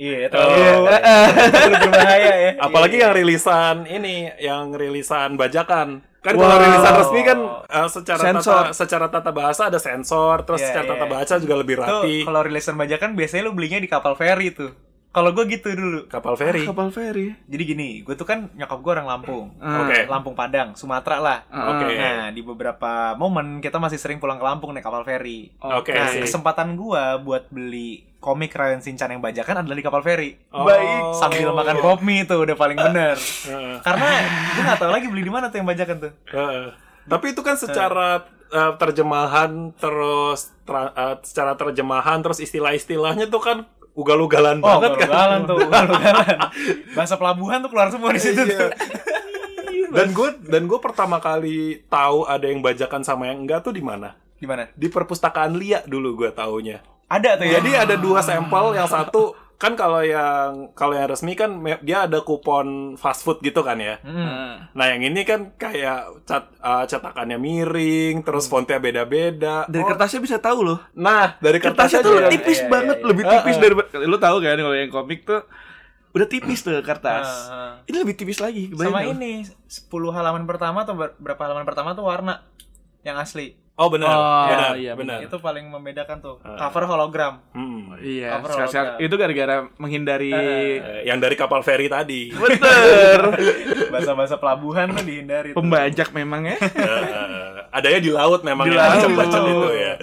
Iya, 0.00 0.32
terlalu, 0.32 0.88
terlalu 1.52 1.76
berbahaya 1.76 2.32
ya. 2.40 2.50
Apalagi 2.56 2.96
Iya. 2.96 3.02
yang 3.04 3.12
rilisan 3.20 3.76
ini, 3.84 4.16
yang 4.40 4.72
rilisan 4.72 5.36
bajakan. 5.36 6.00
Kan 6.20 6.36
Wow. 6.36 6.42
kalau 6.44 6.56
rilisan 6.60 6.94
resmi 6.94 7.20
kan 7.24 7.38
uh, 7.64 7.88
secara 7.88 8.20
Sensor. 8.20 8.64
tata 8.68 8.76
secara 8.76 9.06
tata 9.08 9.30
bahasa 9.32 9.62
ada 9.66 9.80
sensor, 9.80 10.44
terus 10.44 10.60
Iya, 10.60 10.66
secara 10.68 10.84
iya. 10.84 10.92
tata 10.92 11.06
bahasa 11.08 11.32
juga 11.40 11.54
lebih 11.56 11.74
Tuh, 11.76 11.84
rapi. 12.04 12.14
kalau 12.22 12.40
rilisan 12.44 12.76
bajakan 12.76 13.10
biasanya 13.16 13.42
lu 13.48 13.52
belinya 13.52 13.80
di 13.80 13.88
kapal 13.88 14.12
feri 14.14 14.52
tuh. 14.52 14.68
Kalau 15.10 15.34
gue 15.34 15.44
gitu 15.50 15.74
dulu. 15.74 16.06
Kapal 16.06 16.38
feri. 16.38 16.62
Kapal 16.62 16.94
feri. 16.94 17.34
Jadi 17.50 17.62
gini, 17.66 17.88
gue 18.06 18.14
tuh 18.14 18.22
kan 18.22 18.46
nyokap 18.54 18.78
gue 18.78 18.92
orang 18.94 19.08
Lampung. 19.10 19.46
Ah. 19.58 19.82
Oke. 19.82 20.06
Lampung 20.06 20.38
Padang, 20.38 20.78
Sumatera 20.78 21.18
lah. 21.18 21.38
Ah. 21.50 21.74
Oke. 21.74 21.98
Nah, 21.98 22.30
di 22.30 22.42
beberapa 22.46 23.18
momen 23.18 23.58
kita 23.58 23.82
masih 23.82 23.98
sering 23.98 24.22
pulang 24.22 24.38
ke 24.38 24.46
Lampung 24.46 24.70
naik 24.70 24.86
kapal 24.86 25.02
feri. 25.02 25.50
Oke. 25.58 25.90
Nah, 25.90 26.14
sih. 26.14 26.22
kesempatan 26.22 26.78
gua 26.78 27.18
buat 27.18 27.50
beli 27.50 28.06
komik 28.22 28.54
Rayon 28.54 28.84
Shinchan 28.84 29.10
yang 29.10 29.24
bajakan 29.24 29.66
adalah 29.66 29.74
di 29.74 29.82
kapal 29.82 30.02
feri. 30.06 30.38
Oh. 30.54 30.62
Baik, 30.62 31.18
sambil 31.18 31.50
makan 31.58 31.76
pop 31.82 31.98
mie 32.06 32.22
itu 32.22 32.36
udah 32.38 32.54
paling 32.54 32.78
bener. 32.78 33.18
Heeh. 33.18 33.76
Karena 33.82 34.08
gue 34.54 34.62
nggak 34.62 34.78
tahu 34.78 34.90
lagi 34.94 35.06
beli 35.10 35.26
di 35.26 35.32
mana 35.32 35.50
tuh 35.50 35.58
yang 35.58 35.66
bajakan 35.66 35.96
tuh. 36.06 36.12
Heeh. 36.30 36.66
Tapi 37.10 37.26
itu 37.34 37.42
kan 37.42 37.58
secara 37.58 38.22
uh, 38.54 38.72
terjemahan 38.78 39.74
terus 39.74 40.54
tra- 40.62 40.94
uh, 40.94 41.16
secara 41.24 41.58
terjemahan 41.58 42.22
terus 42.22 42.38
istilah-istilahnya 42.38 43.26
tuh 43.26 43.42
kan 43.42 43.58
ugal-ugalan 44.00 44.58
Oh, 44.58 44.80
banget 44.80 44.90
kan. 44.96 45.08
ugal-ugalan 45.08 45.40
tuh, 45.44 45.56
ugal-ugalan. 45.60 46.36
Bahasa 46.92 47.14
pelabuhan 47.14 47.58
tuh 47.60 47.68
keluar 47.68 47.88
semua 47.88 48.10
di 48.10 48.20
situ 48.20 48.40
Iya. 48.40 48.68
Dan 49.90 50.14
gue 50.14 50.28
dan 50.46 50.70
gue 50.70 50.78
pertama 50.78 51.18
kali 51.18 51.82
tahu 51.90 52.22
ada 52.22 52.46
yang 52.46 52.62
bajakan 52.62 53.02
sama 53.02 53.26
yang 53.26 53.42
enggak 53.42 53.58
tuh 53.60 53.74
di 53.74 53.82
mana? 53.82 54.14
Di 54.38 54.46
mana? 54.46 54.70
Di 54.70 54.86
perpustakaan 54.86 55.58
Lia 55.58 55.82
dulu 55.82 56.14
gue 56.14 56.30
taunya. 56.30 56.78
Ada 57.10 57.34
tuh 57.34 57.44
ya. 57.44 57.58
Jadi 57.58 57.70
ada 57.74 57.94
dua 57.98 58.22
sampel, 58.22 58.70
yang 58.72 58.86
satu 58.86 59.34
kan 59.60 59.76
kalau 59.76 60.00
yang 60.00 60.72
kalau 60.72 60.96
yang 60.96 61.04
resmi 61.12 61.36
kan 61.36 61.60
dia 61.84 62.08
ada 62.08 62.24
kupon 62.24 62.96
fast 62.96 63.20
food 63.20 63.44
gitu 63.44 63.60
kan 63.60 63.76
ya. 63.76 64.00
Hmm. 64.00 64.72
Nah 64.72 64.86
yang 64.88 65.04
ini 65.04 65.20
kan 65.28 65.52
kayak 65.60 66.24
cat, 66.24 66.48
uh, 66.64 66.88
cetakannya 66.88 67.36
miring, 67.36 68.24
terus 68.24 68.48
fontnya 68.48 68.80
beda-beda. 68.80 69.68
Dari 69.68 69.84
Oh, 69.84 69.88
kertasnya 69.92 70.24
bisa 70.24 70.40
tahu 70.40 70.64
loh. 70.64 70.78
Nah 70.96 71.36
dari 71.44 71.60
Kertasnya 71.60 72.00
kertasnya 72.00 72.24
tuh 72.24 72.32
tipis 72.32 72.56
iya, 72.56 72.64
iya, 72.64 72.72
banget, 72.72 72.96
iya. 72.96 73.06
lebih 73.12 73.24
tipis 73.28 73.56
dari 73.60 73.74
lu 74.08 74.16
tahu 74.16 74.36
kan 74.40 74.56
kalau 74.56 74.76
yang 74.80 74.88
komik 74.88 75.28
tuh 75.28 75.44
udah 76.16 76.26
tipis 76.26 76.64
tuh 76.64 76.80
kertas. 76.80 77.28
Ah, 77.28 77.52
ah. 77.52 77.72
Ini 77.84 77.96
lebih 78.00 78.16
tipis 78.16 78.40
lagi. 78.40 78.72
Sama 78.72 79.04
nggak? 79.04 79.12
ini 79.12 79.44
10 79.44 80.16
halaman 80.16 80.48
pertama 80.48 80.88
atau 80.88 80.96
ber- 80.96 81.20
berapa 81.20 81.38
halaman 81.44 81.68
pertama 81.68 81.92
tuh 81.92 82.08
warna 82.08 82.48
yang 83.04 83.20
asli. 83.20 83.60
Oh 83.80 83.88
benar, 83.88 84.12
Oh, 84.12 84.44
benar, 84.46 84.72
iya, 84.76 84.92
benar. 84.92 85.18
Itu 85.20 85.40
paling 85.40 85.64
membedakan 85.64 86.20
tuh. 86.20 86.36
Ah. 86.42 86.52
Cover 86.60 86.84
hologram. 86.84 87.40
Hmm. 87.50 87.96
Iya, 87.96 88.36
Cover 88.36 88.48
sekali- 88.52 88.68
hologram. 88.68 89.00
itu 89.00 89.14
gara-gara 89.16 89.56
menghindari 89.74 90.30
Eh, 90.30 90.76
yang 91.02 91.16
dari 91.16 91.32
kapal 91.32 91.60
feri 91.60 91.88
tadi. 91.88 92.28
bener 92.28 93.20
Bahasa-bahasa 93.92 94.36
pelabuhan 94.36 94.92
tuh 94.92 95.00
dihindari. 95.00 95.50
tuh. 95.50 95.56
pembajak 95.56 96.12
memang 96.12 96.44
ya. 96.46 96.56
Eh, 96.60 97.64
adanya 97.70 97.98
di 97.98 98.10
laut 98.10 98.40
memang 98.42 98.68
Di 98.68 98.76
laut. 98.76 99.00
macam-macam 99.00 99.40
itu 99.46 99.68
ya. 99.74 99.94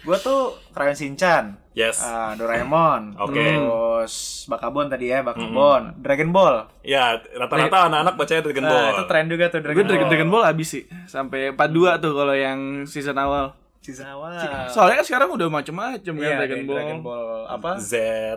Gua 0.00 0.16
tuh 0.16 0.40
Crayon 0.70 0.94
Shinchan, 0.94 1.44
Yes. 1.72 1.98
ah, 2.00 2.34
Doraemon, 2.34 3.18
Oke. 3.18 3.58
Terus 4.04 4.18
Bakabon 4.44 4.86
tadi 4.86 5.08
ya, 5.08 5.22
Bakabon, 5.22 5.94
Dragon 5.96 6.30
Ball. 6.30 6.66
Ya, 6.82 7.14
rata-rata 7.32 7.86
anak-anak 7.86 8.14
bacanya 8.14 8.42
Dragon 8.42 8.64
Ball. 8.64 8.80
Nah, 8.80 8.90
itu 8.92 9.04
tren 9.06 9.26
juga 9.26 9.44
tuh 9.46 9.60
Dragon 9.60 9.72
Gue 9.72 9.82
Ball. 9.82 9.90
Dragon, 9.92 10.08
Dragon 10.08 10.28
Ball 10.28 10.44
abis 10.44 10.68
sih 10.68 10.84
sampai 11.06 11.40
42 11.50 11.62
tuh 11.98 12.12
kalau 12.12 12.34
yang 12.34 12.58
season 12.84 13.14
awal. 13.14 13.54
Season 13.78 14.06
awal. 14.06 14.30
Soalnya 14.68 15.02
kan 15.02 15.06
sekarang 15.06 15.28
udah 15.28 15.48
macem-macem 15.48 16.12
kan 16.12 16.22
Iya, 16.24 16.38
Dragon 16.40 16.60
Ball. 16.64 16.76
Dragon 16.76 16.98
Ball 17.00 17.26
apa? 17.44 17.70
Z. 17.76 17.92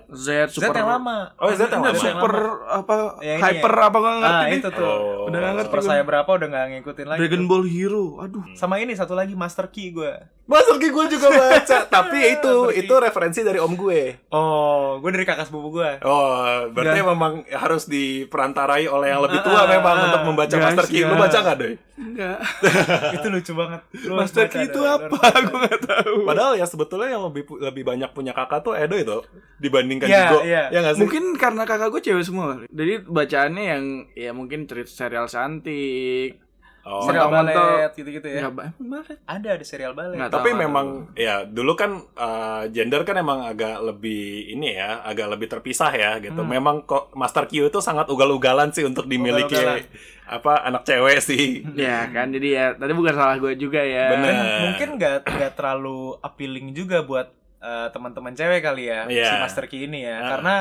Z 0.10 0.28
Z 0.50 0.58
super 0.58 0.74
yang 0.74 0.90
lama. 0.92 1.30
Oh, 1.38 1.50
Z 1.50 1.62
yang 1.64 1.70
Enggak, 1.76 1.94
lama. 1.94 2.02
super 2.04 2.34
apa 2.66 2.94
Ya, 3.22 3.34
ini 3.34 3.42
hyper 3.44 3.70
ya. 3.72 3.84
apa 3.84 3.98
gak 4.00 4.16
ngerti 4.16 4.34
Ah, 4.36 4.42
nih. 4.44 4.58
itu 4.58 4.70
tuh. 4.72 4.86
Oh. 4.88 5.28
Udah 5.30 5.38
nggak 5.40 5.54
ngerti. 5.54 5.70
Super 5.70 5.82
saya 5.84 6.02
berapa 6.02 6.30
udah 6.32 6.48
nggak 6.50 6.66
ngikutin 6.72 7.06
lagi. 7.06 7.20
Dragon 7.22 7.38
tuh. 7.38 7.48
Ball 7.48 7.64
Hero. 7.64 8.06
Aduh. 8.20 8.46
Sama 8.54 8.76
ini 8.78 8.94
satu 8.94 9.14
lagi 9.14 9.34
Master 9.34 9.70
Key 9.70 9.88
gue. 9.92 10.14
Masuk 10.46 10.78
gue 10.78 11.06
juga 11.10 11.28
baca, 11.28 11.78
tapi 11.98 12.38
itu 12.38 12.54
Seperti- 12.70 12.86
itu 12.86 12.94
referensi 12.96 13.40
dari 13.42 13.58
om 13.58 13.74
gue. 13.74 14.30
Oh, 14.30 15.02
gue 15.02 15.10
dari 15.10 15.26
kakak 15.26 15.50
sepupu 15.50 15.82
gue. 15.82 15.98
Oh, 16.02 16.70
berarti 16.70 17.02
Nggak. 17.02 17.10
memang 17.10 17.34
harus 17.50 17.90
diperantarai 17.90 18.86
oleh 18.86 19.10
yang 19.10 19.26
lebih 19.26 19.42
tua 19.42 19.66
memang 19.66 19.96
ah, 19.98 20.06
untuk 20.06 20.22
membaca 20.24 20.54
guys, 20.54 20.66
Master 20.70 20.86
Key. 20.86 21.02
Lu 21.02 21.18
ya. 21.18 21.20
baca 21.20 21.38
nggak, 21.42 21.58
Doy? 21.58 21.74
Enggak. 21.96 22.38
itu 23.18 23.28
lucu 23.34 23.52
banget. 23.56 23.82
Lu 24.06 24.14
Master 24.14 24.46
Key 24.46 24.64
itu 24.66 24.82
apa? 24.86 25.18
Gue 25.50 25.60
gak 25.66 25.82
tahu. 25.82 26.14
Padahal 26.24 26.54
ya 26.54 26.66
sebetulnya 26.70 27.10
yang 27.10 27.24
lebih 27.26 27.44
lebih 27.58 27.82
banyak 27.82 28.10
punya 28.12 28.30
kakak 28.32 28.62
tuh 28.62 28.78
Edo 28.78 28.94
itu 28.94 29.18
dibandingkan 29.58 30.06
Iya, 30.06 30.22
Jigo. 30.30 30.40
iya. 30.46 30.64
Ya 30.70 30.80
nggak 30.80 30.94
sih? 30.94 31.02
Mungkin 31.02 31.24
karena 31.36 31.64
kakak 31.66 31.90
gue 31.90 32.02
cewek 32.04 32.22
semua. 32.22 32.62
Jadi 32.68 33.02
bacaannya 33.02 33.64
yang 33.66 33.84
ya 34.14 34.30
mungkin 34.30 34.70
cerita 34.70 34.94
serial 34.94 35.26
cantik. 35.26 36.45
Oh. 36.86 37.02
Serial 37.02 37.28
balet 37.28 37.90
gitu-gitu 37.92 38.28
ya. 38.30 38.46
Enggak 38.46 38.54
ba- 38.54 38.78
balet. 38.78 39.18
Ada 39.26 39.50
ada 39.52 39.66
serial 39.66 39.92
balet. 39.92 40.16
Nggak 40.16 40.30
Tapi 40.30 40.50
tahu, 40.50 40.62
memang 40.62 40.88
ya 41.14 41.42
dulu 41.42 41.74
kan 41.74 41.98
uh, 42.14 42.70
gender 42.70 43.02
kan 43.02 43.18
emang 43.18 43.42
agak 43.42 43.82
lebih 43.82 44.24
ini 44.50 44.70
ya, 44.72 45.02
agak 45.02 45.28
lebih 45.28 45.50
terpisah 45.50 45.90
ya 45.90 46.18
gitu. 46.20 46.38
Hmm. 46.38 46.52
Memang 46.52 46.86
kok 46.86 47.10
Master 47.12 47.46
Q 47.46 47.68
itu 47.68 47.80
sangat 47.80 48.06
ugal-ugalan 48.06 48.70
sih 48.70 48.82
untuk 48.82 49.06
dimiliki 49.06 49.50
Ugal-ugalan. 49.52 49.82
apa 50.28 50.54
anak 50.62 50.82
cewek 50.84 51.18
sih. 51.20 51.66
Ya 51.76 52.06
kan 52.08 52.30
jadi 52.30 52.48
ya 52.48 52.66
tadi 52.76 52.94
bukan 52.94 53.14
salah 53.14 53.36
gue 53.36 53.54
juga 53.56 53.82
ya. 53.82 54.06
Bener. 54.12 54.30
Dan 54.30 54.38
mungkin 54.64 54.90
nggak 54.96 55.18
nggak 55.28 55.52
terlalu 55.54 56.00
appealing 56.20 56.70
juga 56.72 57.02
buat 57.02 57.34
eh, 57.60 57.88
teman-teman 57.90 58.32
cewek 58.32 58.62
kali 58.62 58.88
ya 58.88 59.10
Iya. 59.10 59.26
si 59.26 59.36
Master 59.40 59.66
Key 59.66 59.90
ini 59.90 60.06
ya. 60.06 60.16
Ah. 60.16 60.30
Karena 60.32 60.56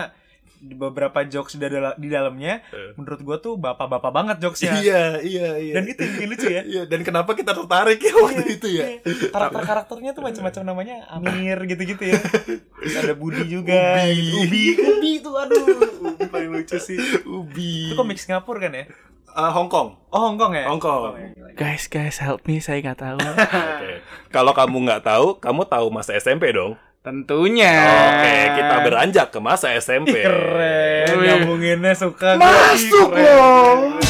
beberapa 0.67 1.21
jokes 1.23 1.55
di, 1.55 1.63
dal- 1.63 1.95
di 1.95 2.09
dalamnya 2.09 2.65
Eh. 2.67 2.93
menurut 2.95 3.21
gua 3.21 3.37
tuh 3.37 3.55
bapak-bapak 3.55 4.09
banget 4.09 4.37
jokesnya. 4.41 4.73
Iya, 4.81 5.03
iya, 5.21 5.49
iya. 5.57 5.75
Dan 5.75 5.85
itu 5.87 6.01
yang 6.01 6.27
lucu 6.27 6.47
ya. 6.49 6.63
Iya, 6.73 6.83
dan 6.85 7.01
kenapa 7.01 7.31
kita 7.33 7.53
tertarik 7.53 7.99
ya 7.99 8.13
waktu 8.15 8.45
itu 8.51 8.69
ya? 8.71 8.85
Iya. 8.97 9.29
Karakter-karakternya 9.29 10.11
tuh 10.11 10.23
macam-macam 10.23 10.63
namanya 10.65 10.97
Amir 11.11 11.59
gitu-gitu 11.67 12.05
ya. 12.07 12.19
Terus 12.19 12.97
ada 13.03 13.13
Budi 13.13 13.45
juga. 13.45 14.01
Ubi. 14.03 14.17
gitu. 14.17 14.37
Ubi, 14.41 14.63
Ubi 14.81 15.13
tuh 15.21 15.35
aduh. 15.37 15.65
Ubi 16.07 16.25
paling 16.27 16.51
lucu 16.51 16.77
sih. 16.77 16.97
Ubi. 17.23 17.89
Itu 17.89 17.95
komik 17.95 18.17
Singapura 18.17 18.59
kan 18.59 18.73
ya? 18.75 18.87
Uh, 19.31 19.51
Hong 19.51 19.67
Kong. 19.67 19.99
Oh 20.09 20.21
Hong 20.25 20.39
Kong 20.39 20.55
ya? 20.55 20.65
Hong 20.65 20.79
Kong. 20.79 21.13
ya. 21.13 21.35
Guys, 21.55 21.87
guys, 21.87 22.19
help 22.19 22.43
me, 22.45 22.59
saya 22.59 22.79
nggak 22.81 22.99
tahu. 22.99 23.19
Oke. 23.19 23.99
Kalau 24.29 24.51
kamu 24.51 24.77
nggak 24.81 25.03
tahu, 25.05 25.39
kamu 25.39 25.67
tahu 25.67 25.87
masa 25.89 26.15
SMP 26.15 26.51
dong. 26.51 26.79
Tentunya. 27.05 27.75
Oke, 27.85 28.35
kita 28.57 28.77
beranjak 28.81 29.27
ke 29.29 29.37
masa 29.39 29.77
SMP. 29.77 30.17
Ih, 30.17 30.25
keren. 30.25 31.21
Nyambunginnya 31.21 31.93
suka 31.93 32.41
Masuk 32.41 33.13
loh. 33.13 34.01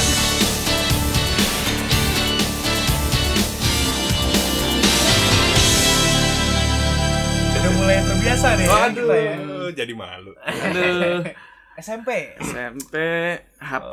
Udah 7.51 7.71
mulai 7.73 7.99
terbiasa 8.01 8.47
nih 8.55 8.65
ya 8.65 8.71
Waduh, 8.71 8.93
kita 8.95 9.17
ya. 9.17 9.35
jadi 9.75 9.93
malu. 9.95 10.33
Aduh. 10.39 11.23
SMP. 11.85 12.39
SMP, 12.39 12.95
HP 13.59 13.93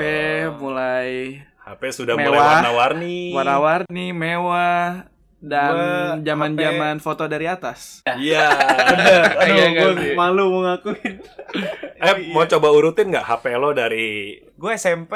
mulai 0.54 1.42
HP 1.58 1.82
sudah 1.92 2.14
Mewah. 2.14 2.30
mulai 2.30 2.42
warna-warni. 2.62 3.18
warna-warni, 3.34 4.06
mewah 4.14 5.10
dan 5.42 5.74
zaman-zaman 6.22 7.02
foto 7.02 7.26
dari 7.26 7.46
atas. 7.46 8.06
Iya. 8.06 8.46
Aduh, 9.42 9.50
Iya 9.50 9.66
gue 9.74 9.92
sih? 9.98 10.14
malu 10.14 10.54
mau 10.54 10.62
ngakuin. 10.64 11.16
eh, 11.98 12.16
mau 12.30 12.46
coba 12.46 12.68
urutin 12.70 13.10
nggak 13.10 13.26
HP 13.26 13.58
lo 13.58 13.74
dari 13.74 14.38
Gue 14.54 14.78
SMP, 14.78 15.14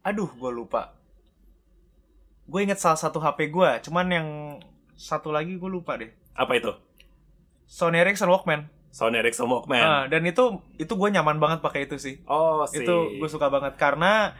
aduh 0.00 0.30
gue 0.30 0.50
lupa. 0.50 0.94
Gue 2.46 2.62
inget 2.62 2.78
salah 2.78 2.96
satu 2.96 3.18
HP 3.18 3.50
gue, 3.50 3.70
cuman 3.84 4.06
yang 4.08 4.28
satu 4.94 5.28
lagi 5.28 5.54
gue 5.54 5.68
lupa 5.68 5.94
deh. 5.94 6.08
apa 6.32 6.54
itu? 6.54 6.70
Sony 7.66 7.98
Ericsson 7.98 8.30
Walkman. 8.30 8.70
Sony 8.88 9.18
Ericsson 9.18 9.44
Walkman. 9.44 9.82
Ah, 9.82 10.04
dan 10.06 10.22
itu 10.22 10.40
itu 10.74 10.88
gue 10.88 11.08
nyaman 11.10 11.36
banget 11.36 11.58
pakai 11.58 11.84
itu 11.84 11.98
sih. 11.98 12.22
oh, 12.24 12.62
sih. 12.64 12.86
Itu 12.86 13.18
gue 13.18 13.28
suka 13.28 13.50
banget 13.50 13.74
karena 13.74 14.32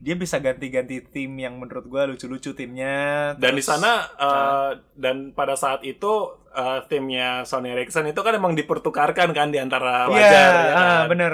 dia 0.00 0.16
bisa 0.16 0.40
ganti-ganti 0.40 1.04
tim 1.12 1.36
yang 1.36 1.60
menurut 1.60 1.84
gue 1.84 2.02
lucu-lucu 2.16 2.56
timnya. 2.56 3.36
Dan 3.36 3.52
di 3.52 3.60
sana 3.60 4.08
eh, 4.16 4.70
dan 4.96 5.36
pada 5.36 5.60
saat 5.60 5.84
itu 5.84 6.40
eh, 6.56 6.80
timnya 6.88 7.44
Sony 7.44 7.76
Ericsson 7.76 8.08
itu 8.08 8.20
kan 8.24 8.32
emang 8.32 8.56
dipertukarkan 8.56 9.36
kan 9.36 9.52
di 9.52 9.60
antara 9.60 10.08
Iya, 10.08 10.12
wajar 10.16 10.50
ya 10.56 10.72
ah, 10.72 10.74
kan? 10.74 11.00
bener. 11.12 11.32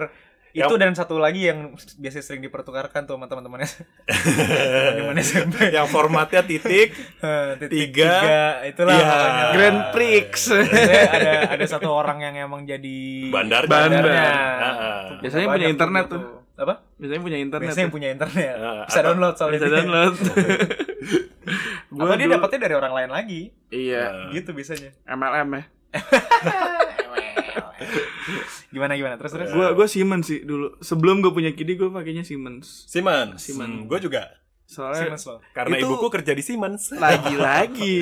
Yang- 0.56 0.66
Itu 0.66 0.74
dan 0.78 0.92
satu 0.92 1.16
lagi 1.16 1.44
yang 1.44 1.68
biasa 1.76 2.24
sering 2.24 2.40
dipertukarkan 2.40 3.04
tuh 3.04 3.14
sama 3.14 3.28
teman-temannya. 3.28 3.68
Teman-teman 4.88 5.20
SMP. 5.20 5.68
yang 5.68 5.84
formatnya 5.84 6.40
titik 6.42 6.96
Eh, 7.20 7.48
titik 7.58 7.92
Tiga. 7.92 8.08
tiga, 8.16 8.40
itulah 8.64 8.96
pokoknya. 8.96 9.44
Grand 9.52 9.80
Prix. 9.92 10.32
Biasanya 10.48 11.04
ada 11.12 11.30
ada 11.52 11.64
satu 11.66 11.88
orang 11.90 12.18
yang 12.22 12.34
emang 12.40 12.64
jadi 12.64 12.98
bandar 13.28 13.68
Bandar. 13.68 14.00
bandarnya. 14.00 14.32
Ah, 14.32 14.64
ah. 14.64 15.00
Biasanya 15.20 15.44
Banyak 15.44 15.52
punya 15.52 15.66
tuh 15.66 15.74
internet 15.76 16.04
gitu. 16.04 16.14
tuh. 16.16 16.24
Apa? 16.56 16.74
Biasanya 16.96 17.20
punya 17.20 17.38
internet. 17.38 17.66
Biasanya 17.66 17.84
yang 17.84 17.92
punya 17.92 18.08
internet. 18.08 18.54
Bisa 18.56 18.96
atau- 18.96 19.06
download 19.06 19.34
soalnya. 19.36 19.54
bisa 19.54 19.68
download. 19.68 20.14
Atau 21.96 22.14
dia 22.14 22.28
dapetnya 22.28 22.60
dari 22.60 22.74
orang 22.74 22.92
lain 22.92 23.10
lagi. 23.10 23.40
Iya. 23.68 24.32
Gitu 24.32 24.50
biasanya. 24.50 24.90
MLM 25.06 25.48
ya. 25.52 25.64
Gimana 28.68 28.94
gimana 28.94 29.14
terus 29.16 29.32
terus 29.32 29.50
Gua 29.50 29.72
gua 29.72 29.86
Siemens 29.86 30.24
sih 30.24 30.42
dulu. 30.42 30.76
Sebelum 30.80 31.20
gue 31.20 31.30
punya 31.30 31.50
Kidi 31.50 31.74
gue 31.74 31.88
pakainya 31.88 32.22
Siemens. 32.22 32.84
Siemens. 32.86 33.38
Siemens. 33.38 33.84
gue 33.84 33.98
juga. 34.00 34.22
Soalnya 34.64 35.14
Siemens 35.14 35.24
Karena 35.52 35.76
Itu- 35.76 35.86
ibuku 35.86 36.06
kerja 36.10 36.32
di 36.32 36.42
Siemens. 36.42 36.90
lagi-lagi. 36.92 37.98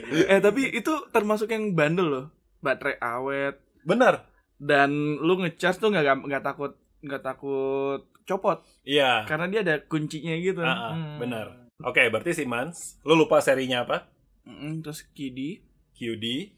eh 0.32 0.40
tapi 0.40 0.72
itu 0.72 0.92
termasuk 1.10 1.48
yang 1.48 1.72
bandel 1.72 2.06
loh. 2.06 2.26
Baterai 2.58 2.96
awet 2.98 3.60
Bener. 3.82 4.24
dan 4.56 4.88
lu 5.16 5.36
ngecas 5.36 5.76
tuh 5.76 5.90
nggak 5.90 6.24
nggak 6.24 6.42
takut 6.42 6.72
nggak 6.98 7.22
takut 7.22 8.00
copot 8.24 8.58
Iya. 8.82 9.22
karena 9.24 9.46
dia 9.46 9.60
ada 9.62 9.74
kuncinya 9.82 10.34
gitu. 10.34 10.58
Ah, 10.60 10.90
ah, 10.90 10.92
Hmm. 10.92 11.18
bener. 11.20 11.46
Oke, 11.78 12.08
berarti 12.08 12.32
Siemens. 12.32 12.96
Lu 13.04 13.14
lupa 13.14 13.38
serinya 13.38 13.84
apa? 13.84 14.08
Mm, 14.42 14.80
terus 14.80 15.04
Kidi 15.12 15.60
QD. 15.92 16.50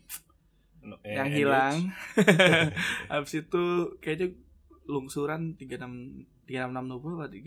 No, 0.80 0.96
eh, 1.00 1.12
yang 1.12 1.28
hilang. 1.28 1.74
Habis 3.12 3.32
itu 3.38 3.64
kayaknya 3.98 4.34
lungsuran 4.84 5.54
36 5.54 6.24
3660 6.44 6.80
apa 7.12 7.26
3650 7.28 7.44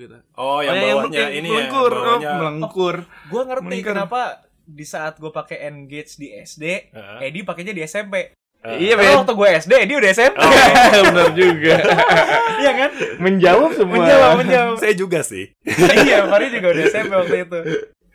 gitu. 0.00 0.16
Oh, 0.34 0.62
yang 0.62 0.70
Oh, 0.70 0.78
yang 0.78 0.78
bawahnya 1.02 1.18
yang 1.20 1.32
ini 1.36 1.48
melengkur, 1.50 1.90
ya. 1.90 1.98
oh, 1.98 2.04
Bawahnya. 2.06 2.30
melengkur. 2.36 2.96
gue 3.26 3.42
ngerti 3.44 3.66
Melingkar. 3.66 3.92
kenapa 3.92 4.22
di 4.62 4.84
saat 4.84 5.14
gue 5.16 5.30
pakai 5.30 5.66
Engage 5.66 6.14
di 6.14 6.30
SD 6.30 6.64
Heeh. 6.88 7.18
Edi 7.24 7.42
pakainya 7.42 7.72
di 7.72 7.82
SMP 7.82 8.38
Heeh. 8.60 8.76
Iya, 8.78 8.94
Karena 8.94 9.18
waktu 9.18 9.34
gue 9.34 9.48
SD 9.58 9.72
Edi 9.74 9.94
udah 9.96 10.10
SMP 10.12 10.38
Oh. 10.38 10.46
Benar 11.10 11.28
juga. 11.32 11.74
iya 12.62 12.72
kan 12.76 12.90
Menjawab 13.18 13.70
semua. 13.72 13.94
menjawab 13.98 14.30
menjawab 14.38 14.74
Saya 14.78 14.94
juga 14.94 15.20
sih. 15.20 15.50
iya 15.98 16.22
Fari 16.24 16.46
juga 16.50 16.70
udah 16.70 16.84
SMP 16.86 17.10
waktu 17.10 17.36
itu 17.42 17.58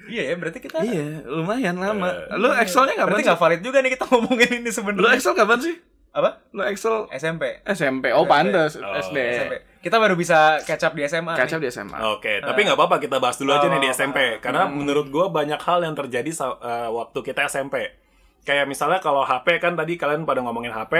iya 0.06 0.24
ya 0.30 0.36
berarti 0.36 0.60
kita 0.60 0.78
Iya, 0.80 1.24
lumayan 1.26 1.76
lama. 1.76 2.08
Eh, 2.08 2.36
Lu 2.36 2.50
Excelnya 2.52 2.94
kapan 2.96 3.08
berarti 3.10 3.24
nggak 3.24 3.40
valid 3.40 3.62
juga 3.62 3.78
nih 3.80 3.92
kita 3.92 4.06
ngomongin 4.08 4.50
ini 4.54 4.62
Lu 4.64 4.72
sebenarnya 4.72 5.14
Excel 5.14 5.34
kapan 5.34 5.60
sih? 5.60 5.76
apa 6.12 6.30
Lu 6.50 6.64
Excel 6.64 7.12
SMP 7.12 7.44
SMP. 7.66 8.06
Oh, 8.12 8.24
pantas 8.24 8.76
Oh, 8.76 8.94
SD. 8.96 9.18
SMP 9.36 9.54
kita 9.80 9.98
baru 9.98 10.14
bisa 10.14 10.58
catch 10.62 10.82
up 10.82 10.94
di 10.94 11.04
SMA 11.04 11.36
Kacau 11.36 11.58
nih. 11.58 11.64
di 11.64 11.70
SMA. 11.70 11.98
Oke, 12.10 12.42
tapi 12.42 12.60
nggak 12.62 12.74
apa-apa 12.74 12.98
kita 12.98 13.20
bahas 13.20 13.36
dulu 13.36 13.52
aja 13.52 13.66
Oh, 13.66 13.72
nih 13.72 13.80
di 13.80 13.90
SMP. 13.92 14.40
Karena 14.40 14.66
Hmm. 14.66 14.74
menurut 14.76 15.08
gua 15.08 15.30
banyak 15.30 15.60
hal 15.60 15.82
yang 15.82 15.94
terjadi 15.94 16.26
eh, 16.26 16.90
waktu 16.90 17.20
kita 17.22 17.46
SMP. 17.46 17.94
Kayak 18.42 18.66
misalnya 18.66 18.98
kalau 18.98 19.22
HP 19.22 19.58
kan 19.58 19.74
tadi 19.74 19.94
kalian 19.96 20.24
pada 20.24 20.40
ngomongin 20.40 20.72
HP. 20.72 20.94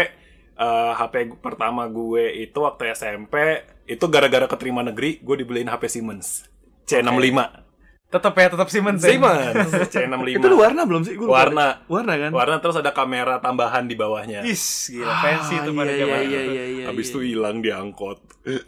eh, 0.56 0.92
HP 0.94 1.14
pertama 1.38 1.84
gue 1.86 2.32
itu 2.42 2.56
waktu 2.58 2.88
SMP 2.90 3.36
itu 3.86 4.06
gara-gara 4.06 4.46
keterima 4.46 4.80
negeri 4.82 5.18
gue 5.18 5.36
dibeliin 5.36 5.68
HP 5.68 5.84
Siemens 5.90 6.48
C65. 6.86 7.65
Tetap 8.16 8.34
ya 8.40 8.48
tetap 8.48 8.68
Siemens 8.72 9.04
ya? 9.04 9.12
Siemens 9.12 9.72
C65. 9.92 10.40
Itu 10.40 10.48
warna 10.56 10.82
belum 10.88 11.02
sih? 11.04 11.14
Gua. 11.20 11.44
Warna. 11.44 11.84
Warna 11.92 12.14
kan? 12.16 12.32
Warna 12.32 12.56
terus 12.64 12.80
ada 12.80 12.96
kamera 12.96 13.44
tambahan 13.44 13.84
di 13.86 13.96
bawahnya. 14.00 14.48
Is, 14.48 14.92
gila 14.92 15.14
fancy 15.20 15.60
itu 15.60 15.72
pada 15.76 15.92
iya, 15.92 16.00
zaman 16.00 16.18
iya, 16.18 16.24
itu. 16.24 16.52
iya, 16.54 16.64
iya, 16.66 16.84
Habis 16.88 17.06
iya. 17.08 17.14
itu 17.14 17.20
hilang 17.28 17.58
di 17.60 17.70
angkot. 17.76 18.20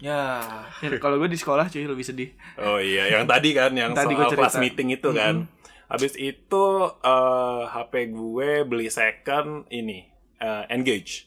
Ya. 0.01 0.41
Ya, 0.81 0.89
kalau 0.97 1.21
gue 1.21 1.29
di 1.29 1.39
sekolah 1.39 1.69
cuy 1.69 1.85
lebih 1.85 2.05
sedih. 2.05 2.29
Oh 2.57 2.81
iya, 2.81 3.13
yang 3.13 3.29
tadi 3.29 3.53
kan, 3.53 3.71
yang 3.77 3.93
Tadi 3.93 4.13
soal 4.17 4.33
kelas 4.33 4.57
meeting 4.57 4.91
itu 4.95 5.09
kan. 5.13 5.45
Habis 5.87 6.19
itu 6.19 6.65
eh, 7.05 7.61
HP 7.71 8.11
gue 8.11 8.49
beli 8.67 8.91
second 8.91 9.69
ini 9.71 10.03
eh, 10.41 10.63
Engage. 10.73 11.26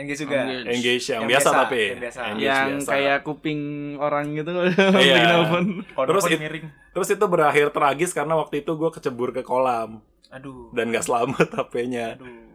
Engage 0.00 0.20
juga. 0.20 0.38
Engage. 0.40 0.66
Engage 0.70 1.04
yang, 1.06 1.20
Yang 1.20 1.30
biasa, 1.30 1.44
biasa, 1.44 1.60
tapi 1.60 1.80
yang 1.84 2.00
biasa. 2.00 2.20
Engage 2.24 2.46
yang 2.46 2.70
biasa. 2.74 2.90
kayak 2.90 3.18
kuping 3.20 3.60
orang 3.96 4.26
gitu 4.32 4.50
Iya. 4.96 5.16
nelfon. 5.30 5.64
Terus 5.84 6.24
it- 6.26 6.40
miring. 6.40 6.66
Terus 6.90 7.08
itu 7.08 7.24
berakhir 7.24 7.66
tragis 7.70 8.10
karena 8.10 8.34
waktu 8.34 8.60
itu 8.60 8.72
gue 8.72 8.90
kecebur 8.90 9.30
ke 9.30 9.42
kolam 9.42 10.00
Aduh. 10.28 10.72
dan 10.72 10.88
gak 10.88 11.04
selamat 11.04 11.46
HP-nya. 11.60 12.16
Aduh. 12.16 12.48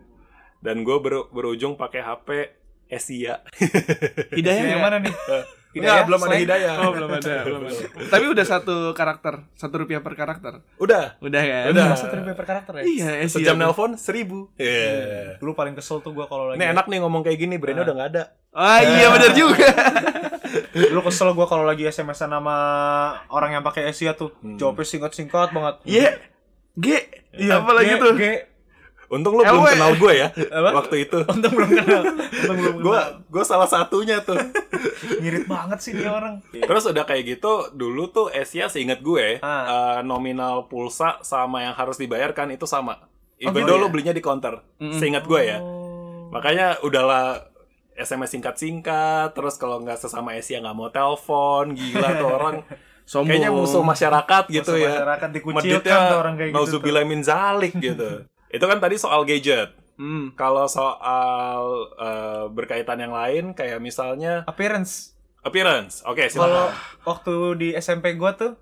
Dan 0.59 0.81
gue 0.81 0.97
ber- 0.97 1.29
berujung 1.29 1.75
pakai 1.75 2.01
HP 2.01 2.27
Asia. 2.87 3.41
Hidayah 4.29 4.65
yang 4.67 4.81
mana 4.81 4.97
nih? 4.99 5.13
Enggak, 5.76 6.07
belum 6.07 6.21
ada 6.23 6.38
hidayah. 6.39 6.73
Oh 6.80 6.89
belum 6.95 7.09
ada, 7.11 7.36
belum 7.43 7.61
ada. 7.67 7.82
Tapi 8.15 8.26
udah 8.32 8.45
satu 8.47 8.76
karakter, 8.95 9.43
satu 9.59 9.76
rupiah 9.84 9.99
per 9.99 10.15
karakter. 10.15 10.63
Udah. 10.80 11.19
Udah 11.19 11.41
kan? 11.43 11.65
Udah. 11.76 11.86
Satu 11.99 12.15
ribu 12.15 12.32
per 12.32 12.47
karakter 12.47 12.73
ya? 12.80 12.84
Iya, 12.88 13.09
Asia 13.28 13.43
Sejam 13.43 13.59
nelpon 13.59 13.99
seribu. 13.99 14.47
Iya. 14.55 15.36
Dulu 15.43 15.51
paling 15.51 15.76
kesel 15.76 15.99
tuh 15.99 16.15
gua 16.15 16.32
kalau 16.32 16.47
lagi. 16.47 16.63
Ini 16.63 16.71
enak 16.71 16.86
nih 16.88 16.99
ngomong 17.03 17.21
kayak 17.28 17.38
gini, 17.38 17.59
brandnya 17.59 17.84
udah 17.84 17.95
gak 17.99 18.09
ada. 18.15 18.23
Ah 18.55 18.80
iya 18.80 19.11
benar 19.11 19.32
juga. 19.36 19.67
Dulu 20.95 21.01
kesel 21.03 21.36
gua 21.36 21.47
kalau 21.51 21.67
lagi 21.67 21.84
SMS-an 21.84 22.32
sama 22.32 22.55
orang 23.28 23.59
yang 23.59 23.63
pakai 23.67 23.91
Asia 23.91 24.15
tuh. 24.15 24.32
Hmm. 24.39 24.55
Jawabnya 24.55 24.88
singkat-singkat 24.88 25.51
banget. 25.51 25.76
Iya. 25.84 26.09
G. 26.76 26.88
Iya, 27.36 27.59
Apa 27.59 27.71
lagi 27.76 27.91
G- 27.91 27.99
tuh? 27.99 28.13
G. 28.15 28.23
Untung 29.05 29.33
lu 29.33 29.41
belum 29.41 29.61
LW. 29.61 29.69
kenal 29.71 29.91
gue 29.95 30.13
ya 30.15 30.27
Apa? 30.49 30.69
waktu 30.75 30.95
itu. 31.03 31.17
Untung 31.23 31.53
belum 31.53 31.69
kenal. 31.71 32.01
Untung 32.41 32.57
belum 32.57 32.75
Gue 32.79 32.97
kenal. 32.99 33.21
gue 33.23 33.43
salah 33.43 33.65
satunya 33.65 34.17
tuh. 34.19 34.37
Ngirit 35.21 35.45
banget 35.45 35.79
sih 35.79 35.91
dia 35.91 36.09
orang. 36.09 36.41
Terus 36.49 36.83
udah 36.85 37.03
kayak 37.03 37.23
gitu, 37.31 37.51
dulu 37.71 38.07
tuh 38.07 38.27
Asia 38.27 38.65
seingat 38.65 38.99
gue, 38.99 39.37
Ah. 39.39 39.63
eh, 39.63 39.99
nominal 40.01 40.65
pulsa 40.65 41.21
sama 41.21 41.61
yang 41.61 41.73
harus 41.73 41.95
dibayarkan 41.95 42.51
itu 42.51 42.65
sama. 42.65 42.97
Oh, 42.97 43.07
Even 43.43 43.53
gitu 43.57 43.67
though 43.67 43.77
ya? 43.77 43.81
lu 43.81 43.87
belinya 43.89 44.11
di 44.11 44.19
counter. 44.19 44.63
Mm-mm. 44.75 44.95
Seingat 44.95 45.23
gue 45.23 45.41
ya. 45.43 45.59
Oh. 45.59 46.31
Makanya 46.31 46.81
udahlah 46.81 47.45
SMS 47.93 48.33
singkat-singkat, 48.33 49.31
terus 49.31 49.55
kalau 49.55 49.79
nggak 49.79 49.95
sesama 49.97 50.33
Asia 50.33 50.57
nggak 50.57 50.73
mau 50.73 50.89
telepon, 50.89 51.71
gila 51.71 52.09
tuh 52.15 52.29
orang. 52.37 52.55
Sombong. 53.03 53.29
Kayaknya 53.29 53.51
musuh 53.53 53.85
masyarakat 53.85 54.43
gitu 54.49 54.65
Musuh 54.65 54.81
ya. 54.81 54.89
masyarakat 54.91 55.29
dikucilkan 55.31 55.61
Meditnya 55.77 55.97
tuh 56.09 56.17
orang 56.17 56.33
kayak 56.33 56.49
gitu. 56.49 56.57
nauzubillah 56.57 57.03
min 57.03 57.21
zalik 57.21 57.73
gitu. 57.77 58.09
Itu 58.55 58.65
kan 58.65 58.79
tadi 58.79 58.95
soal 58.95 59.23
gadget. 59.23 59.75
Hmm. 59.95 60.31
Kalau 60.33 60.65
soal 60.65 61.59
eh, 61.93 62.43
berkaitan 62.49 62.97
yang 62.97 63.11
lain 63.11 63.51
kayak 63.51 63.79
misalnya 63.79 64.43
Appearance. 64.45 65.15
appearance. 65.39 66.01
Oke, 66.03 66.27
Kalau 66.27 66.67
silakan. 66.67 67.05
waktu 67.05 67.33
di 67.55 67.69
SMP 67.73 68.11
gua 68.13 68.33
tuh 68.33 68.57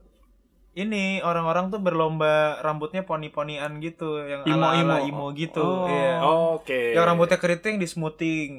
ini 0.73 1.21
orang-orang 1.21 1.69
tuh 1.69 1.77
berlomba 1.77 2.33
rambutnya 2.59 3.01
poni-ponian 3.01 3.77
gitu 3.79 4.19
yang 4.19 4.41
Imo, 4.43 4.57
ala-ala 4.59 5.01
imo 5.01 5.29
imo. 5.29 5.37
gitu. 5.37 5.61
Oh. 5.61 5.85
Iya. 5.85 6.13
Oke. 6.53 6.81
Yang 6.91 7.05
rambutnya 7.07 7.37
keriting 7.37 7.75
di 7.77 7.85
smoothing. 7.85 8.51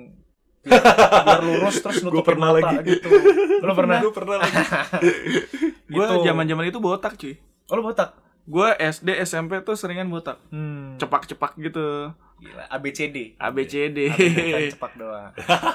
Biar, 0.65 0.81
biar 1.21 1.43
lurus 1.45 1.77
terus 1.79 2.01
Gua 2.01 2.09
nutupin 2.09 2.25
pernah 2.33 2.49
mata 2.51 2.73
lagi. 2.73 2.89
gitu. 2.89 3.09
Lo 3.67 3.73
pernah? 3.73 3.99
Gue 4.01 4.13
pernah 4.13 4.37
lagi. 4.41 4.57
Gue 5.93 6.05
Gitu. 6.09 6.25
zaman-zaman 6.25 6.65
itu 6.65 6.79
botak 6.79 7.15
cuy. 7.15 7.37
Oh, 7.67 7.77
lo 7.77 7.83
botak? 7.83 8.17
Gue 8.45 8.69
SD 8.77 9.17
SMP 9.25 9.57
tuh 9.65 9.73
seringan 9.73 10.13
botak. 10.13 10.37
Hmm. 10.53 11.01
Cepak-cepak 11.01 11.57
gitu. 11.57 12.13
Gila, 12.41 12.65
ABCD. 12.69 13.41
ABCD. 13.41 13.99
Bukan 14.13 14.63
cepak 14.77 14.93
doang. 15.01 15.33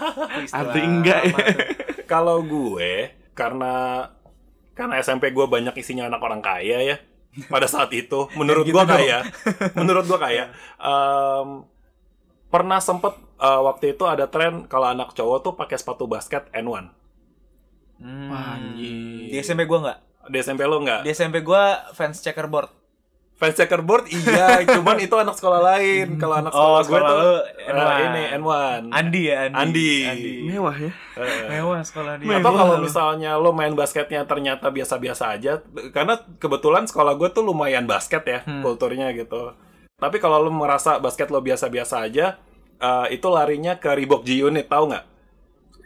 Arti 0.58 0.80
enggak 0.86 1.22
ya. 1.34 1.38
Kalau 2.12 2.46
gue 2.46 3.14
karena 3.34 4.06
karena 4.78 5.02
SMP 5.02 5.34
gue 5.34 5.46
banyak 5.50 5.74
isinya 5.76 6.08
anak 6.08 6.22
orang 6.22 6.46
kaya 6.46 6.78
ya. 6.86 6.98
Pada 7.50 7.66
saat 7.70 7.90
itu, 7.94 8.26
menurut 8.40 8.66
Gitu 8.66 8.74
gue 8.74 8.86
dong. 8.86 8.90
kaya, 8.90 9.22
menurut 9.78 10.06
gue 10.10 10.18
kaya. 10.18 10.50
Em, 10.82 11.62
pernah 12.50 12.82
sempet 12.82 13.14
eh, 13.38 13.62
waktu 13.62 13.94
itu 13.94 14.04
ada 14.10 14.26
tren 14.26 14.66
kalau 14.66 14.90
anak 14.90 15.14
cowok 15.14 15.38
tuh 15.46 15.54
pakai 15.54 15.78
sepatu 15.78 16.10
basket 16.10 16.50
N1. 16.54 16.90
Hmm. 18.00 18.78
Di 19.30 19.38
SMP 19.44 19.68
gua 19.68 19.80
enggak. 19.84 20.00
Di 20.30 20.38
SMP 20.40 20.62
lo 20.64 20.78
nggak? 20.80 21.02
Di 21.02 21.10
SMP 21.10 21.42
gua 21.42 21.90
fans 21.92 22.18
checkerboard. 22.18 22.70
Fans 23.34 23.56
checkerboard 23.56 24.04
iya, 24.06 24.60
cuman 24.76 25.00
itu 25.00 25.16
anak 25.16 25.32
sekolah 25.34 25.64
lain. 25.66 26.20
Kalau 26.20 26.36
anak 26.38 26.52
Oh, 26.52 26.76
sekolah, 26.78 26.84
gue 26.84 26.86
sekolah 26.86 27.08
tuh 27.08 27.18
lu 27.18 27.34
eh, 27.56 27.72
N1. 27.72 28.00
ini 28.04 28.24
N1. 28.36 28.82
Andi 28.92 29.22
ya, 29.24 29.38
Andi. 29.48 29.92
Andi. 30.04 30.34
Mewah 30.44 30.76
ya. 30.76 30.92
Eh, 31.16 31.48
Mewah 31.50 31.80
sekolah 31.80 32.14
dia. 32.20 32.36
Atau 32.36 32.52
kalau 32.52 32.76
misalnya 32.78 33.32
lo 33.36 33.50
main 33.50 33.72
basketnya 33.72 34.22
ternyata 34.24 34.68
biasa-biasa 34.68 35.24
aja, 35.32 35.64
karena 35.90 36.20
kebetulan 36.36 36.84
sekolah 36.84 37.16
gue 37.16 37.30
tuh 37.30 37.42
lumayan 37.42 37.88
basket 37.88 38.24
ya 38.24 38.40
Hmm. 38.44 38.60
kulturnya 38.60 39.08
gitu. 39.12 39.56
Tapi 39.96 40.20
kalau 40.20 40.40
lo 40.40 40.52
merasa 40.52 41.00
basket 41.00 41.28
lo 41.28 41.40
biasa-biasa 41.40 42.04
aja, 42.04 42.36
eh, 42.78 43.08
itu 43.10 43.28
larinya 43.28 43.76
ke 43.76 43.88
Reebok 43.90 44.24
G 44.24 44.44
Unit, 44.44 44.68
tahu 44.68 44.92
nggak? 44.92 45.06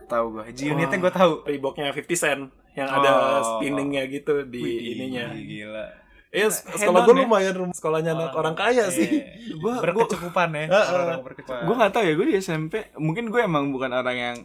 tahu 0.03 0.25
gua. 0.31 0.43
G 0.47 0.69
unitnya 0.69 0.97
gua 0.99 1.09
tahu. 1.11 1.33
Reeboknya 1.43 1.89
50 1.89 2.13
Cent 2.13 2.41
yang 2.73 2.87
ada 2.87 3.09
Oh. 3.11 3.41
spinningnya 3.53 4.03
gitu 4.07 4.43
di 4.43 4.59
Wih, 4.59 4.79
ininya. 4.97 5.29
Gila. 5.31 5.85
Iya, 6.29 6.49
Head 6.49 6.81
sekolah 6.81 7.01
gue 7.03 7.13
ya? 7.13 7.21
lumayan 7.21 7.53
rum- 7.53 7.71
sekolahnya 7.71 8.11
anak 8.11 8.33
orang 8.33 8.53
kaya 8.53 8.89
sih. 8.89 9.05
Iya. 9.05 9.53
Gua- 9.61 9.77
berkecukupan 9.79 10.49
ya. 10.51 10.65
Heeh. 10.65 10.87
Orang 10.91 11.21
berkecukupan. 11.21 11.61
Gue 11.63 11.75
gak 11.77 11.93
tahu 11.93 12.03
ya, 12.03 12.13
gue 12.13 12.25
di 12.25 12.35
SMP 12.35 12.73
mungkin 12.95 13.29
gue 13.29 13.37
emang 13.39 13.69
bukan 13.69 13.91
orang 13.91 14.17
yang 14.17 14.37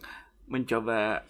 mencoba 0.47 1.25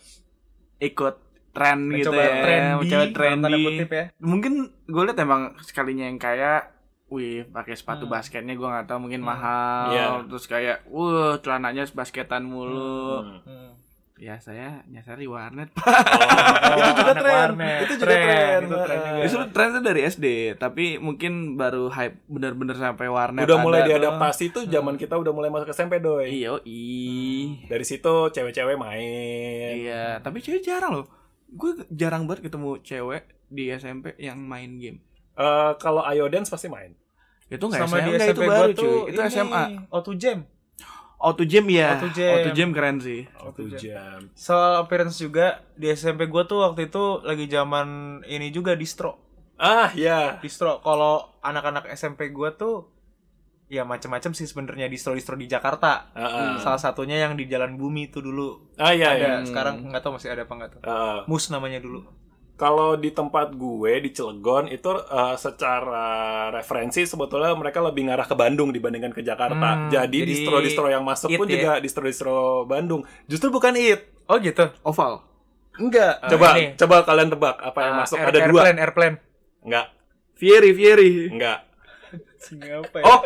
ikut 0.78 1.14
tren 1.50 1.78
gitu 1.88 2.10
mencoba 2.10 2.20
ya, 2.20 2.32
trendy, 2.40 2.78
mencoba 2.80 3.06
trendy. 3.08 3.62
kutip 3.64 3.90
ya. 3.90 4.04
Mungkin 4.20 4.52
gue 4.84 5.02
liat 5.04 5.18
emang 5.18 5.42
sekalinya 5.60 6.04
yang 6.04 6.16
kaya, 6.16 6.70
wih 7.08 7.42
pakai 7.44 7.74
sepatu 7.74 8.04
Hmm. 8.04 8.12
basketnya 8.12 8.52
gue 8.52 8.68
nggak 8.68 8.86
tahu 8.86 8.98
mungkin 9.00 9.22
Hmm. 9.22 9.30
mahal, 9.32 9.86
Iya. 9.88 10.06
terus 10.26 10.44
kayak, 10.44 10.86
wah 10.86 11.34
celananya 11.36 11.86
basketan 11.88 12.42
mulu. 12.44 13.22
Hmm. 13.22 13.40
Hmm. 13.42 13.70
Ya 14.18 14.42
saya 14.42 14.82
nyasari 14.90 15.30
warnet. 15.30 15.70
Oh, 15.78 16.78
itu 16.82 16.92
juga 16.98 17.14
tren. 17.14 17.54
warnet. 17.54 17.80
Itu 17.86 17.94
juga 18.02 18.16
tren. 18.18 18.60
Itu 18.66 18.76
tren 18.82 18.98
juga. 18.98 19.22
Justru 19.22 19.42
trennya 19.54 19.80
dari 19.80 20.00
SD, 20.10 20.26
tapi 20.58 20.98
mungkin 20.98 21.54
baru 21.54 21.86
hype 21.88 22.18
bener-bener 22.26 22.74
sampai 22.74 23.06
warnet. 23.06 23.46
Udah 23.46 23.58
mulai 23.62 23.86
diadaptasi 23.86 24.50
tuh 24.50 24.66
zaman 24.66 24.98
kita 24.98 25.14
udah 25.14 25.30
mulai 25.30 25.54
masuk 25.54 25.70
SMP 25.70 26.02
doi. 26.02 26.34
Iya, 26.34 26.58
i. 26.66 26.82
Dari 27.70 27.84
situ 27.86 28.34
cewek-cewek 28.34 28.74
main. 28.74 29.72
Iya, 29.86 30.18
tapi 30.18 30.42
cewek 30.42 30.66
jarang 30.66 31.02
loh. 31.02 31.06
Gue 31.48 31.78
jarang 31.94 32.26
banget 32.26 32.50
ketemu 32.50 32.82
cewek 32.82 33.24
di 33.48 33.70
SMP 33.72 34.18
yang 34.18 34.42
main 34.42 34.76
game. 34.82 34.98
Eh, 35.38 35.72
kalau 35.78 36.02
Iodance 36.02 36.50
pasti 36.50 36.66
main. 36.66 36.90
Itu 37.48 37.64
nggak 37.70 37.80
Sama 37.86 37.96
SMA, 37.96 38.04
di 38.04 38.12
SMP 38.18 38.28
itu 38.28 38.40
gua 38.42 38.52
baru 38.52 38.72
tuh 38.74 38.82
cuy. 38.82 39.10
Itu 39.14 39.20
SMA. 39.30 39.64
Auto 39.88 40.12
Jam. 40.18 40.38
Auto 41.18 41.42
Gym 41.42 41.66
ya. 41.66 41.98
Auto 41.98 42.14
Gym. 42.14 42.30
Auto 42.30 42.50
Gym 42.54 42.70
keren 42.70 43.02
sih. 43.02 43.26
Satu 43.34 43.62
jam. 43.74 44.30
Soal 44.38 44.78
appearance 44.78 45.18
juga 45.18 45.66
di 45.74 45.90
SMP 45.90 46.30
gua 46.30 46.46
tuh 46.46 46.62
waktu 46.62 46.86
itu 46.86 47.26
lagi 47.26 47.50
zaman 47.50 48.20
ini 48.30 48.54
juga 48.54 48.78
distro. 48.78 49.18
Ah, 49.58 49.90
ya. 49.98 50.38
Distro 50.38 50.78
kalau 50.78 51.26
anak-anak 51.42 51.90
SMP 51.98 52.30
gua 52.30 52.54
tuh 52.54 52.86
ya 53.68 53.84
macam-macam 53.84 54.32
sih 54.32 54.46
sebenarnya 54.46 54.86
distro-distro 54.86 55.34
di 55.34 55.50
Jakarta. 55.50 56.14
Ah, 56.14 56.22
ah. 56.22 56.52
Salah 56.62 56.78
satunya 56.78 57.18
yang 57.18 57.34
di 57.34 57.50
Jalan 57.50 57.74
Bumi 57.74 58.14
itu 58.14 58.22
dulu. 58.22 58.70
Ah, 58.78 58.94
iya, 58.94 59.18
ada 59.18 59.42
iya. 59.42 59.48
sekarang 59.48 59.90
nggak 59.90 60.02
tahu 60.06 60.22
masih 60.22 60.30
ada 60.30 60.46
apa 60.46 60.54
nggak 60.54 60.70
tahu. 60.78 60.80
Ah. 60.86 61.26
Mus 61.26 61.50
namanya 61.50 61.82
dulu. 61.82 62.06
Kalau 62.58 62.98
di 62.98 63.14
tempat 63.14 63.54
gue 63.54 64.02
di 64.02 64.10
Cilegon 64.10 64.66
itu 64.66 64.90
eh, 64.90 65.36
secara 65.38 66.06
referensi 66.50 67.06
sebetulnya 67.06 67.54
mereka 67.54 67.78
lebih 67.78 68.10
ngarah 68.10 68.26
ke 68.26 68.34
Bandung 68.34 68.74
dibandingkan 68.74 69.14
ke 69.14 69.22
Jakarta. 69.22 69.54
Hmm, 69.78 69.88
jadi 69.88 70.10
jadi 70.18 70.26
distro-distro 70.26 70.90
yang 70.90 71.06
masuk 71.06 71.30
it 71.30 71.38
pun 71.38 71.46
ya? 71.46 71.54
juga 71.54 71.72
distro-distro 71.78 72.36
Bandung. 72.66 73.06
Justru 73.24 73.48
bukan 73.48 73.78
it. 73.78 74.10
Oh 74.26 74.36
gitu. 74.36 74.74
Oval. 74.82 75.22
Enggak. 75.78 76.18
Ah, 76.18 76.28
coba 76.28 76.46
ini. 76.52 76.74
coba 76.74 76.96
kalian 77.06 77.30
tebak 77.30 77.56
apa 77.62 77.78
yang 77.80 77.94
Ah, 77.94 78.00
masuk. 78.02 78.16
air- 78.18 78.26
Ada 78.26 78.38
dua. 78.42 78.46
Airplane, 78.60 78.78
airplane. 78.82 79.16
Enggak. 79.62 79.86
Fieri, 80.34 80.70
Fieri. 80.74 81.12
Enggak. 81.30 81.58
Apa 82.58 82.96
ya? 82.98 83.04
Oh, 83.06 83.20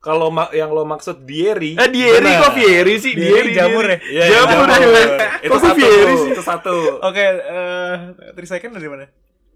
kalau 0.00 0.32
ma- 0.32 0.48
yang 0.50 0.72
lo 0.72 0.82
maksud 0.82 1.22
Dieri. 1.22 1.76
Eh, 1.76 1.88
Dieri 1.88 2.32
kok 2.34 2.56
Fieri 2.56 2.94
sih? 2.96 3.12
Dieri 3.12 3.52
jamur 3.52 3.84
ya? 3.84 3.96
Iya, 4.00 4.24
Jamur, 4.32 4.64
jamur. 4.64 4.78
cuy. 4.80 5.04
Itu 5.40 5.50
Kok 5.50 5.60
satu. 5.60 5.76
Fieri 5.76 6.14
sih? 6.16 6.30
Itu 6.32 6.42
satu. 6.42 6.76
Oke, 7.00 7.20
eh 7.22 7.94
three 8.32 8.48
second 8.48 8.72
dari 8.72 8.88
mana? 8.88 9.06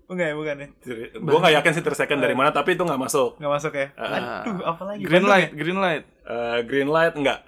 Enggak 0.04 0.26
ya, 0.28 0.34
bukan 0.36 0.56
ya? 0.60 0.68
Gue 1.16 1.38
nggak 1.40 1.54
yakin 1.58 1.72
sih 1.72 1.80
tersecond 1.82 2.20
dari 2.20 2.36
mana, 2.36 2.52
tapi 2.52 2.76
itu 2.76 2.84
nggak 2.84 3.00
masuk. 3.00 3.40
Enggak 3.40 3.52
masuk 3.56 3.72
ya? 3.72 3.86
Ah. 3.96 4.44
Aduh, 4.44 4.60
apa 4.62 4.82
lagi? 4.84 5.00
Green 5.00 5.24
light, 5.24 5.48
ya? 5.48 5.56
green 5.56 5.80
light. 5.80 6.04
Eh, 6.22 6.58
green 6.62 6.90
light 6.92 7.14
enggak. 7.16 7.40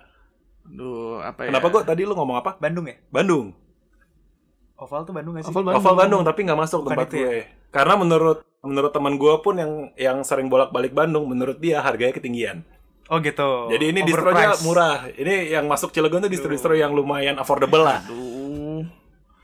Aduh, 0.65 1.21
apa 1.21 1.41
ya? 1.45 1.49
Kenapa 1.53 1.67
gue 1.69 1.83
tadi 1.85 2.03
lu 2.03 2.17
ngomong 2.17 2.41
apa? 2.41 2.57
Bandung 2.57 2.89
ya? 2.89 2.97
Bandung. 3.13 3.53
Oval 4.77 5.05
tuh 5.05 5.13
Bandung 5.13 5.37
gak 5.37 5.45
sih? 5.45 5.53
Oval 5.53 5.63
Bandung. 5.63 5.81
Oval 5.81 5.95
Bandung 5.97 6.23
tapi 6.25 6.41
nggak 6.45 6.59
masuk 6.59 6.81
Bukan 6.81 6.91
tempat 6.97 7.07
itu 7.07 7.17
ya? 7.17 7.29
gue. 7.29 7.41
Karena 7.69 7.95
menurut 7.95 8.39
menurut 8.61 8.91
teman 8.91 9.15
gue 9.15 9.35
pun 9.41 9.55
yang 9.55 9.73
yang 9.95 10.19
sering 10.21 10.49
bolak-balik 10.49 10.97
Bandung, 10.97 11.29
menurut 11.29 11.61
dia 11.61 11.81
harganya 11.81 12.17
ketinggian. 12.17 12.65
Oh 13.07 13.23
gitu. 13.23 13.71
Jadi 13.71 13.85
ini 13.95 14.01
distronya 14.03 14.59
murah. 14.67 15.07
Ini 15.15 15.55
yang 15.55 15.71
masuk 15.71 15.95
Cilegon 15.95 16.27
tuh 16.27 16.33
distro-distro 16.33 16.75
yang 16.75 16.91
lumayan 16.91 17.39
affordable 17.39 17.87
lah. 17.87 18.03
Aduh. 18.07 18.83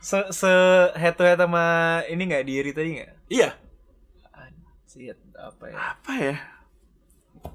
Se, 0.03 0.19
se 0.35 0.51
head 0.99 1.15
to 1.15 1.23
head 1.23 1.39
sama 1.39 2.03
ini 2.11 2.27
nggak 2.27 2.43
Dieri 2.43 2.71
tadi 2.75 2.89
nggak? 2.99 3.11
Iya, 3.31 3.55
Siat 4.93 5.17
apa 5.41 5.65
ya? 5.73 5.77
Apa 5.97 6.13
ya? 6.21 6.37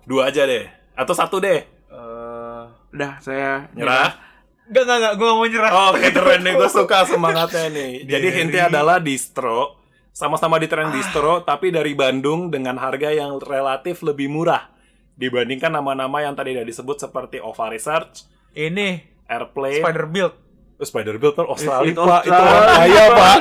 dua 0.10 0.34
aja 0.34 0.50
deh. 0.50 0.66
Atau 0.98 1.14
satu 1.14 1.38
deh. 1.38 1.62
Eh, 1.70 2.64
Udah, 2.98 3.22
saya 3.22 3.70
Nyerah. 3.78 4.18
Enggak, 4.66 4.84
enggak, 4.84 4.98
enggak, 4.98 5.14
gue 5.14 5.28
gak 5.30 5.38
mau 5.38 5.48
nyerah. 5.48 5.72
Oh, 5.72 5.92
keren 5.94 6.42
nih. 6.42 6.54
Gue 6.58 6.70
suka 6.74 7.06
semangatnya 7.06 7.70
nih. 7.78 8.10
Jadi 8.10 8.28
intinya 8.42 8.66
adalah 8.74 8.98
distro. 8.98 9.78
Sama-sama 10.10 10.58
di 10.58 10.66
tren 10.66 10.90
distro, 10.90 11.46
tapi 11.46 11.70
dari 11.70 11.94
Bandung 11.94 12.50
dengan 12.50 12.74
harga 12.82 13.14
yang 13.14 13.38
relatif 13.38 14.02
lebih 14.02 14.34
murah. 14.34 14.74
Dibandingkan 15.18 15.70
nama-nama 15.70 16.22
yang 16.22 16.32
tadi 16.32 16.54
udah 16.54 16.64
disebut 16.64 16.98
seperti 17.00 17.38
Ova 17.38 17.68
Research, 17.68 18.24
Ini 18.52 19.02
Airplane, 19.26 19.82
Spider 19.82 20.06
Build. 20.06 20.34
Oh, 20.78 20.86
Spider-Build 20.86 21.34
kan 21.34 21.50
Australia, 21.50 21.90
Itu 21.90 22.06
Pak. 22.06 22.22
Itu 22.22 22.30
Australia, 22.30 22.54
orang 22.54 22.78
kaya, 22.78 23.04
Pak. 23.18 23.36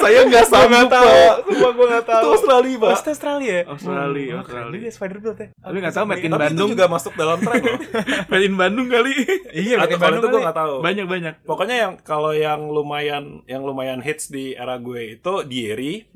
Saya 0.00 0.20
nggak 0.24 0.44
sanggup, 0.46 0.88
Pak. 0.88 1.04
Sumpah 1.44 1.70
gue 1.70 1.86
gak 1.90 2.04
tahu. 2.06 2.16
Itu 2.16 2.28
Australia, 2.32 2.76
Pak. 2.80 2.88
Itu 2.96 3.10
Australia. 3.10 3.52
ya? 3.52 3.62
Australia, 3.68 4.24
Hmm, 4.24 4.40
Australia. 4.40 4.72
juga 4.72 4.88
Spider 4.90 5.18
Build 5.20 5.36
ya. 5.36 5.48
Tapi 5.52 5.76
nggak 5.76 5.92
tahu 5.92 6.04
made 6.06 6.16
in 6.18 6.30
Tapi 6.30 6.40
Bandung. 6.40 6.56
itu 6.64 6.72
juga 6.72 6.86
masuk 6.88 7.12
dalam 7.14 7.38
tren 7.38 7.60
loh. 7.60 7.78
Made 8.32 8.46
in 8.46 8.56
Bandung 8.56 8.86
kali. 8.88 9.12
Iya, 9.52 9.74
Atau 9.76 9.84
Made 9.84 9.92
in 9.92 10.00
Bandung 10.00 10.20
itu 10.22 10.28
gue 10.30 10.40
nggak 10.40 10.56
tahu. 10.56 10.74
banyak 10.80 11.06
banyak. 11.06 11.34
Pokoknya 11.44 11.76
yang 11.78 11.92
kalau 12.00 12.32
yang 12.32 12.60
lumayan 12.66 13.24
yang 13.44 13.60
lumayan 13.60 14.00
hits 14.00 14.24
di 14.26 14.56
era 14.56 14.80
gue 14.80 15.20
itu 15.20 15.32
Dieri. 15.44 16.08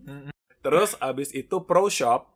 Terus 0.58 0.96
abis 0.96 1.28
itu 1.30 1.60
Pro 1.60 1.92
Shop. 1.92 2.32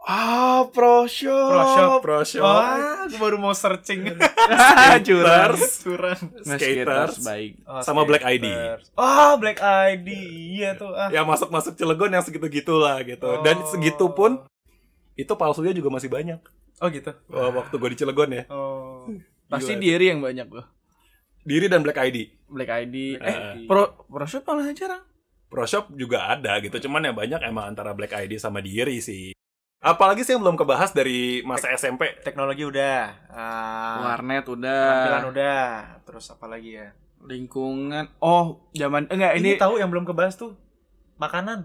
Ah, 0.00 0.64
Pro 0.66 1.04
Shop. 1.04 1.28
Pro 1.46 1.64
Shop. 1.68 1.98
Pro 2.00 2.20
Shop. 2.24 2.40
Wah, 2.40 3.04
gue 3.04 3.20
baru 3.20 3.36
mau 3.36 3.52
searching. 3.52 4.16
Skaters. 4.96 5.84
Curang. 5.84 6.20
Skaters. 6.40 7.16
baik. 7.20 7.60
Oh, 7.62 7.84
Sama 7.84 8.02
Black 8.02 8.24
ID. 8.24 8.48
skaters. 8.48 8.86
Oh, 8.96 9.36
Black 9.36 9.60
ID. 9.60 10.08
Iya 10.56 10.74
tuh. 10.74 10.90
Ah. 10.90 11.12
yang 11.12 11.28
masuk-masuk 11.28 11.76
Cilegon 11.76 12.10
yang 12.10 12.24
segitu-gitulah 12.24 12.96
gitu. 13.04 13.28
Dan 13.44 13.60
Oh. 13.60 13.68
segitu 13.68 14.08
pun 14.10 14.40
itu 15.14 15.32
palsunya 15.36 15.76
juga 15.76 15.92
masih 15.92 16.08
banyak. 16.08 16.40
Oh 16.80 16.88
gitu. 16.88 17.12
Wah, 17.28 17.52
waktu 17.52 17.74
gue 17.76 17.88
di 17.92 17.98
Cilegon 18.00 18.30
ya. 18.32 18.44
Oh. 18.48 19.04
Pasti 19.46 19.76
Gila. 19.76 19.82
Dieri 19.84 20.06
yang 20.08 20.24
banyak 20.24 20.48
loh. 20.48 20.64
Diri 21.40 21.68
dan 21.68 21.84
Black 21.84 22.00
ID. 22.00 22.48
Black 22.48 22.70
ID. 22.70 22.96
Eh, 23.16 23.20
ID. 23.20 23.68
Pro 23.68 24.06
Pro 24.06 24.24
Shop 24.24 24.44
malah 24.44 24.72
jarang. 24.72 25.04
Pro 25.46 25.64
Shop 25.64 25.92
juga 25.92 26.24
ada 26.24 26.56
gitu. 26.58 26.80
Cuman 26.80 27.04
yang 27.04 27.16
banyak 27.16 27.40
emang 27.42 27.68
antara 27.68 27.92
Black 27.92 28.16
ID 28.16 28.40
sama 28.40 28.64
Diri 28.64 28.96
sih. 28.98 29.36
Apalagi 29.80 30.20
sih 30.22 30.36
yang 30.36 30.44
belum 30.44 30.60
kebahas 30.60 30.92
dari 30.92 31.40
masa 31.40 31.72
SMP. 31.72 32.12
Teknologi 32.20 32.68
udah. 32.68 33.16
Ah, 33.32 34.12
Warnet 34.12 34.44
Penampilan 34.44 35.24
udah. 35.24 35.32
udah. 35.32 35.68
Terus 36.04 36.28
apa 36.28 36.44
lagi 36.44 36.76
ya? 36.76 36.92
Lingkungan. 37.20 38.12
Oh, 38.20 38.60
zaman 38.72 39.08
enggak 39.08 39.40
Ini, 39.40 39.56
ini 39.56 39.60
tahu 39.60 39.80
yang 39.80 39.88
belum 39.88 40.04
kebahas 40.04 40.36
tuh. 40.36 40.52
Makanan. 41.16 41.64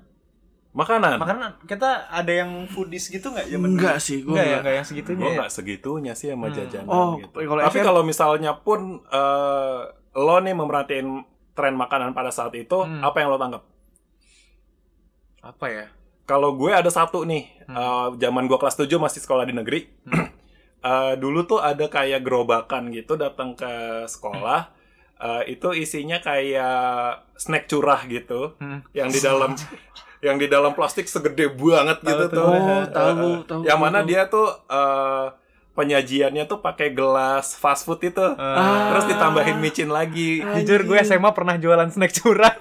Makanan. 0.72 1.20
Makanan 1.20 1.52
kita 1.68 2.08
ada 2.08 2.32
yang 2.32 2.68
foodies 2.68 3.08
gitu 3.08 3.32
nggak 3.32 3.48
zaman 3.48 3.68
enggak 3.70 3.96
dulu? 3.96 4.04
sih, 4.04 4.18
gua 4.24 4.32
Enggak 4.32 4.36
ya, 4.36 4.44
enggak. 4.46 4.60
enggak 4.60 4.76
yang 4.76 4.86
segitunya. 4.86 5.16
Gue 5.18 5.28
ya? 5.28 5.36
nggak 5.36 5.52
segitunya 5.52 6.14
sih 6.14 6.28
sama 6.32 6.46
Hmm. 6.46 6.56
jajanan 6.56 6.92
Oh, 6.92 7.12
gitu. 7.18 7.38
kalau 7.42 7.62
Tapi 7.64 7.80
kalau 7.80 8.02
misalnya 8.04 8.52
pun 8.58 8.80
eh, 9.06 9.80
lo 10.14 10.36
nih 10.38 10.52
memerhatiin 10.54 11.08
tren 11.52 11.76
makanan 11.76 12.12
pada 12.12 12.28
saat 12.30 12.52
itu, 12.54 12.76
Hmm. 12.78 13.00
apa 13.02 13.16
yang 13.18 13.28
lo 13.28 13.36
tangkap? 13.38 13.64
Apa 15.42 15.66
ya? 15.68 15.86
Kalau 16.26 16.52
gue 16.52 16.72
ada 16.74 16.90
satu 16.90 17.24
nih, 17.24 17.55
Hmm. 17.76 18.16
eh, 18.16 18.18
zaman 18.18 18.48
gue 18.48 18.56
kelas 18.56 18.78
7 18.78 18.96
masih 18.96 19.20
sekolah 19.20 19.44
di 19.44 19.52
negeri. 19.52 19.82
Eh, 20.80 21.18
dulu 21.18 21.42
tuh 21.44 21.58
ada 21.58 21.90
kayak 21.90 22.22
gerobakan 22.22 22.94
gitu 22.94 23.18
datang 23.18 23.58
ke 23.58 23.66
sekolah. 24.06 24.70
Eh, 25.18 25.58
itu 25.58 25.74
isinya 25.74 26.22
kayak 26.22 27.26
snack 27.34 27.66
curah 27.66 28.06
gitu, 28.06 28.54
Hmm. 28.56 28.86
yang 28.94 29.10
di 29.10 29.18
dalam 29.18 29.58
yang 30.22 30.38
di 30.38 30.46
dalam 30.46 30.72
plastik 30.72 31.06
segede 31.06 31.50
banget 31.50 32.00
Tahu 32.00 32.06
gitu 32.06 32.26
tuh. 32.28 32.38
tuh. 32.38 32.46
Oh, 32.46 32.84
tahu, 32.86 33.30
eh, 33.34 33.36
tahu. 33.44 33.62
Yang 33.66 33.80
mana 33.80 34.00
tahu. 34.00 34.08
dia 34.08 34.22
tuh 34.28 34.48
eh, 34.70 35.26
penyajiannya 35.76 36.48
tuh 36.48 36.64
pakai 36.64 36.96
gelas 36.96 37.54
fast 37.60 37.84
food 37.84 38.00
itu. 38.02 38.24
Ah. 38.40 38.96
Terus 38.96 39.06
ditambahin 39.12 39.60
micin 39.60 39.92
lagi. 39.92 40.40
Jujur 40.42 40.88
gue 40.88 40.98
SMA 41.04 41.30
pernah 41.36 41.60
jualan 41.60 41.92
snack 41.92 42.16
curah 42.16 42.56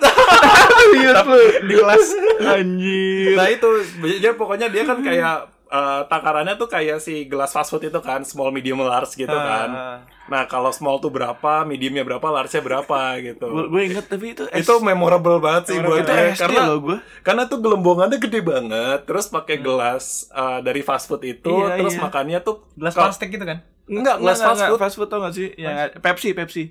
Iya 0.98 1.22
di 1.64 1.74
kelas. 1.78 2.06
Anjir. 2.42 3.38
Nah 3.38 3.48
itu, 3.48 3.70
jadi 4.18 4.34
pokoknya 4.34 4.68
dia 4.68 4.82
kan 4.84 4.98
kayak 5.00 5.53
eh, 5.74 6.00
takarannya 6.06 6.54
tuh 6.54 6.70
kayak 6.70 7.02
si 7.02 7.26
gelas 7.26 7.50
fast 7.50 7.74
food 7.74 7.82
itu 7.82 7.98
kan, 7.98 8.22
small, 8.22 8.54
medium, 8.54 8.78
large 8.78 9.18
gitu 9.18 9.34
kan. 9.34 9.68
Ah. 9.68 9.98
Nah 10.24 10.46
kalau 10.46 10.70
small 10.70 11.02
tuh 11.02 11.10
berapa, 11.10 11.66
mediumnya 11.66 12.06
berapa, 12.06 12.22
large-nya 12.22 12.62
berapa 12.62 12.98
gitu. 13.26 13.44
Gue 13.68 13.82
inget 13.90 14.06
tapi 14.06 14.32
itu 14.32 14.46
itu 14.46 14.74
memorable 14.78 15.42
banget 15.42 15.74
sih 15.74 15.78
buat 15.82 16.00
itu 16.00 16.08
gue 16.08 16.30
SD 16.32 16.40
karena 16.40 16.60
loh 16.64 16.78
gue. 16.80 16.96
karena 17.20 17.42
tuh 17.44 17.58
gelembongannya 17.58 18.18
gede 18.22 18.40
banget, 18.40 18.98
terus 19.04 19.26
pakai 19.26 19.58
gelas 19.58 20.30
eh, 20.30 20.58
dari 20.62 20.80
fast 20.80 21.10
food 21.10 21.26
itu, 21.26 21.50
Iya, 21.50 21.76
terus 21.76 21.98
iya. 21.98 22.02
makannya 22.06 22.38
tuh 22.40 22.70
Gelas 22.78 22.94
plastik 22.94 23.34
gitu 23.34 23.42
kan? 23.42 23.58
Enggak, 23.84 24.16
gelas 24.16 24.38
fast 24.40 24.62
food. 24.64 24.78
Fast 24.80 24.96
food 24.96 25.08
tau 25.10 25.20
gak 25.20 25.34
sih? 25.34 25.52
Yang 25.58 25.98
Pepsi, 26.00 26.30
Pepsi. 26.32 26.64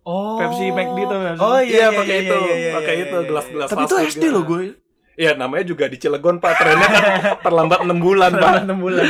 Oh. 0.00 0.40
Pepsi 0.40 0.72
McD 0.72 0.98
tuh? 1.06 1.18
Oh 1.38 1.60
iya, 1.60 1.62
Iya, 1.62 1.86
iya, 1.86 1.88
pakai 1.92 2.16
iya, 2.16 2.24
itu, 2.24 2.36
iya, 2.40 2.54
iya, 2.56 2.72
pakai 2.72 2.94
iya, 2.96 3.04
itu 3.04 3.16
iya, 3.20 3.28
gelas-gelas 3.28 3.68
Tapi 3.68 3.80
fast 3.84 3.90
itu 3.92 3.96
SD 4.16 4.24
gitu. 4.24 4.34
loh 4.34 4.42
gue. 4.48 4.62
Iya, 5.20 5.36
namanya 5.36 5.64
juga 5.66 5.84
di 5.84 6.00
Cilegon 6.00 6.40
Pak. 6.40 6.52
Trennya 6.56 6.88
kan 6.88 7.02
terlambat 7.44 7.84
6 7.84 7.92
bulan, 8.00 8.32
Pak. 8.32 8.64
6 8.64 8.72
bulan. 8.74 9.04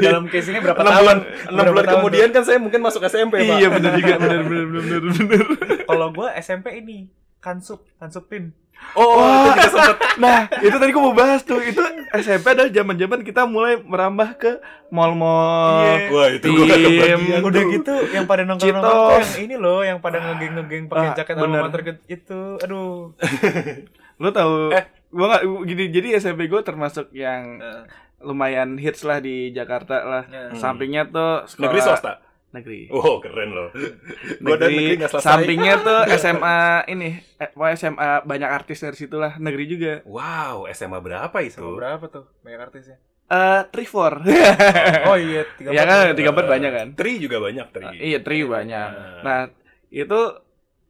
Dalam 0.00 0.24
case 0.26 0.48
ini 0.48 0.58
berapa 0.58 0.80
6 0.80 0.82
tahun? 0.82 0.96
bulan, 0.96 1.18
6 1.20 1.52
Berapa 1.52 1.68
bulan 1.68 1.84
tahun 1.84 1.96
kemudian 2.00 2.28
kan 2.32 2.42
saya 2.42 2.56
mungkin 2.56 2.80
masuk 2.80 3.04
SMP, 3.04 3.44
Pak. 3.44 3.56
Iya 3.60 3.68
bener 3.68 3.92
juga 3.94 4.14
bener 4.24 4.42
bener 4.42 4.66
bener. 4.66 5.00
tuh? 5.04 5.44
Kalau 5.84 6.06
gue 6.10 6.28
SMP 6.40 6.66
ini 6.74 6.98
kansup, 7.38 7.84
kansupin. 7.96 8.56
Oh, 8.96 9.20
Wah. 9.20 9.52
itu 9.52 9.52
juga 9.52 9.64
sempet. 9.76 9.96
Nah, 10.16 10.38
itu 10.56 10.72
tadi 10.72 10.90
gue 10.90 11.02
mau 11.02 11.12
bahas 11.12 11.44
tuh. 11.44 11.60
Itu 11.60 11.84
SMP 12.16 12.56
adalah 12.56 12.72
zaman-zaman 12.72 13.20
kita 13.20 13.44
mulai 13.44 13.76
merambah 13.76 14.40
ke 14.40 14.56
mall-mall. 14.88 15.84
Iya. 15.84 16.08
Wah, 16.08 16.28
itu 16.32 16.46
gue 16.48 16.64
kebagian. 16.64 17.44
Udah 17.44 17.60
tuh. 17.60 17.70
gitu 17.70 17.94
yang 18.10 18.24
pada 18.24 18.48
nongkrong 18.48 18.72
nongkrong 18.72 19.20
yang 19.20 19.44
ini 19.44 19.56
loh, 19.60 19.84
yang 19.84 20.00
pada 20.00 20.16
ngegeng-ngegeng 20.18 20.88
pakai 20.88 21.04
Ah, 21.04 21.14
jaket 21.14 21.34
alma 21.36 21.68
mater 21.68 21.80
itu. 22.08 22.40
Aduh. 22.58 23.12
Lu 24.16 24.28
tahu 24.32 24.72
Eh. 24.72 24.84
Gua 25.10 25.26
gak, 25.28 25.42
gini 25.64 25.84
jadi 25.90 26.08
SMP 26.16 26.46
gue 26.46 26.62
termasuk 26.62 27.10
yang 27.10 27.58
Nah, 27.58 27.84
lumayan 28.20 28.76
hits 28.76 29.02
lah 29.02 29.18
di 29.18 29.50
Jakarta 29.50 30.02
lah. 30.02 30.24
ya. 30.26 30.52
Sampingnya 30.54 31.08
tuh 31.08 31.44
sekolah 31.46 31.66
Negeri 31.66 31.80
swasta? 31.80 32.12
Negeri. 32.50 32.90
Oh, 32.90 33.22
keren 33.22 33.54
loh. 33.54 33.70
Gue 34.42 34.58
dan 34.58 34.68
negeri 34.68 34.98
Negeri. 34.98 35.00
gak 35.00 35.10
selesai. 35.14 35.22
Sampingnya 35.24 35.74
tuh 35.80 36.00
SMA 36.18 36.58
ini, 36.88 37.14
eh, 37.38 37.50
SMA 37.72 38.26
banyak 38.26 38.50
artis 38.50 38.82
dari 38.82 38.98
situ 38.98 39.16
lah. 39.16 39.38
Negeri 39.38 39.64
juga. 39.70 39.92
Wow, 40.02 40.66
SMA 40.68 40.98
berapa 40.98 41.36
itu? 41.40 41.62
Sama 41.62 41.78
berapa 41.78 42.04
tuh 42.10 42.26
banyak 42.42 42.60
artisnya? 42.60 42.98
Eh, 43.30 43.62
Trivor. 43.70 44.26
Oh 45.08 45.14
iya, 45.14 45.46
tiga 45.56 45.70
ya 45.70 45.82
kan, 45.86 46.10
tiga 46.18 46.34
empat 46.34 46.46
banyak 46.50 46.70
kan. 46.74 46.86
Tri 46.98 47.22
juga 47.22 47.38
banyak, 47.38 47.66
Tri. 47.70 47.86
Ah, 47.86 47.94
iya, 47.94 48.18
Tri 48.18 48.42
banyak. 48.42 48.88
Ah. 48.90 49.22
Nah, 49.22 49.40
itu 49.88 50.20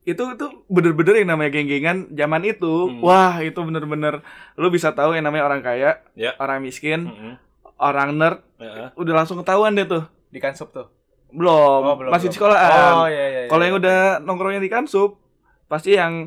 itu 0.02 0.22
itu 0.32 0.46
bener-bener 0.66 1.20
yang 1.20 1.30
namanya 1.30 1.50
geng-gengan 1.52 2.08
zaman 2.10 2.42
itu. 2.42 2.88
Hmm. 2.88 3.00
Wah, 3.00 3.36
itu 3.38 3.56
bener-bener 3.56 4.24
lu 4.54 4.68
bisa 4.68 4.90
tahu 4.90 5.12
yang 5.12 5.22
namanya 5.22 5.44
orang 5.44 5.60
kaya, 5.60 6.00
Ya. 6.12 6.32
orang 6.36 6.60
miskin, 6.60 7.06
Mm-mm. 7.06 7.34
orang 7.76 8.16
nerd, 8.16 8.40
Heeh. 8.56 8.88
udah 8.94 9.14
langsung 9.14 9.36
ketahuan 9.36 9.72
deh 9.72 9.84
tuh. 9.84 10.04
Di 10.28 10.38
kansup 10.38 10.70
tuh. 10.70 10.88
Belum, 11.30 11.80
Oh, 11.84 11.94
belum, 11.94 12.10
masih 12.10 12.26
belum. 12.26 12.32
di 12.32 12.36
sekolahan. 12.36 12.92
Oh 12.96 13.06
iya 13.06 13.24
iya. 13.28 13.40
Kalau 13.46 13.60
iya, 13.60 13.68
yang 13.68 13.76
iya. 13.76 13.82
udah 13.86 13.98
nongkrongnya 14.20 14.58
di 14.58 14.66
Kansup, 14.66 15.20
pasti 15.66 15.94
yang 15.94 16.26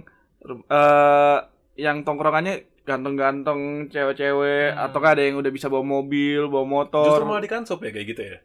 eh 0.70 1.38
yang 1.76 2.04
tongkrongannya 2.04 2.84
ganteng-ganteng 2.84 3.88
cewek-cewek 3.90 4.72
Hmm. 4.72 4.84
ataukah 4.86 5.16
ada 5.16 5.24
yang 5.24 5.36
udah 5.36 5.50
bisa 5.50 5.68
bawa 5.68 5.82
mobil, 5.82 6.46
bawa 6.46 6.64
motor. 6.64 7.08
Justru 7.10 7.26
malah 7.26 7.40
di 7.40 7.48
kansup 7.48 7.80
ya 7.80 7.90
kayak 7.90 8.08
gitu 8.08 8.22
ya. 8.24 8.38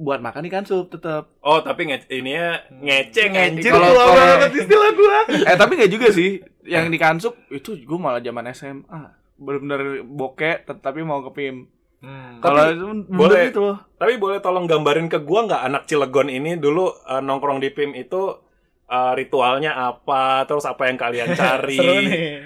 Buat 0.00 0.16
makan 0.18 0.40
di 0.40 0.50
Kansup 0.50 0.88
tetap. 0.88 1.28
Oh, 1.38 1.60
tapi 1.60 1.84
nge 1.84 2.08
ini 2.08 2.32
ya 2.32 2.56
ngeceng 2.72 3.30
Ngeceng. 3.30 3.52
anjir. 3.52 3.70
Kalau- 3.70 3.92
Tua 3.92 4.06
banget 4.10 4.50
istilah 4.56 4.90
gua. 4.92 5.18
eh 5.28 5.56
tapi 5.56 5.72
nggak 5.74 5.92
juga 5.92 6.08
sih. 6.08 6.30
Yang 6.62 6.86
di 6.88 6.98
Kansup 6.98 7.34
itu 7.50 7.76
gue 7.76 7.98
malah 7.98 8.18
zaman 8.18 8.48
SMA. 8.48 9.00
Bener-bener 9.36 9.80
bokeh 10.02 10.64
tetapi 10.64 11.00
mau 11.00 11.20
ke 11.22 11.30
PIM. 11.30 11.68
Hmm. 12.00 12.40
Kalau 12.40 12.64
itu 12.66 12.86
boleh- 13.06 13.48
gitu 13.48 13.60
loh. 13.62 13.76
Tapi 13.94 14.16
boleh 14.16 14.38
tolong 14.38 14.64
gambarin 14.64 15.04
ke 15.06 15.20
gua 15.20 15.44
nggak 15.44 15.62
anak 15.62 15.82
Cilegon 15.84 16.28
ini 16.28 16.56
dulu 16.56 16.88
eh, 16.88 17.20
nongkrong 17.20 17.58
di 17.58 17.68
PIM 17.68 17.92
itu 17.92 18.40
eh, 18.86 19.12
ritualnya 19.14 19.76
apa, 19.76 20.42
terus 20.44 20.64
apa 20.64 20.88
yang 20.88 20.96
kalian 20.96 21.28
cari? 21.36 21.76
Seru 21.76 21.94
nih. 22.00 22.40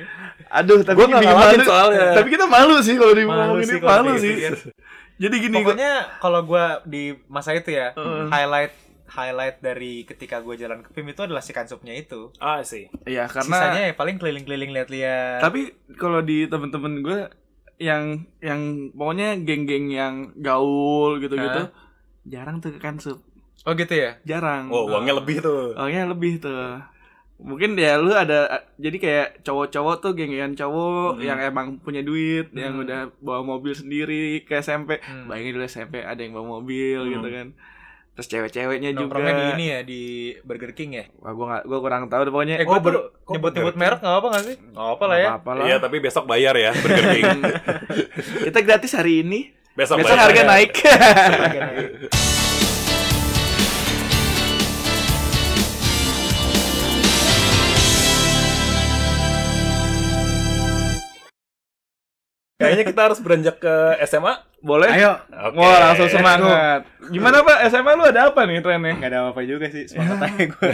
Aduh, 0.50 0.82
tapi 0.82 0.98
Gua 0.98 1.06
ngalamin 1.08 1.34
malu. 1.56 1.64
soalnya. 1.64 2.06
Tapi 2.14 2.28
kita 2.28 2.46
malu 2.46 2.76
sih 2.78 2.94
kalau 2.94 3.10
di 3.10 3.24
Malu 3.24 3.56
ini 3.56 3.64
sih 3.64 3.78
malu 3.80 4.12
sih. 4.16 4.34
Jadi 5.14 5.34
gini 5.40 5.56
gua- 5.56 5.72
Pokoknya 5.72 5.92
kalau 6.18 6.40
gua 6.42 6.64
di 6.82 7.14
masa 7.26 7.54
itu 7.54 7.70
ya, 7.70 7.94
Heeh. 7.94 8.26
highlight 8.28 8.74
highlight 9.04 9.62
dari 9.62 10.02
ketika 10.02 10.42
gue 10.42 10.58
jalan 10.58 10.82
ke 10.82 10.90
PIM 10.90 11.06
itu 11.06 11.22
adalah 11.22 11.38
si 11.38 11.54
kansupnya 11.54 11.94
itu. 11.94 12.34
Ah 12.36 12.66
sih. 12.66 12.90
Iya, 13.06 13.30
karena 13.30 13.56
Sisanya 13.62 13.82
ya 13.86 13.94
paling 13.94 14.18
keliling-keliling 14.18 14.74
lihat-lihat. 14.74 15.38
Tapi 15.38 15.70
kalau 15.94 16.18
di 16.18 16.50
temen-temen 16.50 16.98
gue 16.98 17.18
yang 17.78 18.26
yang 18.40 18.90
pokoknya 18.90 19.38
geng-geng 19.38 19.86
yang 19.86 20.14
gaul 20.34 21.18
gitu-gitu 21.18 21.70
jarang 22.24 22.58
tuh 22.58 22.74
ke 22.74 22.80
kansup. 22.80 23.20
Oh 23.64 23.72
gitu 23.72 23.92
ya? 23.92 24.18
Jarang. 24.24 24.68
Oh, 24.68 24.88
uangnya 24.88 25.14
lebih 25.16 25.40
tuh. 25.40 25.72
Uangnya 25.72 26.04
lebih 26.04 26.40
tuh. 26.40 26.80
Mungkin 27.44 27.76
ya 27.76 27.94
lu 27.96 28.08
ada 28.10 28.48
jadi 28.74 28.96
kayak 28.96 29.28
cowok-cowok 29.42 29.94
tuh 30.00 30.10
geng-gengan 30.12 30.56
cowok 30.56 31.14
Hmm. 31.14 31.22
yang 31.22 31.38
emang 31.38 31.76
punya 31.76 32.00
duit, 32.00 32.48
yang 32.50 32.74
Hmm. 32.74 32.82
udah 32.82 33.00
bawa 33.20 33.44
mobil 33.44 33.70
sendiri 33.70 34.40
ke 34.42 34.58
SMP. 34.58 34.96
Hmm. 34.98 35.28
Bayangin 35.28 35.52
dulu 35.52 35.64
SMP 35.64 36.00
ada 36.00 36.16
yang 36.16 36.32
bawa 36.32 36.58
mobil 36.58 36.98
Hmm. 36.98 37.12
gitu 37.12 37.28
kan. 37.28 37.48
Terus 38.14 38.28
cewek-ceweknya 38.30 38.90
juga. 38.94 39.18
Di 39.20 39.44
ini 39.52 39.64
ya 39.68 39.80
di 39.82 40.02
Burger 40.40 40.70
King 40.70 40.90
ya? 40.94 41.04
Wah, 41.18 41.34
gua 41.34 41.46
gak, 41.52 41.62
gua 41.66 41.78
kurang 41.80 42.02
tahu 42.06 42.22
deh 42.22 42.32
pokoknya. 42.32 42.56
Eh, 42.56 42.64
gue 42.64 42.72
Oh, 42.72 42.80
kok 42.80 43.10
nyebut-nyebut 43.28 43.74
merek 43.74 44.00
nggak 44.00 44.16
apa 44.16 44.26
nggak 44.30 44.44
sih? 44.44 44.56
Nggak 44.70 44.88
apa 44.88 45.04
lah 45.04 45.18
ya. 45.18 45.28
Apa 45.34 45.50
lah. 45.52 45.64
Iya, 45.66 45.76
tapi 45.78 45.96
besok 45.98 46.24
bayar 46.24 46.54
ya 46.54 46.70
Burger 46.72 47.06
King. 47.12 47.40
Kita 48.46 48.58
gratis 48.62 48.94
hari 48.94 49.20
ini. 49.20 49.40
Besok, 49.74 49.98
Besok 50.00 50.14
bayar. 50.14 50.30
harga 50.30 50.42
naik. 50.46 50.70
Kayaknya 62.64 62.84
kita 62.86 63.00
harus 63.02 63.18
beranjak 63.18 63.56
ke 63.58 63.74
SMA. 64.04 64.34
Boleh? 64.58 64.88
Ayo. 64.88 65.12
Oke. 65.44 65.56
Wah, 65.56 65.78
langsung 65.82 66.08
semangat. 66.08 66.88
Gimana 67.06 67.40
Pak? 67.40 67.68
SMA 67.68 67.92
lu 67.92 68.02
ada 68.02 68.20
apa 68.26 68.40
nih 68.42 68.58
trennya? 68.58 68.96
Gak 68.96 69.06
ada 69.06 69.18
apa-apa 69.22 69.40
juga 69.42 69.68
sih. 69.68 69.84
Semangat 69.84 70.24
aja 70.24 70.44
gue. 70.46 70.70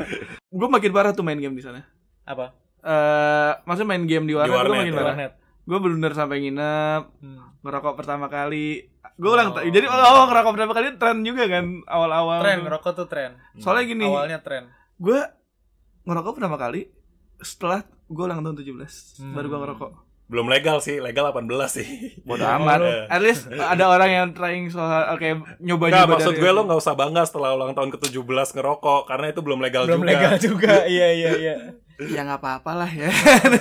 Gue 0.56 0.68
makin 0.68 0.90
parah 0.90 1.12
tuh 1.12 1.20
main 1.20 1.36
game 1.36 1.52
di 1.52 1.60
sana. 1.60 1.84
apa? 2.22 2.56
Eh, 2.78 3.52
maksudnya 3.62 3.88
main 3.88 4.04
game 4.04 4.24
di 4.24 4.32
warnet, 4.32 4.48
gue 4.48 4.58
warnet, 4.58 4.78
makin 4.78 4.88
ya. 4.88 4.98
parah. 4.98 5.16
Gue 5.62 5.78
bener-bener 5.78 6.12
sampai 6.12 6.36
nginep, 6.40 7.02
Hmm. 7.18 7.38
ngerokok 7.60 7.94
pertama 7.94 8.26
kali. 8.26 8.88
Gue 9.14 9.30
ulang 9.30 9.50
ta- 9.50 9.62
jadi 9.62 9.84
oh, 9.84 9.94
oh, 9.94 10.24
ngerokok 10.26 10.52
pertama 10.52 10.72
kali 10.72 10.86
tren 10.94 11.20
juga 11.20 11.44
kan 11.46 11.64
awal-awal. 11.84 12.40
Tren, 12.40 12.58
ngerokok 12.62 12.92
tuh 12.94 13.06
tren. 13.06 13.36
Soalnya 13.56 13.84
gini, 13.86 14.06
Awalnya 14.06 14.38
tren. 14.38 14.70
gue 14.96 15.18
ngerokok 16.04 16.32
pertama 16.32 16.56
kali 16.56 16.88
setelah 17.36 17.80
gue 18.06 18.22
ulang 18.22 18.40
tahun 18.40 18.56
17 18.56 19.20
Hmm. 19.20 19.34
baru 19.34 19.46
gue 19.46 19.60
ngerokok. 19.60 19.90
Belum 20.26 20.46
legal 20.46 20.78
sih, 20.78 20.98
legal 20.98 21.30
18 21.30 21.46
sih. 21.70 21.86
Bodoh 22.20 22.42
amat. 22.44 22.78
lu. 22.78 22.90
At 23.06 23.20
least 23.20 23.46
ada 23.46 23.86
orang 23.86 24.10
yang 24.10 24.26
trying 24.32 24.66
soal 24.66 24.90
oke 25.08 25.22
Enggak, 25.22 25.58
nyoba-nyoba 25.60 26.12
maksud 26.12 26.32
dari- 26.32 26.42
gue 26.42 26.50
lo 26.50 26.60
nggak 26.64 26.80
usah 26.80 26.94
bangga 26.94 27.22
setelah 27.22 27.50
ulang 27.52 27.72
tahun 27.72 27.90
ke-17 27.92 28.26
ngerokok 28.52 29.00
karena 29.04 29.26
itu 29.28 29.40
belum 29.40 29.58
legal 29.60 29.82
Belum 29.84 30.00
juga. 30.00 30.10
legal 30.10 30.34
juga. 30.36 30.72
Iya 30.88 31.08
iya 31.12 31.30
iya. 31.36 31.56
ya 31.96 32.20
nggak 32.22 32.38
apa-apa 32.38 32.72
lah 32.76 32.90
ya. 32.90 33.08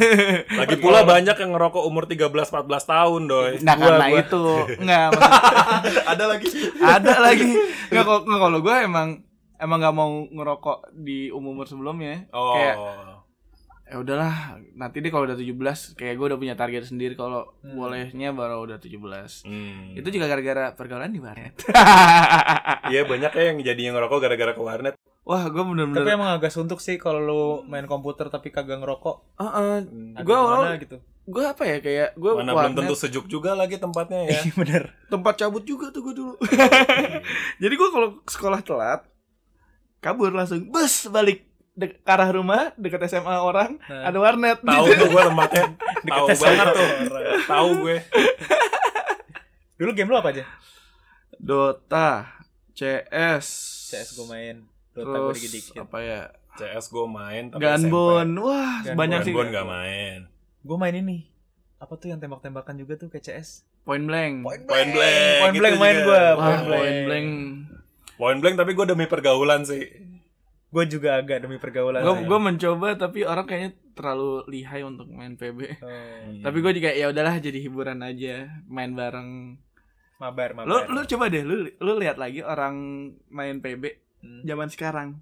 Lagi 0.59 0.76
pula 0.78 1.01
banyak 1.03 1.36
yang 1.36 1.51
ngerokok 1.51 1.84
umur 1.84 2.03
13 2.03 2.28
14 2.28 2.66
tahun, 2.84 3.22
doi. 3.26 3.51
Nah 3.61 3.74
Gua- 3.74 3.86
karena 3.88 4.05
gua. 4.07 4.20
itu 4.20 4.43
nggak 4.84 5.05
maksud- 5.07 6.05
Ada 6.05 6.24
lagi. 6.28 6.47
ada 6.78 7.13
lagi 7.22 7.51
nggak 7.88 8.03
kok 8.03 8.20
nggak 8.24 8.41
kalau 8.41 8.59
gue 8.59 8.76
emang 8.82 9.07
emang 9.55 9.78
nggak 9.80 9.95
mau 9.95 10.09
ngerokok 10.28 10.78
di 10.93 11.30
umur 11.30 11.53
umur 11.53 11.66
sebelumnya 11.66 12.26
Oh. 12.32 12.51
kayak 12.51 12.76
ya 13.86 13.95
udahlah 13.95 14.33
nanti 14.73 14.97
deh 14.97 15.07
kalau 15.07 15.23
udah 15.23 15.38
17 15.38 15.53
kayak 15.93 16.13
gue 16.15 16.25
udah 16.25 16.36
punya 16.36 16.53
target 16.53 16.86
sendiri 16.86 17.13
kalau 17.13 17.53
Hmm. 17.59 17.73
bolehnya 17.75 18.29
baru 18.31 18.63
udah 18.63 18.77
17 18.77 19.45
Hmm. 19.45 19.93
itu 19.93 20.07
juga 20.09 20.25
gara-gara 20.27 20.71
pergaulan 20.71 21.07
di 21.07 21.19
warnet 21.19 21.53
Iya 22.88 23.01
banyak 23.03 23.31
ya 23.31 23.43
yang 23.45 23.57
jadi 23.59 23.81
ngerokok 23.91 24.19
gara-gara 24.19 24.51
ke 24.51 24.59
warnet. 24.59 24.95
wah 25.21 25.41
gue 25.43 25.53
Tapi 25.55 25.69
bener-bener 25.71 26.05
emang 26.11 26.31
agak 26.31 26.49
suntuk 26.49 26.77
sih 26.77 26.95
kalau 26.95 27.17
lu 27.19 27.41
main 27.63 27.86
komputer 27.86 28.25
tapi 28.27 28.49
kagak 28.49 28.77
ngerokok. 28.79 29.25
Heeh. 29.36 29.77
Agak 30.13 30.21
gue 30.23 30.36
awal 30.36 30.77
gitu. 30.79 30.97
gue 31.25 31.41
apa 31.43 31.63
ya 31.63 31.77
kayak 31.79 32.09
gue 32.15 32.31
Mana 32.36 32.53
belum 32.53 32.73
tentu 32.75 32.93
sejuk 32.95 33.25
juga 33.25 33.53
lagi 33.53 33.77
tempatnya 33.77 34.21
ya. 34.23 34.38
Iya 34.39 34.53
bener. 34.55 34.83
tempat 35.07 35.33
cabut 35.36 35.61
juga 35.61 35.89
tuh 35.89 36.01
gue 36.03 36.13
dulu 36.15 36.33
jadi 37.61 37.73
gue 37.73 37.89
kalau 37.91 38.21
sekolah 38.23 38.61
telat 38.61 39.01
kabur 39.97 40.29
langsung 40.29 40.69
bus 40.69 41.05
balik 41.07 41.45
dek 41.76 41.99
ke 41.99 42.09
arah 42.09 42.30
rumah 42.30 42.71
dekat 42.73 43.03
SMA 43.05 43.36
orang 43.36 43.76
Nah. 43.82 44.07
ada 44.07 44.17
warnet 44.17 44.57
Tahu 44.59 44.86
tuh 44.89 45.07
gue 45.13 45.21
tempatnya. 45.26 45.63
Tahu 46.05 46.28
banget 46.34 46.67
tuh. 46.71 46.88
orang. 47.05 47.23
Tahu 47.43 47.69
gue. 47.82 47.97
Dulu 49.78 49.91
game 49.91 50.07
lu 50.07 50.15
apa 50.15 50.32
aja? 50.32 50.43
Dota, 51.36 52.32
CS, 52.71 53.45
CS 53.86 54.15
gue 54.15 54.26
main. 54.26 54.55
Dota 54.91 55.03
gue 55.11 55.28
terus 55.30 55.39
dikit-dikit. 55.43 55.84
apa 55.84 55.97
ya? 55.99 56.21
CS 56.55 56.88
gue 56.88 57.03
main 57.05 57.51
tapi 57.51 57.59
Gunbon, 57.59 58.30
wah 58.39 58.80
Gunbon. 58.82 58.95
banyak 58.95 59.19
sih. 59.21 59.32
Gunbon 59.36 59.51
gak 59.51 59.67
main. 59.67 60.17
Gue 60.61 60.78
main 60.80 60.95
ini. 60.95 61.28
Apa 61.76 61.99
tuh 61.99 62.07
yang 62.07 62.17
tembak-tembakan 62.17 62.80
juga 62.80 62.95
tuh 62.95 63.11
kayak 63.11 63.28
CS? 63.28 63.67
Point 63.84 64.07
blank. 64.07 64.41
Point 64.41 64.63
blank. 64.63 64.95
Point 65.43 65.51
gitu 65.51 65.61
blank 65.61 65.76
main 65.76 65.93
juga. 65.93 66.05
gue. 66.07 66.23
Wah, 66.32 66.39
Point 66.39 66.63
blank. 66.63 66.80
point 66.80 66.99
blank. 67.03 67.28
Point 68.15 68.39
blank 68.39 68.55
tapi 68.55 68.71
gue 68.71 68.86
demi 68.88 69.05
pergaulan 69.05 69.61
sih. 69.61 69.84
Gue 70.68 70.84
juga 70.86 71.16
agak 71.16 71.41
demi 71.41 71.55
pergaulan. 71.55 71.99
Gue 71.99 72.26
gue 72.26 72.39
mencoba 72.41 72.88
tapi 72.93 73.22
orang 73.22 73.43
kayaknya 73.43 73.72
terlalu 73.91 74.43
lihai 74.45 74.82
untuk 74.82 75.07
main 75.07 75.34
PB. 75.34 75.59
Oh, 75.78 75.89
Tapi 76.45 76.57
gue 76.59 76.74
juga 76.74 76.89
ya 76.89 77.07
udahlah 77.07 77.38
jadi 77.38 77.59
hiburan 77.59 77.99
aja, 78.01 78.36
main 78.66 78.91
bareng. 78.91 79.55
mabar, 80.16 80.51
mabar. 80.53 80.68
Lu 80.88 80.95
lu 80.95 81.01
coba 81.05 81.28
deh 81.28 81.41
lu 81.41 81.55
lu 81.70 81.91
lihat 81.95 82.16
lagi 82.16 82.39
orang 82.39 82.76
main 83.28 83.59
PB 83.59 83.84
Hmm. 84.18 84.41
zaman 84.41 84.68
sekarang 84.68 85.22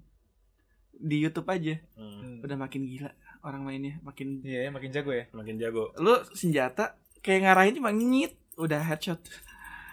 di 0.92 1.18
YouTube 1.18 1.44
aja 1.46 1.76
Hmm. 1.92 2.40
udah 2.40 2.56
makin 2.56 2.86
gila 2.86 3.10
orang 3.42 3.62
mainnya 3.62 3.98
makin 4.00 4.40
Iya, 4.40 4.70
makin 4.70 4.88
jago 4.90 5.10
ya. 5.10 5.26
Makin 5.30 5.56
jago. 5.56 5.90
lu 5.96 6.14
senjata 6.30 6.94
kayak 7.20 7.42
ngarahin 7.42 7.74
cuma 7.74 7.90
nyit 7.90 8.32
udah 8.54 8.80
headshot 8.80 9.18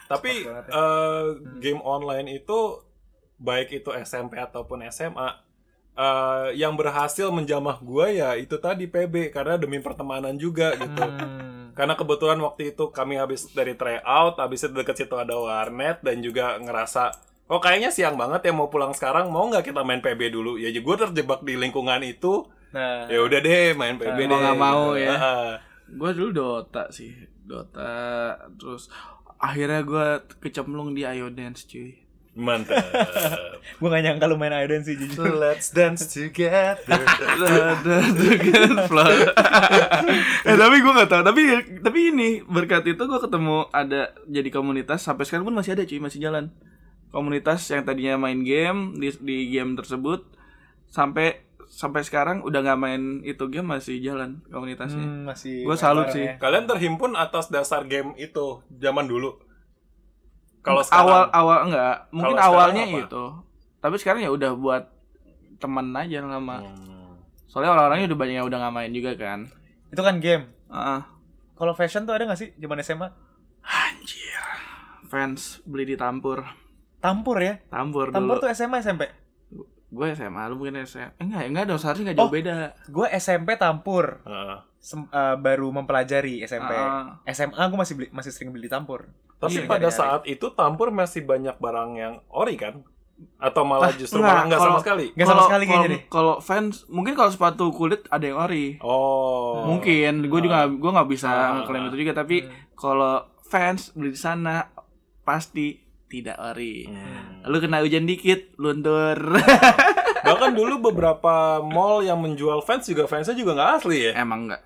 Tapi 0.08 0.46
ya. 0.46 0.64
eh, 0.64 1.26
game 1.58 1.82
online 1.82 2.38
itu 2.38 2.60
baik 3.42 3.82
itu 3.82 3.90
SMP 3.98 4.38
ataupun 4.38 4.86
SMA 4.94 5.30
eh, 5.98 6.48
yang 6.56 6.78
berhasil 6.78 7.34
menjamah 7.34 7.82
gue 7.82 8.22
ya 8.22 8.38
itu 8.38 8.56
tadi 8.62 8.86
PB 8.86 9.34
karena 9.34 9.58
demi 9.58 9.82
pertemanan 9.82 10.38
juga 10.38 10.78
gitu. 10.78 11.02
Hmm. 11.02 11.74
Karena 11.74 11.96
kebetulan 11.98 12.38
waktu 12.44 12.76
itu 12.76 12.92
kami 12.92 13.16
habis 13.18 13.48
dari 13.52 13.74
tryout, 13.74 14.38
habis 14.38 14.62
itu 14.62 14.76
deket 14.76 14.96
situ 15.02 15.16
ada 15.18 15.34
warnet 15.40 16.04
dan 16.06 16.20
juga 16.22 16.60
ngerasa 16.62 17.10
oh 17.52 17.60
kayaknya 17.60 17.92
siang 17.92 18.16
banget 18.16 18.48
ya 18.48 18.54
mau 18.56 18.72
pulang 18.72 18.96
sekarang 18.96 19.28
mau 19.28 19.44
nggak 19.52 19.68
kita 19.68 19.84
main 19.84 20.00
PB 20.00 20.32
dulu 20.32 20.56
ya 20.56 20.72
gue 20.72 20.96
terjebak 20.96 21.44
di 21.44 21.60
lingkungan 21.60 22.00
itu 22.06 22.48
Nah, 22.72 23.04
ya 23.12 23.20
udah 23.20 23.40
deh 23.44 23.76
main 23.76 24.00
PB 24.00 24.16
Mau 24.16 24.32
deh 24.32 24.38
nggak 24.40 24.56
mau 24.56 24.84
gitu. 24.96 25.04
ya. 25.04 25.12
Heeh. 25.20 25.52
gue 25.92 26.12
dulu 26.16 26.30
Dota 26.32 26.88
sih 26.88 27.12
Dota 27.44 28.32
terus 28.56 28.88
akhirnya 29.36 29.84
gue 29.84 30.08
kecemplung 30.40 30.96
di 30.96 31.04
Ayo 31.04 31.28
Dance 31.28 31.68
cuy 31.68 32.00
mantap. 32.32 32.80
Gue 33.78 33.88
gak 33.92 34.04
nyangka 34.08 34.26
lu 34.26 34.40
main 34.40 34.56
Aiden 34.56 34.88
sih 34.88 34.96
jujur. 34.96 35.36
let's 35.36 35.70
dance 35.76 36.08
together. 36.08 36.80
Eh 40.48 40.56
tapi 40.58 40.76
gue 40.82 40.92
nggak 40.92 41.10
tahu. 41.10 41.22
Tapi 41.28 41.42
tapi 41.82 42.00
ini 42.14 42.30
berkat 42.46 42.88
itu 42.88 43.04
gue 43.04 43.20
ketemu 43.20 43.68
ada 43.70 44.16
jadi 44.26 44.50
komunitas. 44.50 45.04
Sampai 45.04 45.28
sekarang 45.28 45.52
pun 45.52 45.56
masih 45.56 45.76
ada 45.76 45.84
cuy. 45.84 46.00
Masih 46.00 46.20
jalan. 46.24 46.50
Komunitas 47.12 47.68
yang 47.68 47.84
tadinya 47.84 48.16
main 48.16 48.40
game 48.42 48.96
di, 48.96 49.12
di 49.20 49.52
game 49.52 49.76
tersebut 49.76 50.24
sampai 50.88 51.44
sampai 51.68 52.04
sekarang 52.04 52.44
udah 52.44 52.60
nggak 52.64 52.80
main 52.80 53.04
itu 53.24 53.48
game 53.48 53.68
masih 53.68 54.00
jalan 54.00 54.40
komunitasnya. 54.48 55.04
Hmm, 55.04 55.28
masih 55.28 55.64
Gua 55.64 55.76
salut 55.76 56.12
sih. 56.12 56.24
ya. 56.28 56.36
kalian 56.40 56.68
terhimpun 56.68 57.16
atas 57.16 57.48
dasar 57.48 57.88
game 57.88 58.16
itu 58.16 58.60
zaman 58.80 59.08
dulu 59.08 59.40
kalau 60.62 60.82
awal 60.84 60.86
sekarang 60.86 61.30
awal 61.34 61.58
enggak 61.66 61.96
mungkin 62.10 62.36
awalnya 62.38 62.84
apa? 62.84 63.00
itu 63.02 63.24
tapi 63.78 63.96
sekarang 63.98 64.22
ya 64.22 64.30
udah 64.30 64.52
buat 64.54 64.84
teman 65.58 65.90
aja 65.92 66.22
lama 66.22 66.58
Hmm. 66.62 67.18
soalnya 67.46 67.72
orang-orangnya 67.72 68.08
udah 68.08 68.18
banyak 68.18 68.36
yang 68.36 68.46
udah 68.46 68.58
nggak 68.60 68.74
main 68.74 68.92
juga 68.92 69.12
kan 69.16 69.40
Itu 69.88 70.00
kan 70.00 70.18
game. 70.18 70.48
Heeh. 70.68 71.00
Kalau 71.54 71.74
fashion 71.74 72.06
tuh 72.06 72.16
ada 72.16 72.24
gak 72.24 72.40
sih 72.40 72.56
zaman 72.56 72.80
SMA? 72.80 73.12
anjir 73.62 74.42
fans 75.06 75.60
beli 75.64 75.84
di 75.84 75.96
Tampur 75.96 76.42
Tampur 76.98 77.38
ya. 77.38 77.60
Tampur, 77.68 78.10
Tampur 78.10 78.38
dulu 78.38 78.42
tuh 78.42 78.50
SMA 78.52 78.80
SMP. 78.80 79.06
Gue 79.92 80.08
SMA 80.10 80.44
lu 80.48 80.56
mungkin 80.56 80.80
SMA 80.82 81.12
eh, 81.12 81.12
enggak 81.20 81.44
enggak 81.46 81.64
dong 81.66 81.76
seharusnya 81.78 82.06
nggak 82.08 82.18
jauh 82.18 82.26
Oh. 82.26 82.34
beda 82.34 82.56
Gue 82.88 83.08
SMP 83.12 83.50
Tampur. 83.54 84.24
Heeh. 84.24 84.58
Sem- 84.78 85.06
eh, 85.06 85.36
baru 85.38 85.70
mempelajari 85.70 86.42
SMP. 86.42 86.72
Ah. 86.72 87.20
SMA 87.28 87.60
gue 87.62 87.78
masih 87.78 87.94
beli, 87.94 88.08
masih 88.10 88.32
sering 88.32 88.50
beli 88.50 88.66
Tampur. 88.66 89.12
Tapi 89.38 89.58
Iya, 89.58 89.68
pada 89.68 89.90
saat 89.90 90.22
itu 90.26 90.48
Tampur 90.50 90.90
masih 90.90 91.22
banyak 91.22 91.54
barang 91.56 91.92
yang 91.94 92.14
ori 92.28 92.56
kan? 92.56 92.82
Atau 93.38 93.62
malah 93.62 93.86
Ah, 93.86 93.94
justru 93.94 94.18
enggak, 94.18 94.32
malah 94.32 94.46
nggak 94.48 94.62
sama 94.64 94.80
sekali? 94.80 95.06
Nggak 95.12 95.28
sama 95.28 95.36
Kalau- 95.36 95.46
sekali 95.46 95.64
kayaknya 95.64 95.78
kalau- 95.84 95.94
deh. 95.94 96.02
kalau 96.08 96.36
fans 96.40 96.74
mungkin 96.88 97.14
kalau 97.14 97.30
sepatu 97.30 97.66
kulit 97.70 98.02
ada 98.08 98.24
yang 98.24 98.40
ori 98.40 98.80
Oh. 98.82 99.62
mungkin 99.68 100.14
gue 100.24 100.40
juga 100.42 100.66
gue 100.66 100.92
nggak 100.92 101.10
bisa 101.10 101.30
Ah. 101.30 101.50
ngeklaim 101.60 101.92
itu 101.92 101.98
juga 102.00 102.14
tapi 102.16 102.48
kalau 102.74 103.22
fans 103.44 103.92
beli 103.92 104.10
di 104.10 104.18
sana 104.18 104.66
pasti 105.22 105.81
tidak 106.12 106.36
ori 106.38 106.84
Hmm. 106.84 107.48
lu 107.48 107.58
kena 107.58 107.80
hujan 107.80 108.04
dikit 108.04 108.52
luntur 108.58 109.16
Bahkan 110.22 110.54
dulu 110.54 110.78
beberapa 110.84 111.34
mall 111.60 112.04
yang 112.04 112.20
menjual 112.20 112.62
fans 112.62 112.86
juga 112.86 113.04
fansnya 113.06 113.34
juga 113.34 113.52
nggak 113.54 113.72
asli 113.76 113.98
ya. 114.06 114.14
emang 114.16 114.46
enggak 114.46 114.62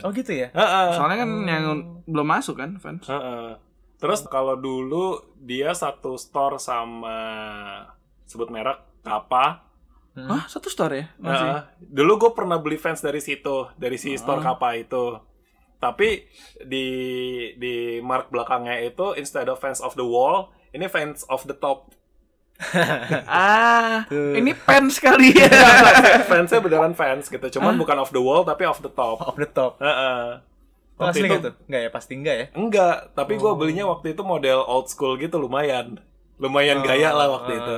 Oh 0.00 0.10
gitu 0.10 0.32
ya? 0.32 0.48
Heeh. 0.50 0.88
soalnya 0.92 1.20
kan 1.20 1.30
yang 1.42 1.64
belum 2.04 2.26
masuk 2.26 2.56
kan 2.56 2.74
fans 2.76 3.04
Heeh. 3.04 3.60
Terus 3.96 4.24
kalau 4.24 4.54
dulu 4.54 5.14
dia 5.38 5.72
satu 5.72 6.14
store 6.14 6.56
sama 6.56 7.16
sebut 8.22 8.46
merek 8.46 8.76
Kappa. 9.00 9.62
Hmm. 10.12 10.26
Hah 10.28 10.44
satu 10.46 10.66
store 10.66 10.94
ya 10.96 11.06
masih 11.16 11.46
Heeh. 11.46 11.60
Dulu 11.86 12.12
gue 12.18 12.30
pernah 12.32 12.56
beli 12.56 12.74
fans 12.74 12.98
dari 12.98 13.20
situ, 13.20 13.68
dari 13.74 13.94
si 13.94 14.12
store 14.14 14.40
Kappa 14.42 14.74
itu. 14.74 15.16
Tapi 15.76 16.24
di 16.58 16.86
di 17.54 17.74
mark 18.00 18.26
belakangnya 18.26 18.80
itu 18.82 19.12
instead 19.14 19.46
of 19.46 19.56
fans 19.56 19.78
of 19.78 19.92
the 19.92 20.02
wall, 20.02 20.50
ini 20.76 20.86
fans 20.86 21.24
of 21.26 21.42
the 21.44 21.56
top. 21.56 21.90
ah 23.28 24.04
Tuh. 24.06 24.32
ini 24.32 24.52
fans 24.52 24.96
kali 24.96 25.28
ya 25.40 25.48
Fansnya 26.30 26.56
beneran 26.58 26.92
fans 26.92 27.26
gitu, 27.26 27.46
cuman 27.52 27.74
Hah? 27.74 27.80
bukan 27.80 27.96
off 27.98 28.08
the 28.10 28.20
wall 28.20 28.42
tapi 28.42 28.64
off 28.64 28.80
the 28.80 28.88
top. 28.88 29.20
Off 29.22 29.36
the 29.36 29.44
top. 29.46 29.76
Heeh. 29.78 30.40
Oh, 30.96 31.04
Waktu 31.04 31.20
asli 31.20 31.28
itu- 31.28 31.34
gak 31.34 31.42
tuh? 31.42 31.54
Enggak 31.66 31.80
ya? 31.82 31.90
Pasti 31.90 32.12
enggak 32.14 32.34
ya? 32.34 32.46
Enggak, 32.52 32.96
tapi 33.12 33.36
gue 33.36 33.52
belinya 33.52 33.84
waktu 33.86 34.12
itu 34.12 34.22
model 34.22 34.64
old 34.64 34.88
school 34.88 35.16
gitu 35.16 35.36
lumayan. 35.36 36.00
Lumayan 36.36 36.80
gaya 36.80 37.12
lah 37.12 37.28
waktu 37.30 37.52
itu. 37.54 37.74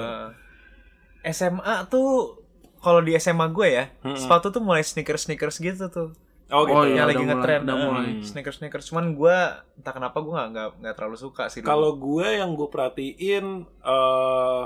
Eh, 1.20 1.32
SMA 1.32 1.86
tuh 1.86 2.38
kalau 2.78 3.02
di 3.02 3.18
SMA 3.18 3.50
gue 3.50 3.68
ya, 3.68 3.84
Mm-mm. 4.00 4.14
sepatu 4.14 4.50
tuh 4.50 4.62
mulai 4.62 4.86
sneakers-sneakers 4.86 5.58
gitu 5.58 5.90
tuh. 5.90 6.14
Oh 6.48 6.64
gitu. 6.64 6.80
Oh, 6.80 6.84
iya. 6.88 7.04
udah 7.04 7.06
lagi 7.12 7.20
mulai, 7.20 7.28
ngetren 7.36 7.60
udah 7.68 7.76
mulai. 7.76 8.10
sneakers-sneakers. 8.24 8.88
Cuman 8.88 9.12
gue 9.12 9.36
entah 9.76 9.92
kenapa 9.92 10.16
gue 10.24 10.32
nggak 10.32 10.80
nggak 10.80 10.94
terlalu 10.96 11.16
suka 11.20 11.52
sih. 11.52 11.60
Kalau 11.60 11.92
gue 11.92 12.24
yang 12.24 12.56
gue 12.56 12.68
perhatiin 12.72 13.68
eh 13.68 14.64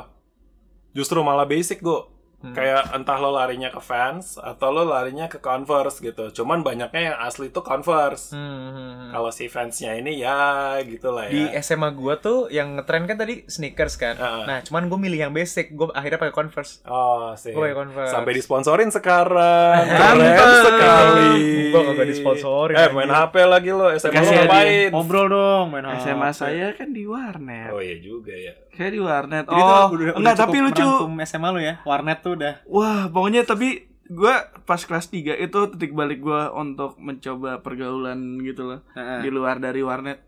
justru 0.95 1.19
malah 1.27 1.49
basic 1.49 1.83
gue. 1.83 2.01
Hmm. 2.43 2.55
Kayak 2.59 2.91
entah 2.91 3.19
lo 3.23 3.31
larinya 3.31 3.71
ke 3.71 3.79
Vans 3.79 4.35
atau 4.35 4.69
lo 4.75 4.83
larinya 4.83 5.31
ke 5.31 5.39
Converse 5.39 6.03
gitu. 6.03 6.35
Cuman 6.43 6.67
banyaknya 6.67 7.15
yang 7.15 7.17
asli 7.23 7.55
itu 7.55 7.63
Converse. 7.63 8.35
Hmm, 8.35 8.43
hmm, 8.43 8.73
hmm. 8.75 9.09
Kalau 9.15 9.31
si 9.31 9.47
fansnya 9.47 9.95
ini 9.95 10.19
ya 10.19 10.75
gitu 10.83 11.15
lah 11.15 11.31
di 11.31 11.47
ya. 11.47 11.63
SMA 11.63 11.95
gue 11.95 12.15
tuh 12.19 12.51
yang 12.51 12.75
ngetren 12.75 13.07
kan 13.07 13.15
tadi 13.15 13.47
sneakers 13.47 13.95
kan. 13.95 14.19
Heeh. 14.19 14.45
Nah, 14.51 14.59
cuman 14.67 14.91
gue 14.91 14.99
milih 14.99 15.31
yang 15.31 15.33
basic. 15.33 15.71
Gue 15.71 15.95
akhirnya 15.95 16.19
pakai 16.19 16.35
Converse. 16.35 16.83
Oh 16.85 17.31
sih. 17.39 17.55
Gue 17.55 17.71
pakai 17.71 17.79
Converse. 17.79 18.11
Sampai 18.11 18.33
disponsorin 18.35 18.91
sekarang. 18.91 19.87
Keren 19.87 20.51
sekali. 20.67 21.43
Gua 21.73 21.83
kagak 21.89 22.09
disponsorin, 22.11 22.77
Eh 22.77 22.89
main 22.93 23.09
HP 23.09 23.35
lagi 23.47 23.71
lo. 23.73 23.87
SMA 23.97 24.21
lo 24.21 24.31
ngapain? 24.35 24.89
Ngobrol 24.91 25.27
dong 25.31 25.65
main 25.71 25.87
SMA 26.03 26.31
saya 26.35 26.67
kan 26.77 26.91
di 26.91 27.07
warnet 27.07 27.71
Oh 27.73 27.81
iya 27.81 27.97
juga 28.03 28.35
ya. 28.35 28.53
Kayak 28.73 28.91
di 28.91 29.01
warnet 29.01 29.45
Jadi 29.45 29.53
oh 29.55 29.67
udah- 29.67 29.89
udah 29.91 30.07
enggak 30.17 30.37
tapi 30.39 30.57
lucu 30.59 30.85
SMA 31.23 31.49
lu 31.49 31.61
ya. 31.61 31.75
Warnet 31.83 32.19
tuh 32.21 32.33
udah. 32.35 32.55
wah 32.65 33.07
pokoknya 33.07 33.45
tapi 33.45 33.85
gue 34.05 34.35
pas 34.61 34.79
kelas 34.79 35.07
3 35.07 35.39
itu 35.39 35.59
titik 35.71 35.93
balik 35.93 36.21
gue 36.21 36.43
untuk 36.53 36.97
mencoba 36.97 37.61
pergaulan 37.61 38.19
gitu 38.39 38.67
loh 38.67 38.81
Heeh. 38.91 39.21
di 39.21 39.31
luar 39.31 39.57
dari 39.57 39.81
warnet 39.81 40.21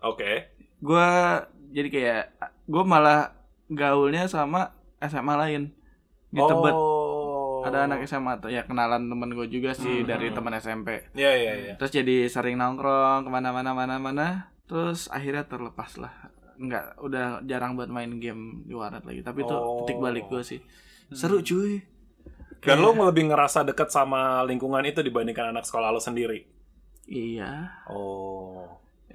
Oke. 0.00 0.54
gue 0.76 1.08
jadi 1.70 1.88
kayak 1.88 2.24
gue 2.64 2.84
malah 2.84 3.34
gaulnya 3.66 4.26
sama 4.26 4.70
SMA 5.00 5.34
lain 5.36 5.62
di 6.28 6.40
Tebet 6.40 6.74
Oh. 6.74 7.64
ada 7.64 7.86
anak 7.86 8.04
SMA 8.04 8.36
tuh 8.38 8.48
ya 8.48 8.62
kenalan 8.62 9.08
temen 9.08 9.30
gue 9.30 9.48
juga 9.48 9.72
sih 9.72 10.02
Hmm. 10.02 10.06
dari 10.06 10.28
teman 10.28 10.52
SMP 10.54 11.08
Iya 11.12 11.32
iya 11.32 11.52
iya. 11.56 11.72
terus 11.74 11.90
jadi 11.90 12.28
sering 12.28 12.54
nongkrong 12.54 13.22
ke 13.22 13.30
mana-mana 13.30 13.72
mana-mana 13.72 14.26
terus 14.64 15.08
akhirnya 15.08 15.42
terlepas 15.42 15.96
lah 15.96 16.12
nggak 16.64 16.98
udah 16.98 17.24
jarang 17.42 17.74
buat 17.74 17.86
main 17.86 18.16
game 18.16 18.62
di 18.62 18.72
warnet 18.72 19.02
lagi 19.02 19.20
tapi 19.20 19.40
itu 19.40 19.50
Oh. 19.50 19.82
titik 19.82 19.98
balik 19.98 20.26
gue 20.26 20.40
sih 20.40 20.60
seru 21.08 21.40
cuy 21.40 21.80
Dan 22.58 22.80
lo 22.80 22.96
lebih 22.96 23.28
ngerasa 23.28 23.60
deket 23.62 23.88
sama 23.88 24.40
lingkungan 24.42 24.80
itu 24.82 24.98
dibandingkan 24.98 25.52
anak 25.52 25.62
sekolah 25.62 25.88
lo 25.88 25.98
sendiri. 25.98 26.48
iya 27.04 27.68
Oh. 27.84 28.64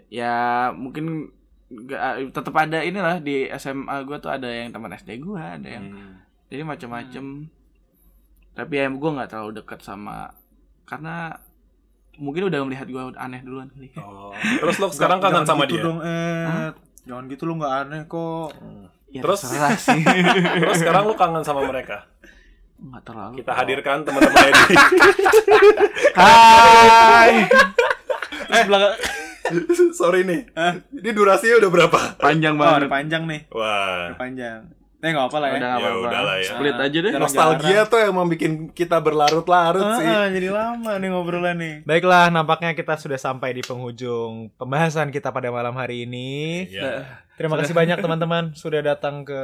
ya 0.06 0.36
mungkin 0.72 1.34
nggak 1.68 2.30
tetap 2.30 2.54
ada 2.56 2.80
inilah 2.80 3.18
di 3.18 3.46
SMA 3.52 4.02
gue 4.04 4.18
tuh 4.18 4.30
ada 4.30 4.46
yang 4.46 4.70
teman 4.70 4.90
SD 4.92 5.18
gue 5.20 5.38
ada 5.38 5.66
yang 5.68 5.86
Hmm. 5.88 6.14
jadi 6.48 6.62
macam-macam 6.64 7.50
tapi 8.52 8.74
ya 8.76 8.86
gue 8.88 9.10
nggak 9.12 9.30
terlalu 9.30 9.52
dekat 9.56 9.80
sama 9.80 10.30
karena 10.84 11.38
mungkin 12.18 12.50
udah 12.50 12.60
melihat 12.62 12.86
gue 12.86 13.02
aneh 13.16 13.40
duluan 13.40 13.70
kali 13.70 13.90
Oh. 13.96 14.34
Terus 14.36 14.78
lo 14.78 14.90
sekarang 14.90 15.18
kangen 15.20 15.46
sama 15.46 15.64
gitu 15.64 15.74
dia. 15.74 15.84
dong, 15.84 16.00
Ed. 16.00 16.76
Jangan 17.10 17.26
gitu 17.26 17.50
lu 17.50 17.58
nggak 17.58 17.74
aneh 17.74 18.02
kok. 18.06 18.54
ya, 19.10 19.26
Terus? 19.26 19.42
terserah 19.42 19.74
sih 19.74 19.98
Terus 20.62 20.78
sekarang 20.78 21.10
lo 21.10 21.18
kangen 21.18 21.42
sama 21.42 21.66
mereka. 21.66 22.06
nggak 22.80 23.02
terlalu 23.04 23.34
Kita 23.42 23.52
hadirkan 23.52 23.98
teman-teman 24.06 24.40
Edi. 24.46 24.76
Hai 26.14 27.50
Eh, 28.50 28.64
belakang 28.64 28.94
Sorry 30.00 30.22
nih. 30.22 30.46
Ini 30.94 31.10
durasinya 31.10 31.58
udah 31.58 31.70
berapa? 31.74 32.00
panjang 32.22 32.54
Oh, 32.54 32.62
udah 32.62 32.78
banget 32.78 32.94
panjang 32.94 33.24
nih. 33.26 33.42
Wah. 33.50 34.14
Udah 34.14 34.20
panjang. 34.22 34.60
Eh, 35.00 35.10
nggak 35.10 35.26
apa 35.26 35.38
lah 35.38 35.48
ya. 35.48 35.54
udah 35.54 35.70
Ya 35.70 35.76
apa-apa 35.78 36.00
udahlah 36.04 36.36
ya. 36.36 36.50
split 36.50 36.76
aja 36.76 36.98
deh 36.98 37.02
Jarang- 37.10 37.24
Nostalgia 37.24 37.82
tuh 37.86 38.00
yang 38.00 38.14
membuat 38.14 38.40
kita 38.74 38.98
berlarut-larut 39.00 39.88
sih. 39.96 40.04
Ah, 40.06 40.18
ah, 40.18 40.28
jadi 40.28 40.48
lama 40.50 40.92
nih 40.94 41.08
ngobrolan 41.10 41.56
nih. 41.56 41.76
Baiklah, 41.84 42.28
nampaknya 42.28 42.72
kita 42.74 42.94
sudah 42.96 43.16
sampai 43.16 43.54
di 43.54 43.62
penghujung 43.62 44.52
pembahasan 44.54 45.08
kita 45.08 45.30
pada 45.30 45.48
malam 45.48 45.72
hari 45.74 46.04
ini. 46.04 46.68
Iya. 46.68 47.08
Terima 47.34 47.56
kasih 47.56 47.72
banyak 47.72 47.96
teman-teman 47.98 48.52
sudah 48.52 48.82
datang 48.82 49.24
ke 49.24 49.40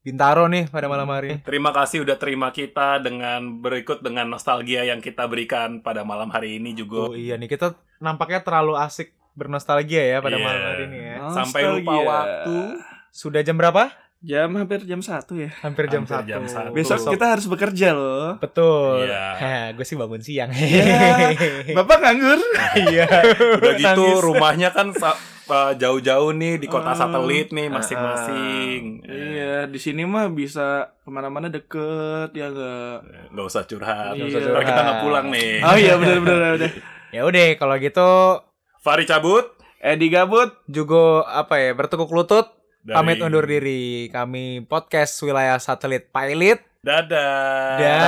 Bintaro 0.00 0.46
nih 0.46 0.66
pada 0.66 0.86
malam 0.86 1.06
hari. 1.08 1.42
Terima 1.42 1.70
kasih 1.70 2.02
udah 2.02 2.14
terima 2.14 2.50
kita 2.50 2.98
dengan 2.98 3.58
berikut 3.58 3.98
dengan 4.00 4.26
nostalgia 4.28 4.82
yang 4.82 4.98
kita 4.98 5.26
berikan 5.26 5.78
pada 5.80 6.02
malam 6.02 6.26
hari 6.28 6.58
ini 6.58 6.74
juga. 6.74 7.06
Oh 7.06 7.14
iya 7.14 7.34
nih, 7.34 7.46
kita 7.48 7.74
nampaknya 7.98 8.38
terlalu 8.40 8.74
asik 8.76 9.10
bernostalgia 9.34 10.02
ya 10.08 10.18
pada 10.20 10.34
Iya. 10.34 10.44
malam 10.44 10.62
hari 10.64 10.82
ini 10.84 10.98
ya. 11.00 11.16
Sampai 11.28 11.60
lupa 11.64 11.78
Nostalgia. 11.92 12.06
waktu. 12.08 12.56
Sudah 13.08 13.40
jam 13.40 13.54
berapa? 13.54 13.90
Jam 14.18 14.48
hampir 14.52 14.80
jam 14.82 14.98
satu 14.98 15.36
ya. 15.36 15.52
Hampir 15.60 15.86
jam 15.86 16.02
Hampir 16.02 16.16
satu. 16.16 16.26
jam 16.26 16.42
satu. 16.44 16.70
Besok 16.72 16.98
kita 17.12 17.26
harus 17.30 17.46
bekerja 17.46 17.88
loh. 17.92 18.28
Betul. 18.36 19.04
Iya. 19.04 19.70
gue 19.70 19.82
sih 19.82 19.94
bangun 19.94 20.18
siang. 20.18 20.48
Ya, 20.50 21.36
Bapak 21.76 22.00
nganggur. 22.00 22.40
Iya. 22.74 23.06
Udah 23.54 23.74
gitu 23.76 24.02
Nangis. 24.02 24.24
rumahnya 24.24 24.68
kan 24.70 24.90
uh, 24.90 25.72
jauh-jauh 25.74 26.32
nih 26.32 26.56
di 26.56 26.66
kota 26.66 26.90
Ah. 26.90 26.98
satelit 26.98 27.52
nih 27.52 27.68
masing-masing. 27.68 29.04
Iya, 29.04 29.68
di 29.68 29.78
sini 29.78 30.02
mah 30.02 30.26
bisa 30.28 30.96
ke 30.96 31.08
mana-mana 31.08 31.46
deket 31.46 32.32
ya 32.32 32.48
enggak. 32.48 32.98
Nggak 33.30 33.46
usah 33.46 33.62
curhat. 33.64 34.16
Nggak 34.16 34.26
usah 34.26 34.40
Ntar 34.40 34.48
kita 34.58 34.72
curhat. 34.72 34.82
nggak 34.82 35.00
pulang 35.02 35.26
nih. 35.28 35.52
Oh 35.60 35.76
iya 35.76 35.94
benar-benar 35.94 36.50
udah. 36.56 36.70
ya 37.14 37.20
udah 37.22 37.42
kalau 37.54 37.76
gitu 37.76 38.10
Fari 38.80 39.04
cabut. 39.04 39.44
Edi 39.76 40.08
gabut. 40.08 40.50
juga 40.66 41.22
apa 41.22 41.60
ya 41.60 41.70
bertekuk 41.70 42.10
lutut 42.10 42.48
Dari- 42.86 42.94
pamit 42.94 43.18
undur 43.18 43.42
diri. 43.42 44.06
Kami 44.14 44.62
podcast 44.62 45.18
wilayah 45.26 45.58
satelit 45.58 46.06
pilot. 46.14 46.62
Dadah. 46.86 47.82
dan 47.82 48.06